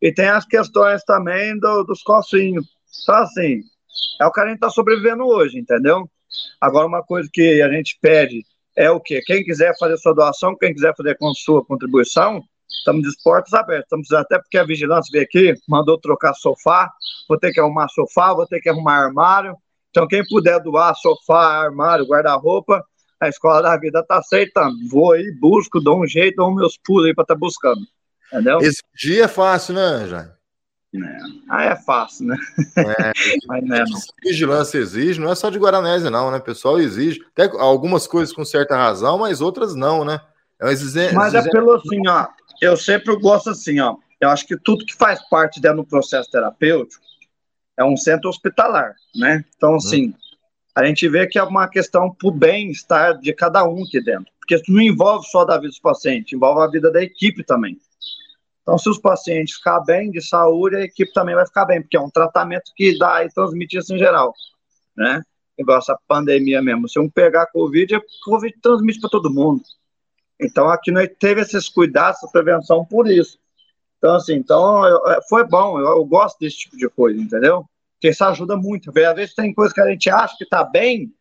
E 0.00 0.12
tem 0.12 0.28
as 0.28 0.46
questões 0.46 1.04
também 1.04 1.58
do, 1.58 1.84
dos 1.84 2.02
cossinhos. 2.02 2.66
Então, 3.02 3.16
assim, 3.16 3.60
é 4.20 4.26
o 4.26 4.32
que 4.32 4.40
a 4.40 4.46
gente 4.46 4.56
está 4.56 4.70
sobrevivendo 4.70 5.24
hoje, 5.24 5.58
entendeu? 5.58 6.08
Agora, 6.60 6.86
uma 6.86 7.02
coisa 7.02 7.28
que 7.32 7.62
a 7.62 7.70
gente 7.70 7.98
pede 8.00 8.44
é 8.76 8.90
o 8.90 9.00
quê? 9.00 9.22
Quem 9.24 9.42
quiser 9.42 9.72
fazer 9.78 9.96
sua 9.96 10.14
doação, 10.14 10.56
quem 10.56 10.74
quiser 10.74 10.94
fazer 10.96 11.16
com 11.16 11.32
sua 11.34 11.64
contribuição, 11.64 12.42
estamos 12.68 13.02
de 13.02 13.22
portas 13.22 13.52
abertas. 13.54 13.84
Estamos 13.84 14.12
até 14.12 14.38
porque 14.38 14.58
a 14.58 14.64
vigilância 14.64 15.10
veio 15.10 15.24
aqui, 15.24 15.54
mandou 15.68 15.98
trocar 15.98 16.34
sofá, 16.34 16.90
vou 17.28 17.38
ter 17.38 17.52
que 17.52 17.60
arrumar 17.60 17.88
sofá, 17.88 18.34
vou 18.34 18.46
ter 18.46 18.60
que 18.60 18.68
arrumar 18.68 19.04
armário. 19.04 19.56
Então, 19.90 20.06
quem 20.06 20.26
puder 20.26 20.60
doar 20.60 20.94
sofá, 20.94 21.64
armário, 21.64 22.06
guarda-roupa, 22.06 22.84
a 23.18 23.28
escola 23.28 23.62
da 23.62 23.76
vida 23.78 24.04
tá 24.04 24.18
aceitando. 24.18 24.76
Vou 24.90 25.12
aí, 25.12 25.32
busco, 25.40 25.80
dou 25.80 26.02
um 26.02 26.06
jeito, 26.06 26.36
dou 26.36 26.54
meus 26.54 26.76
pulos 26.76 27.06
aí 27.06 27.14
para 27.14 27.22
estar 27.22 27.34
tá 27.34 27.40
buscando. 27.40 27.80
Entendeu? 28.30 28.58
Esse 28.58 28.82
dia 28.94 29.24
é 29.24 29.28
fácil, 29.28 29.74
né, 29.74 30.06
Jair? 30.06 30.35
É. 31.04 31.18
Ah, 31.48 31.64
é 31.64 31.76
fácil, 31.76 32.26
né? 32.26 32.36
É, 32.76 33.12
Mas 33.46 33.64
não 33.64 33.76
é, 33.76 33.84
não. 33.84 33.98
Vigilância 34.22 34.78
exige, 34.78 35.20
não 35.20 35.30
é 35.30 35.34
só 35.34 35.50
de 35.50 35.58
Guaranésia, 35.58 36.10
não, 36.10 36.30
né? 36.30 36.38
O 36.38 36.42
pessoal 36.42 36.78
exige. 36.78 37.24
Até 37.32 37.44
algumas 37.58 38.06
coisas 38.06 38.34
com 38.34 38.44
certa 38.44 38.76
razão, 38.76 39.18
mas 39.18 39.40
outras 39.40 39.74
não, 39.74 40.04
né? 40.04 40.20
É 40.60 40.70
exige... 40.70 41.14
Mas 41.14 41.34
é 41.34 41.42
pelo 41.42 41.72
assim, 41.72 42.06
ó. 42.08 42.26
Eu 42.60 42.76
sempre 42.76 43.14
gosto 43.16 43.50
assim, 43.50 43.80
ó. 43.80 43.96
Eu 44.20 44.30
acho 44.30 44.46
que 44.46 44.56
tudo 44.56 44.86
que 44.86 44.94
faz 44.94 45.20
parte 45.28 45.60
dentro 45.60 45.78
do 45.78 45.86
processo 45.86 46.30
terapêutico 46.30 47.04
é 47.78 47.84
um 47.84 47.96
centro 47.96 48.30
hospitalar, 48.30 48.94
né? 49.14 49.44
Então, 49.56 49.72
hum. 49.72 49.76
assim, 49.76 50.06
hum 50.08 50.26
a 50.76 50.84
gente 50.84 51.08
vê 51.08 51.26
que 51.26 51.38
é 51.38 51.42
uma 51.42 51.66
questão 51.66 52.12
para 52.12 52.28
o 52.28 52.30
bem-estar 52.30 53.18
de 53.18 53.32
cada 53.32 53.64
um 53.64 53.82
aqui 53.82 53.98
dentro. 53.98 54.30
Porque 54.38 54.56
isso 54.56 54.70
não 54.70 54.82
envolve 54.82 55.26
só 55.26 55.40
a 55.40 55.56
vida 55.56 55.68
dos 55.68 55.78
pacientes, 55.78 56.34
envolve 56.34 56.60
a 56.60 56.70
vida 56.70 56.92
da 56.92 57.02
equipe 57.02 57.42
também. 57.42 57.78
Então, 58.66 58.76
se 58.76 58.90
os 58.90 58.98
pacientes 58.98 59.54
ficar 59.54 59.80
bem 59.80 60.10
de 60.10 60.20
saúde, 60.20 60.74
a 60.74 60.80
equipe 60.80 61.12
também 61.12 61.36
vai 61.36 61.46
ficar 61.46 61.64
bem, 61.64 61.80
porque 61.80 61.96
é 61.96 62.00
um 62.00 62.10
tratamento 62.10 62.72
que 62.74 62.98
dá 62.98 63.24
e 63.24 63.28
transmite 63.28 63.78
isso 63.78 63.94
em 63.94 63.98
geral, 63.98 64.34
né? 64.96 65.22
Igual 65.56 65.78
essa 65.78 65.96
pandemia 66.08 66.60
mesmo. 66.60 66.88
Se 66.88 66.98
um 66.98 67.08
pegar 67.08 67.46
Covid, 67.46 67.94
a 67.94 68.00
Covid 68.24 68.58
transmite 68.60 69.00
para 69.00 69.10
todo 69.10 69.32
mundo. 69.32 69.62
Então, 70.40 70.68
aqui 70.68 70.90
nós 70.90 71.08
teve 71.18 71.42
esses 71.42 71.68
cuidados, 71.68 72.18
essa 72.18 72.32
prevenção 72.32 72.84
por 72.84 73.08
isso. 73.08 73.38
Então, 73.98 74.16
assim, 74.16 74.34
então, 74.34 74.84
eu, 74.84 75.00
foi 75.28 75.46
bom, 75.46 75.78
eu, 75.78 75.86
eu 75.86 76.04
gosto 76.04 76.38
desse 76.38 76.58
tipo 76.58 76.76
de 76.76 76.88
coisa, 76.88 77.20
entendeu? 77.20 77.64
porque 77.96 78.10
isso 78.10 78.24
ajuda 78.24 78.56
muito. 78.56 78.90
Às 78.90 79.14
vezes 79.14 79.34
tem 79.34 79.52
coisa 79.52 79.74
que 79.74 79.80
a 79.80 79.90
gente 79.90 80.08
acha 80.08 80.36
que 80.36 80.44
está 80.44 80.62
bem, 80.62 81.12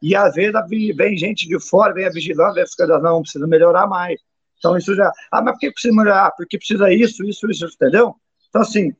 e 0.00 0.14
às 0.16 0.34
vezes 0.34 0.54
vem 0.96 1.16
gente 1.16 1.46
de 1.46 1.60
fora, 1.60 1.92
vem 1.92 2.06
a 2.06 2.10
vigilância, 2.10 2.54
vem 2.54 2.62
as 2.62 2.74
coisas, 2.74 3.02
não, 3.02 3.22
precisa 3.22 3.46
melhorar 3.46 3.86
mais. 3.86 4.20
Então 4.60 4.76
isso 4.76 4.94
já, 4.94 5.10
ah, 5.32 5.42
mas 5.42 5.54
por 5.54 5.60
que 5.60 5.72
precisa 5.72 5.96
melhorar? 5.96 6.30
Porque 6.36 6.58
precisa 6.58 6.92
isso, 6.92 7.24
isso, 7.24 7.50
isso, 7.50 7.64
entendeu? 7.64 8.14
Então 8.48 8.60
assim, 8.60 8.92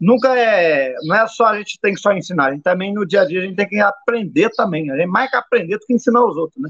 nunca 0.00 0.38
é, 0.38 0.94
não 1.02 1.16
é 1.16 1.26
só 1.26 1.46
a 1.46 1.58
gente 1.58 1.78
tem 1.82 1.94
que 1.94 2.00
só 2.00 2.12
ensinar, 2.12 2.46
a 2.46 2.52
gente 2.52 2.62
também 2.62 2.94
no 2.94 3.04
dia 3.04 3.22
a 3.22 3.26
dia 3.26 3.40
a 3.40 3.44
gente 3.44 3.56
tem 3.56 3.68
que 3.68 3.80
aprender 3.80 4.50
também, 4.50 4.90
a 4.90 4.96
gente 4.96 5.08
mais 5.08 5.28
que 5.28 5.36
aprender 5.36 5.78
do 5.78 5.84
que 5.84 5.92
ensinar 5.92 6.24
os 6.24 6.36
outros, 6.36 6.62
né? 6.62 6.68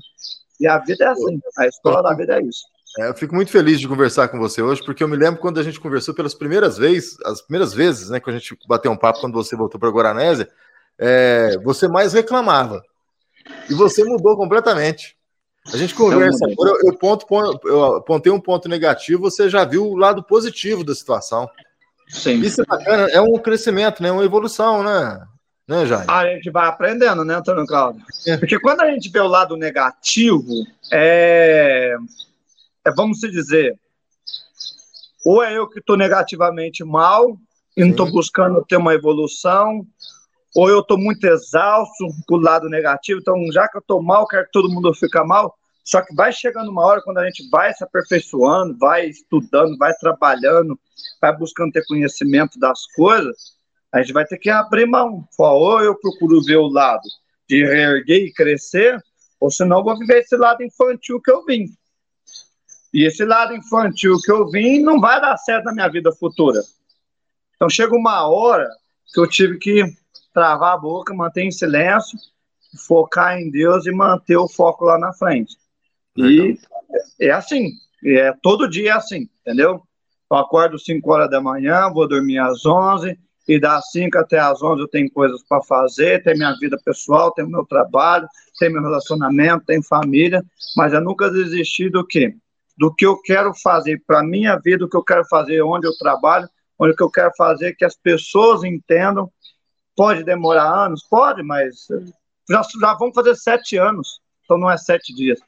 E 0.59 0.67
a 0.67 0.79
vida 0.79 1.05
é 1.05 1.09
assim, 1.09 1.39
a 1.59 1.67
escola 1.67 2.03
da 2.03 2.15
vida 2.15 2.39
é 2.39 2.43
isso. 2.43 2.65
É, 2.99 3.09
eu 3.09 3.15
fico 3.15 3.35
muito 3.35 3.51
feliz 3.51 3.81
de 3.81 3.89
conversar 3.89 4.29
com 4.29 4.39
você 4.39 4.63
hoje, 4.63 4.83
porque 4.85 5.03
eu 5.03 5.09
me 5.09 5.17
lembro 5.17 5.41
quando 5.41 5.59
a 5.59 5.63
gente 5.63 5.81
conversou 5.81 6.15
pelas 6.15 6.33
primeiras 6.33 6.79
vezes, 6.79 7.17
as 7.25 7.43
primeiras 7.43 7.75
vezes, 7.75 8.09
né, 8.09 8.21
que 8.21 8.31
a 8.31 8.33
gente 8.33 8.57
bateu 8.69 8.91
um 8.91 8.97
papo 8.97 9.21
quando 9.21 9.35
você 9.35 9.57
voltou 9.57 9.81
para 9.81 9.91
Guaranésia, 9.91 10.49
é, 10.97 11.59
você 11.59 11.89
mais 11.89 12.13
reclamava. 12.13 12.83
E 13.69 13.75
você 13.75 14.05
mudou 14.05 14.37
completamente. 14.37 15.17
A 15.73 15.77
gente 15.77 15.95
conversa 15.95 16.45
agora, 16.45 16.71
eu, 16.71 16.91
eu, 16.91 16.99
ponto, 16.99 17.27
eu 17.65 17.97
apontei 17.97 18.31
um 18.31 18.41
ponto 18.41 18.69
negativo, 18.69 19.23
você 19.23 19.49
já 19.49 19.65
viu 19.65 19.87
o 19.87 19.97
lado 19.97 20.23
positivo 20.23 20.85
da 20.85 20.95
situação. 20.95 21.49
Sim. 22.09 22.41
Isso 22.41 22.61
é 22.61 22.65
bacana, 22.67 23.09
é 23.09 23.21
um 23.21 23.39
crescimento, 23.39 24.03
né? 24.03 24.13
Uma 24.13 24.25
evolução, 24.25 24.83
né? 24.83 25.27
Né, 25.67 25.87
Jair? 25.87 26.11
A 26.11 26.27
gente 26.27 26.51
vai 26.51 26.69
aprendendo, 26.69 27.25
né, 27.25 27.37
Antônio 27.37 27.67
Cláudio? 27.67 28.03
É. 28.27 28.37
Porque 28.37 28.61
quando 28.61 28.83
a 28.83 28.91
gente 28.91 29.09
vê 29.09 29.21
o 29.21 29.27
lado 29.27 29.57
negativo, 29.57 30.67
é 30.93 31.97
é, 32.87 32.93
vamos 32.93 33.19
dizer, 33.19 33.79
ou 35.25 35.43
é 35.43 35.57
eu 35.57 35.67
que 35.67 35.79
estou 35.79 35.97
negativamente 35.97 36.85
mal 36.85 37.39
e 37.75 37.83
não 37.83 37.91
estou 37.91 38.11
buscando 38.11 38.63
ter 38.63 38.77
uma 38.77 38.93
evolução, 38.93 39.87
ou 40.55 40.69
eu 40.69 40.81
estou 40.81 40.97
muito 40.97 41.25
exausto 41.25 42.07
com 42.27 42.37
o 42.37 42.41
lado 42.41 42.69
negativo, 42.69 43.21
então 43.21 43.37
já 43.53 43.69
que 43.69 43.77
eu 43.77 43.81
estou 43.81 44.03
mal, 44.03 44.27
quero 44.27 44.47
que 44.47 44.53
todo 44.53 44.71
mundo 44.71 44.95
fique 44.95 45.21
mal, 45.25 45.57
só 45.85 46.01
que 46.01 46.15
vai 46.15 46.33
chegando 46.33 46.71
uma 46.71 46.85
hora 46.85 47.03
quando 47.03 47.19
a 47.19 47.27
gente 47.27 47.49
vai 47.51 47.73
se 47.75 47.85
aperfeiçoando, 47.85 48.79
vai 48.79 49.07
estudando, 49.07 49.77
vai 49.77 49.93
trabalhando, 49.95 50.79
vai 51.21 51.37
buscando 51.37 51.73
ter 51.73 51.85
conhecimento 51.87 52.59
das 52.59 52.87
coisas, 52.87 53.59
a 53.93 54.01
gente 54.01 54.15
vai 54.15 54.25
ter 54.25 54.39
que 54.39 54.49
abrir 54.49 54.87
mão. 54.87 55.29
Ou 55.39 55.81
eu 55.83 55.95
procuro 55.95 56.43
ver 56.43 56.57
o 56.57 56.69
lado 56.69 57.03
de 57.47 57.63
reerguer 57.65 58.25
e 58.25 58.33
crescer, 58.33 58.99
ou 59.39 59.51
senão 59.51 59.79
eu 59.79 59.85
vou 59.85 59.99
viver 59.99 60.21
esse 60.21 60.37
lado 60.37 60.63
infantil 60.63 61.21
que 61.21 61.31
eu 61.31 61.45
vim. 61.45 61.67
E 62.93 63.05
esse 63.05 63.25
lado 63.25 63.55
infantil 63.55 64.19
que 64.23 64.33
eu 64.33 64.49
vim 64.51 64.81
não 64.81 64.99
vai 65.01 65.21
dar 65.21 65.37
certo 65.37 65.65
na 65.65 65.75
minha 65.75 65.89
vida 65.89 66.13
futura. 66.13 66.63
Então 67.57 67.69
chega 67.69 67.95
uma 67.95 68.27
hora 68.27 68.71
que 69.13 69.21
eu 69.21 69.29
tive 69.29 69.59
que 69.59 69.85
travar 70.35 70.75
a 70.75 70.77
boca, 70.77 71.15
manter 71.15 71.45
em 71.45 71.51
silêncio, 71.51 72.19
focar 72.87 73.39
em 73.39 73.51
Deus 73.51 73.87
e 73.87 73.93
manter 73.93 74.37
o 74.37 74.49
foco 74.49 74.85
lá 74.85 74.99
na 74.99 75.13
frente. 75.13 75.57
E 76.17 76.59
é 77.21 77.31
assim, 77.31 77.71
é 78.05 78.35
todo 78.43 78.69
dia 78.69 78.91
é 78.91 78.93
assim, 78.93 79.29
entendeu? 79.41 79.83
Eu 80.31 80.37
acordo 80.37 80.79
5 80.79 81.11
horas 81.11 81.31
da 81.31 81.41
manhã, 81.41 81.89
vou 81.91 82.07
dormir 82.07 82.39
às 82.39 82.67
11, 82.67 83.19
e 83.47 83.61
das 83.61 83.91
5 83.91 84.19
até 84.19 84.39
às 84.39 84.63
11 84.63 84.83
eu 84.83 84.89
tenho 84.89 85.11
coisas 85.11 85.43
para 85.43 85.63
fazer, 85.63 86.23
tem 86.23 86.35
minha 86.35 86.55
vida 86.59 86.77
pessoal, 86.85 87.33
tem 87.33 87.47
meu 87.47 87.65
trabalho, 87.65 88.27
tem 88.59 88.71
meu 88.71 88.83
relacionamento, 88.83 89.65
tem 89.65 89.83
família, 89.83 90.45
mas 90.77 90.93
eu 90.93 91.01
nunca 91.01 91.31
desisti 91.31 91.89
do 91.89 92.05
quê? 92.05 92.35
do 92.77 92.93
que 92.93 93.07
eu 93.07 93.17
quero 93.21 93.53
fazer 93.55 94.03
para 94.07 94.21
a 94.21 94.25
minha 94.25 94.57
vida, 94.57 94.85
o 94.85 94.89
que 94.89 94.97
eu 94.97 95.05
quero 95.05 95.25
fazer 95.27 95.63
onde 95.63 95.87
eu 95.87 95.97
trabalho, 95.97 96.49
onde 96.79 96.95
que 96.95 97.03
eu 97.03 97.11
quero 97.11 97.33
fazer 97.37 97.75
que 97.75 97.85
as 97.85 97.97
pessoas 97.97 98.65
entendam. 98.65 99.31
Pode 99.97 100.25
demorar 100.25 100.87
anos? 100.87 101.05
Pode, 101.09 101.43
mas 101.43 101.87
já, 102.49 102.63
já 102.81 102.95
vão 102.95 103.13
fazer 103.13 103.35
sete 103.37 103.77
anos, 103.77 104.21
então 104.45 104.59
não 104.59 104.71
é 104.71 104.77
sete 104.77 105.15
dias. 105.15 105.39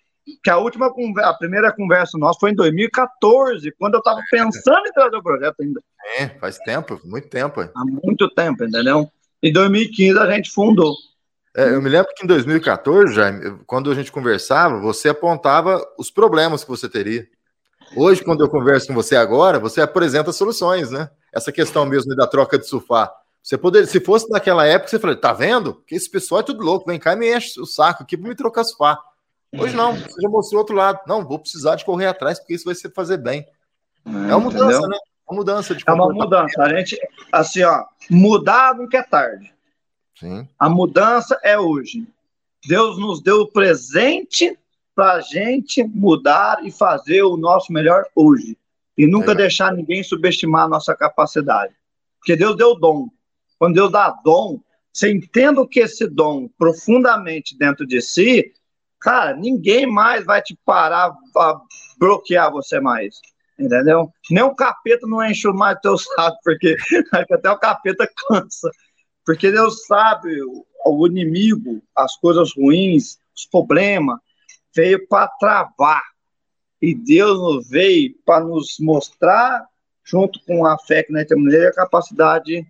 que 0.42 0.50
a 0.50 0.58
última 0.58 0.92
a 1.24 1.34
primeira 1.34 1.72
conversa 1.72 2.18
nossa 2.18 2.38
foi 2.38 2.50
em 2.50 2.54
2014, 2.54 3.72
quando 3.78 3.94
eu 3.94 3.98
estava 3.98 4.20
pensando 4.30 4.86
em 4.86 4.92
trazer 4.92 5.16
o 5.16 5.22
projeto 5.22 5.56
ainda. 5.60 5.80
É, 6.18 6.28
faz 6.38 6.58
tempo, 6.58 7.00
muito 7.04 7.28
tempo. 7.28 7.60
Há 7.60 7.84
muito 7.84 8.28
tempo, 8.30 8.64
entendeu? 8.64 9.10
Em 9.42 9.52
2015 9.52 10.18
a 10.18 10.30
gente 10.30 10.50
fundou. 10.50 10.94
É, 11.56 11.70
eu 11.70 11.80
me 11.80 11.88
lembro 11.88 12.12
que 12.14 12.22
em 12.22 12.26
2014, 12.26 13.14
Jaime, 13.14 13.58
quando 13.66 13.90
a 13.90 13.94
gente 13.94 14.12
conversava, 14.12 14.78
você 14.78 15.08
apontava 15.08 15.82
os 15.98 16.10
problemas 16.10 16.62
que 16.62 16.70
você 16.70 16.88
teria. 16.88 17.26
Hoje, 17.96 18.22
quando 18.22 18.42
eu 18.42 18.48
converso 18.48 18.88
com 18.88 18.94
você 18.94 19.16
agora, 19.16 19.58
você 19.58 19.80
apresenta 19.80 20.32
soluções, 20.32 20.90
né? 20.90 21.08
Essa 21.32 21.52
questão 21.52 21.86
mesmo 21.86 22.14
da 22.14 22.26
troca 22.26 22.58
de 22.58 22.66
surfar. 22.66 23.10
Você 23.46 23.56
poderia, 23.56 23.86
se 23.86 24.00
fosse 24.00 24.28
naquela 24.28 24.66
época, 24.66 24.90
você 24.90 24.98
falou, 24.98 25.14
tá 25.14 25.32
vendo? 25.32 25.74
Que 25.86 25.94
esse 25.94 26.10
pessoal 26.10 26.40
é 26.40 26.42
tudo 26.42 26.64
louco, 26.64 26.84
vem 26.84 26.98
cá 26.98 27.12
e 27.12 27.16
me 27.16 27.32
enche 27.32 27.60
o 27.60 27.64
saco 27.64 28.02
aqui 28.02 28.16
para 28.16 28.28
me 28.28 28.34
trocar 28.34 28.64
surfar. 28.64 29.00
Hoje 29.56 29.72
não, 29.72 29.94
você 29.94 30.20
já 30.20 30.28
mostrou 30.28 30.62
outro 30.62 30.74
lado. 30.74 30.98
Não, 31.06 31.24
vou 31.24 31.38
precisar 31.38 31.76
de 31.76 31.84
correr 31.84 32.06
atrás, 32.06 32.40
porque 32.40 32.54
isso 32.54 32.64
vai 32.64 32.74
ser 32.74 32.92
fazer 32.92 33.18
bem. 33.18 33.46
É, 34.04 34.10
uma 34.34 34.40
mudança, 34.40 34.64
Entendeu? 34.64 34.88
né? 34.88 34.98
Uma 35.28 35.36
mudança 35.36 35.76
de 35.76 35.84
É 35.86 35.92
uma 35.92 36.12
mudança. 36.12 36.60
A 36.60 36.76
gente, 36.76 36.98
assim, 37.30 37.62
ó, 37.62 37.84
mudar 38.10 38.74
nunca 38.74 38.98
é 38.98 39.02
tarde. 39.04 39.54
Sim. 40.18 40.48
A 40.58 40.68
mudança 40.68 41.38
é 41.44 41.56
hoje. 41.56 42.04
Deus 42.66 42.98
nos 42.98 43.22
deu 43.22 43.42
o 43.42 43.52
presente 43.52 44.58
para 44.92 45.12
a 45.12 45.20
gente 45.20 45.84
mudar 45.84 46.66
e 46.66 46.72
fazer 46.72 47.22
o 47.22 47.36
nosso 47.36 47.72
melhor 47.72 48.06
hoje. 48.12 48.58
E 48.98 49.06
nunca 49.06 49.30
é. 49.30 49.34
deixar 49.36 49.72
ninguém 49.72 50.02
subestimar 50.02 50.64
a 50.64 50.68
nossa 50.68 50.96
capacidade. 50.96 51.76
Porque 52.18 52.34
Deus 52.34 52.56
deu 52.56 52.74
dom. 52.74 53.08
Quando 53.58 53.74
Deus 53.74 53.92
dá 53.92 54.10
dom, 54.24 54.60
você 54.92 55.10
entenda 55.10 55.66
que 55.66 55.80
esse 55.80 56.06
dom 56.06 56.48
profundamente 56.58 57.56
dentro 57.56 57.86
de 57.86 58.00
si, 58.00 58.52
cara, 59.00 59.36
ninguém 59.36 59.86
mais 59.86 60.24
vai 60.24 60.40
te 60.42 60.58
parar 60.64 61.14
a 61.36 61.60
bloquear 61.98 62.50
você 62.50 62.80
mais. 62.80 63.20
Entendeu? 63.58 64.10
Nem 64.30 64.42
o 64.42 64.54
capeta 64.54 65.06
não 65.06 65.24
enche 65.24 65.48
mais 65.48 65.78
teu 65.80 65.96
saco, 65.96 66.38
porque 66.44 66.76
até 67.12 67.50
o 67.50 67.58
capeta 67.58 68.08
cansa. 68.28 68.70
Porque 69.24 69.50
Deus 69.50 69.86
sabe 69.86 70.42
o, 70.42 70.66
o 70.84 71.06
inimigo, 71.06 71.82
as 71.94 72.16
coisas 72.16 72.52
ruins, 72.56 73.18
os 73.34 73.46
problemas, 73.46 74.18
veio 74.74 75.06
para 75.08 75.28
travar. 75.28 76.02
E 76.80 76.94
Deus 76.94 77.38
nos 77.38 77.68
veio 77.68 78.14
para 78.24 78.44
nos 78.44 78.76
mostrar, 78.78 79.66
junto 80.04 80.38
com 80.46 80.66
a 80.66 80.78
fé 80.78 81.02
que 81.02 81.12
nós 81.12 81.26
temos 81.26 81.50
nele, 81.50 81.66
a 81.66 81.72
capacidade 81.72 82.44
de 82.44 82.66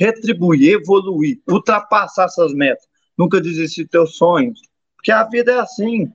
retribuir, 0.00 0.80
evoluir, 0.80 1.42
ultrapassar 1.46 2.24
essas 2.24 2.54
metas. 2.54 2.88
Nunca 3.18 3.38
desistir 3.38 3.82
dos 3.82 3.90
teus 3.90 4.16
sonhos. 4.16 4.62
Porque 4.96 5.12
a 5.12 5.24
vida 5.24 5.52
é 5.52 5.60
assim. 5.60 6.10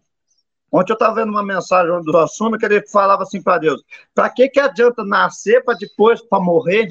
Ontem 0.72 0.92
eu 0.92 0.96
estava 0.96 1.22
vendo 1.22 1.30
uma 1.30 1.46
mensagem 1.46 2.02
do 2.02 2.18
assunto 2.18 2.58
que 2.58 2.66
ele 2.66 2.86
falava 2.88 3.22
assim 3.22 3.42
para 3.42 3.60
Deus: 3.60 3.84
para 4.14 4.28
que, 4.32 4.50
que 4.50 4.60
adianta 4.60 5.06
nascer 5.06 5.64
para 5.64 5.78
depois 5.78 6.20
para 6.22 6.44
morrer? 6.44 6.90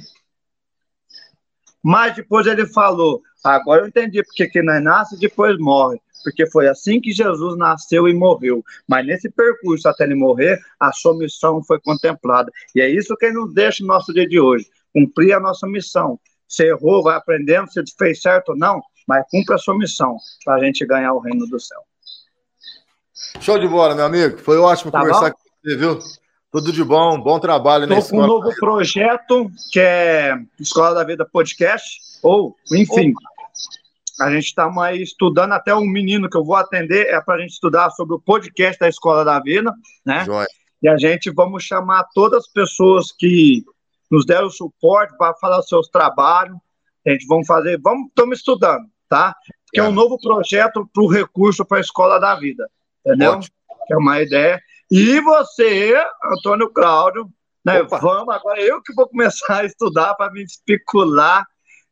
Mas 1.83 2.15
depois 2.15 2.47
ele 2.47 2.65
falou: 2.65 3.21
agora 3.43 3.83
eu 3.83 3.89
entendi 3.89 4.23
porque 4.23 4.47
que 4.47 4.63
nós 4.63 4.83
nasce 4.83 5.19
depois 5.19 5.59
morre. 5.59 6.01
Porque 6.23 6.49
foi 6.49 6.69
assim 6.69 7.01
que 7.01 7.13
Jesus 7.13 7.59
nasceu 7.59 8.09
e 8.09 8.15
morreu. 8.15 8.65
Mas 8.89 9.05
nesse 9.05 9.29
percurso 9.29 9.89
até 9.89 10.05
ele 10.05 10.15
morrer, 10.15 10.59
a 10.81 10.91
sua 10.93 11.15
missão 11.15 11.63
foi 11.63 11.79
contemplada. 11.81 12.51
E 12.75 12.81
é 12.81 12.89
isso 12.89 13.15
que 13.17 13.31
nos 13.31 13.53
deixa 13.53 13.83
no 13.83 13.89
nosso 13.89 14.15
dia 14.15 14.27
de 14.27 14.39
hoje: 14.41 14.67
cumprir 14.93 15.35
a 15.35 15.41
nossa 15.41 15.67
missão. 15.67 16.19
Se 16.55 16.65
errou, 16.65 17.03
vai 17.03 17.17
aprendendo, 17.17 17.71
se 17.73 17.83
fez 17.99 18.23
certo 18.23 18.51
ou 18.51 18.57
não, 18.57 18.81
mas 19.09 19.25
cumpra 19.31 19.57
a 19.57 19.59
sua 19.59 19.77
missão 19.77 20.17
para 20.45 20.55
a 20.55 20.65
gente 20.65 20.87
ganhar 20.87 21.13
o 21.13 21.19
reino 21.19 21.47
do 21.47 21.59
céu. 21.59 21.81
Show 23.41 23.59
de 23.59 23.67
bola, 23.67 23.95
meu 23.95 24.05
amigo. 24.05 24.39
Foi 24.39 24.57
ótimo 24.59 24.93
tá 24.93 25.01
conversar 25.01 25.31
bom? 25.31 25.37
com 25.37 25.69
você, 25.69 25.77
viu? 25.77 25.99
Tudo 26.53 26.73
de 26.73 26.85
bom, 26.85 27.21
bom 27.21 27.41
trabalho 27.41 27.93
Estou 27.93 28.19
com 28.19 28.25
um 28.25 28.27
novo 28.29 28.55
projeto, 28.55 29.51
que 29.73 29.81
é 29.81 30.39
Escola 30.61 30.95
da 30.95 31.03
Vida 31.03 31.29
Podcast, 31.31 31.99
ou, 32.23 32.55
enfim, 32.71 33.11
Opa. 33.11 34.25
a 34.27 34.31
gente 34.31 34.45
está 34.45 34.71
aí 34.83 35.03
estudando, 35.03 35.51
até 35.51 35.75
um 35.75 35.85
menino 35.85 36.31
que 36.31 36.37
eu 36.37 36.45
vou 36.45 36.55
atender, 36.55 37.09
é 37.09 37.21
para 37.21 37.35
a 37.35 37.39
gente 37.41 37.55
estudar 37.55 37.91
sobre 37.91 38.15
o 38.15 38.21
podcast 38.21 38.79
da 38.79 38.89
Escola 38.89 39.25
da 39.25 39.41
Vida, 39.41 39.73
né? 40.07 40.25
Joia. 40.25 40.47
E 40.81 40.89
a 40.89 40.97
gente 40.97 41.31
vamos 41.31 41.65
chamar 41.65 42.05
todas 42.15 42.45
as 42.45 42.53
pessoas 42.53 43.11
que 43.11 43.65
nos 44.15 44.25
deram 44.25 44.49
suporte 44.49 45.17
para 45.19 45.35
falar 45.35 45.59
os 45.59 45.69
seus 45.69 45.89
trabalhos. 45.89 46.57
A 47.07 47.11
gente 47.11 47.27
vamos 47.27 47.47
fazer, 47.47 47.79
vamos, 47.83 48.09
estamos 48.09 48.39
estudando, 48.39 48.87
tá? 49.09 49.35
Que 49.73 49.81
é, 49.81 49.85
é 49.85 49.87
um 49.87 49.93
novo 49.93 50.19
projeto 50.19 50.89
para 50.93 51.03
o 51.03 51.11
recurso 51.11 51.65
para 51.65 51.79
a 51.79 51.81
Escola 51.81 52.19
da 52.19 52.35
Vida, 52.37 52.71
entendeu? 53.05 53.33
Ótimo. 53.33 53.55
Que 53.87 53.95
é 53.95 53.97
uma 53.97 54.23
ideia. 54.23 54.61
E 54.91 55.21
você, 55.21 55.95
Antônio 56.25 56.71
Cláudio, 56.71 57.29
né? 57.65 57.83
Vamos, 57.83 58.35
agora 58.35 58.61
eu 58.61 58.81
que 58.83 58.95
vou 58.95 59.09
começar 59.09 59.61
a 59.61 59.65
estudar 59.65 60.15
para 60.15 60.31
me 60.31 60.43
especular 60.43 61.45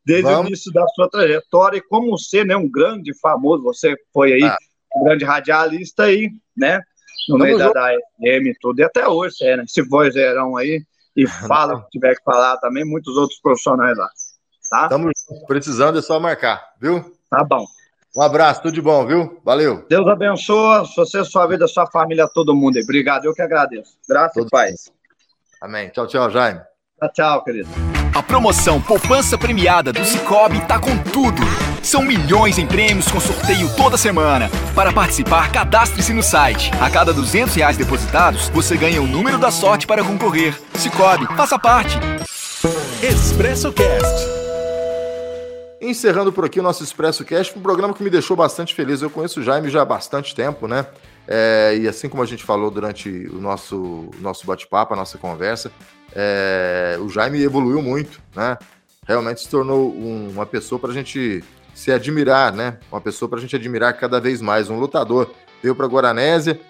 desde 0.04 0.24
Vamos. 0.24 0.44
o 0.44 0.46
início 0.48 0.72
da 0.72 0.86
sua 0.88 1.08
trajetória 1.08 1.78
e 1.78 1.82
como 1.82 2.10
você, 2.10 2.44
né, 2.44 2.56
um 2.56 2.70
grande 2.70 3.12
famoso, 3.18 3.62
você 3.62 3.96
foi 4.12 4.34
aí, 4.34 4.44
ah. 4.44 4.56
um 4.96 5.04
grande 5.04 5.24
radialista 5.24 6.04
aí, 6.04 6.30
né, 6.56 6.80
no 7.28 7.38
Vamos 7.38 7.46
meio 7.46 7.58
da, 7.58 7.72
da 7.72 7.92
FM 7.92 8.46
e 8.46 8.56
tudo, 8.60 8.80
e 8.80 8.84
até 8.84 9.08
hoje 9.08 9.36
você 9.36 9.46
é, 9.46 9.56
né, 9.56 9.64
esse 9.64 9.80
vozeirão 9.82 10.56
aí, 10.56 10.84
e 11.16 11.26
fala 11.46 11.74
o 11.74 11.82
que 11.82 11.90
tiver 11.90 12.14
que 12.14 12.24
falar 12.24 12.56
também, 12.58 12.84
muitos 12.84 13.16
outros 13.16 13.40
profissionais 13.40 13.96
lá, 13.96 14.08
tá? 14.70 14.82
Estamos 14.84 15.12
precisando, 15.46 15.98
é 15.98 16.02
só 16.02 16.18
marcar, 16.18 16.62
viu? 16.80 17.04
Tá 17.30 17.44
bom. 17.44 17.64
Um 18.14 18.20
abraço, 18.20 18.60
tudo 18.60 18.74
de 18.74 18.82
bom, 18.82 19.06
viu? 19.06 19.40
Valeu. 19.42 19.86
Deus 19.88 20.06
abençoe 20.06 20.86
você, 20.94 21.24
sua 21.24 21.46
vida, 21.46 21.66
sua 21.66 21.86
família, 21.86 22.28
todo 22.28 22.54
mundo. 22.54 22.78
Obrigado, 22.78 23.24
eu 23.24 23.32
que 23.32 23.40
agradeço. 23.40 23.96
Graças 24.06 24.44
e 24.44 24.50
paz. 24.50 24.92
Amém. 25.62 25.88
Tchau, 25.88 26.06
tchau, 26.06 26.28
Jaime. 26.28 26.60
Tchau, 26.98 27.12
tchau, 27.14 27.44
querido. 27.44 27.68
A 28.14 28.22
promoção 28.22 28.82
Poupança 28.82 29.38
Premiada 29.38 29.92
do 29.92 30.04
Cicobi 30.04 30.60
tá 30.66 30.78
com 30.78 30.96
tudo. 31.10 31.40
São 31.82 32.00
milhões 32.00 32.58
em 32.58 32.66
prêmios 32.66 33.10
com 33.10 33.18
sorteio 33.18 33.68
toda 33.76 33.96
semana. 33.96 34.48
Para 34.72 34.92
participar, 34.92 35.50
cadastre-se 35.50 36.12
no 36.12 36.22
site. 36.22 36.70
A 36.80 36.88
cada 36.88 37.12
200 37.12 37.52
reais 37.56 37.76
depositados, 37.76 38.48
você 38.50 38.76
ganha 38.76 39.02
o 39.02 39.06
número 39.06 39.36
da 39.36 39.50
sorte 39.50 39.84
para 39.84 40.04
concorrer. 40.04 40.56
Cicobi, 40.74 41.26
faça 41.36 41.58
parte. 41.58 41.98
Expresso 43.02 43.72
Cast. 43.72 44.30
Encerrando 45.80 46.32
por 46.32 46.44
aqui 46.44 46.60
o 46.60 46.62
nosso 46.62 46.84
Expresso 46.84 47.24
Cast, 47.24 47.58
um 47.58 47.62
programa 47.62 47.92
que 47.92 48.04
me 48.04 48.10
deixou 48.10 48.36
bastante 48.36 48.72
feliz. 48.72 49.02
Eu 49.02 49.10
conheço 49.10 49.40
o 49.40 49.42
Jaime 49.42 49.68
já 49.68 49.82
há 49.82 49.84
bastante 49.84 50.36
tempo, 50.36 50.68
né? 50.68 50.86
É, 51.26 51.76
e 51.80 51.88
assim 51.88 52.08
como 52.08 52.22
a 52.22 52.26
gente 52.26 52.44
falou 52.44 52.70
durante 52.70 53.08
o 53.26 53.40
nosso, 53.40 54.08
nosso 54.20 54.46
bate-papo, 54.46 54.94
a 54.94 54.96
nossa 54.96 55.18
conversa, 55.18 55.72
é, 56.14 56.96
o 57.00 57.08
Jaime 57.08 57.42
evoluiu 57.42 57.82
muito, 57.82 58.20
né? 58.36 58.56
Realmente 59.04 59.40
se 59.40 59.48
tornou 59.48 59.92
um, 59.92 60.30
uma 60.30 60.46
pessoa 60.46 60.78
para 60.78 60.90
a 60.90 60.94
gente 60.94 61.42
se 61.74 61.90
admirar, 61.90 62.52
né? 62.52 62.78
Uma 62.90 63.00
pessoa 63.00 63.28
para 63.28 63.38
a 63.38 63.40
gente 63.40 63.56
admirar 63.56 63.96
cada 63.98 64.20
vez 64.20 64.40
mais. 64.40 64.70
Um 64.70 64.78
lutador 64.78 65.32
veio 65.62 65.74
para 65.74 65.86
Guaranésia, 65.86 66.60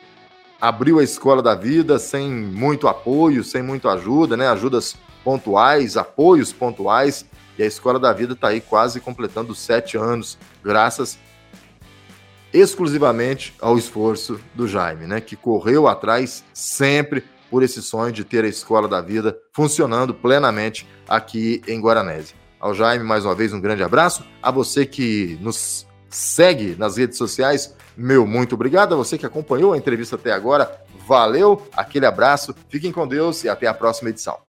abriu 0.60 0.98
a 0.98 1.04
escola 1.04 1.42
da 1.42 1.54
vida 1.54 1.98
sem 1.98 2.30
muito 2.30 2.86
apoio, 2.88 3.42
sem 3.42 3.62
muito 3.62 3.88
ajuda, 3.88 4.36
né? 4.36 4.48
Ajudas 4.48 4.96
pontuais, 5.24 5.96
apoios 5.96 6.52
pontuais 6.52 7.24
e 7.58 7.62
a 7.62 7.66
Escola 7.66 7.98
da 7.98 8.12
Vida 8.12 8.32
está 8.32 8.48
aí 8.48 8.60
quase 8.60 9.00
completando 9.00 9.54
sete 9.54 9.96
anos, 9.96 10.38
graças 10.62 11.18
exclusivamente 12.52 13.54
ao 13.60 13.78
esforço 13.78 14.38
do 14.54 14.68
Jaime, 14.68 15.06
né? 15.06 15.20
Que 15.20 15.36
correu 15.36 15.88
atrás 15.88 16.44
sempre 16.52 17.24
por 17.50 17.62
esse 17.62 17.82
sonho 17.82 18.12
de 18.12 18.24
ter 18.24 18.44
a 18.44 18.48
Escola 18.48 18.86
da 18.86 19.00
Vida 19.00 19.36
funcionando 19.52 20.12
plenamente 20.12 20.86
aqui 21.08 21.62
em 21.66 21.80
Guaranese. 21.80 22.41
Ao 22.62 22.72
Jaime, 22.72 23.02
mais 23.02 23.24
uma 23.24 23.34
vez, 23.34 23.52
um 23.52 23.60
grande 23.60 23.82
abraço. 23.82 24.24
A 24.40 24.48
você 24.48 24.86
que 24.86 25.36
nos 25.40 25.84
segue 26.08 26.76
nas 26.78 26.96
redes 26.96 27.18
sociais, 27.18 27.74
meu 27.96 28.24
muito 28.24 28.54
obrigado. 28.54 28.94
A 28.94 28.96
você 28.96 29.18
que 29.18 29.26
acompanhou 29.26 29.72
a 29.72 29.76
entrevista 29.76 30.14
até 30.14 30.30
agora, 30.30 30.70
valeu, 31.04 31.66
aquele 31.76 32.06
abraço, 32.06 32.54
fiquem 32.68 32.92
com 32.92 33.04
Deus 33.04 33.42
e 33.42 33.48
até 33.48 33.66
a 33.66 33.74
próxima 33.74 34.10
edição. 34.10 34.38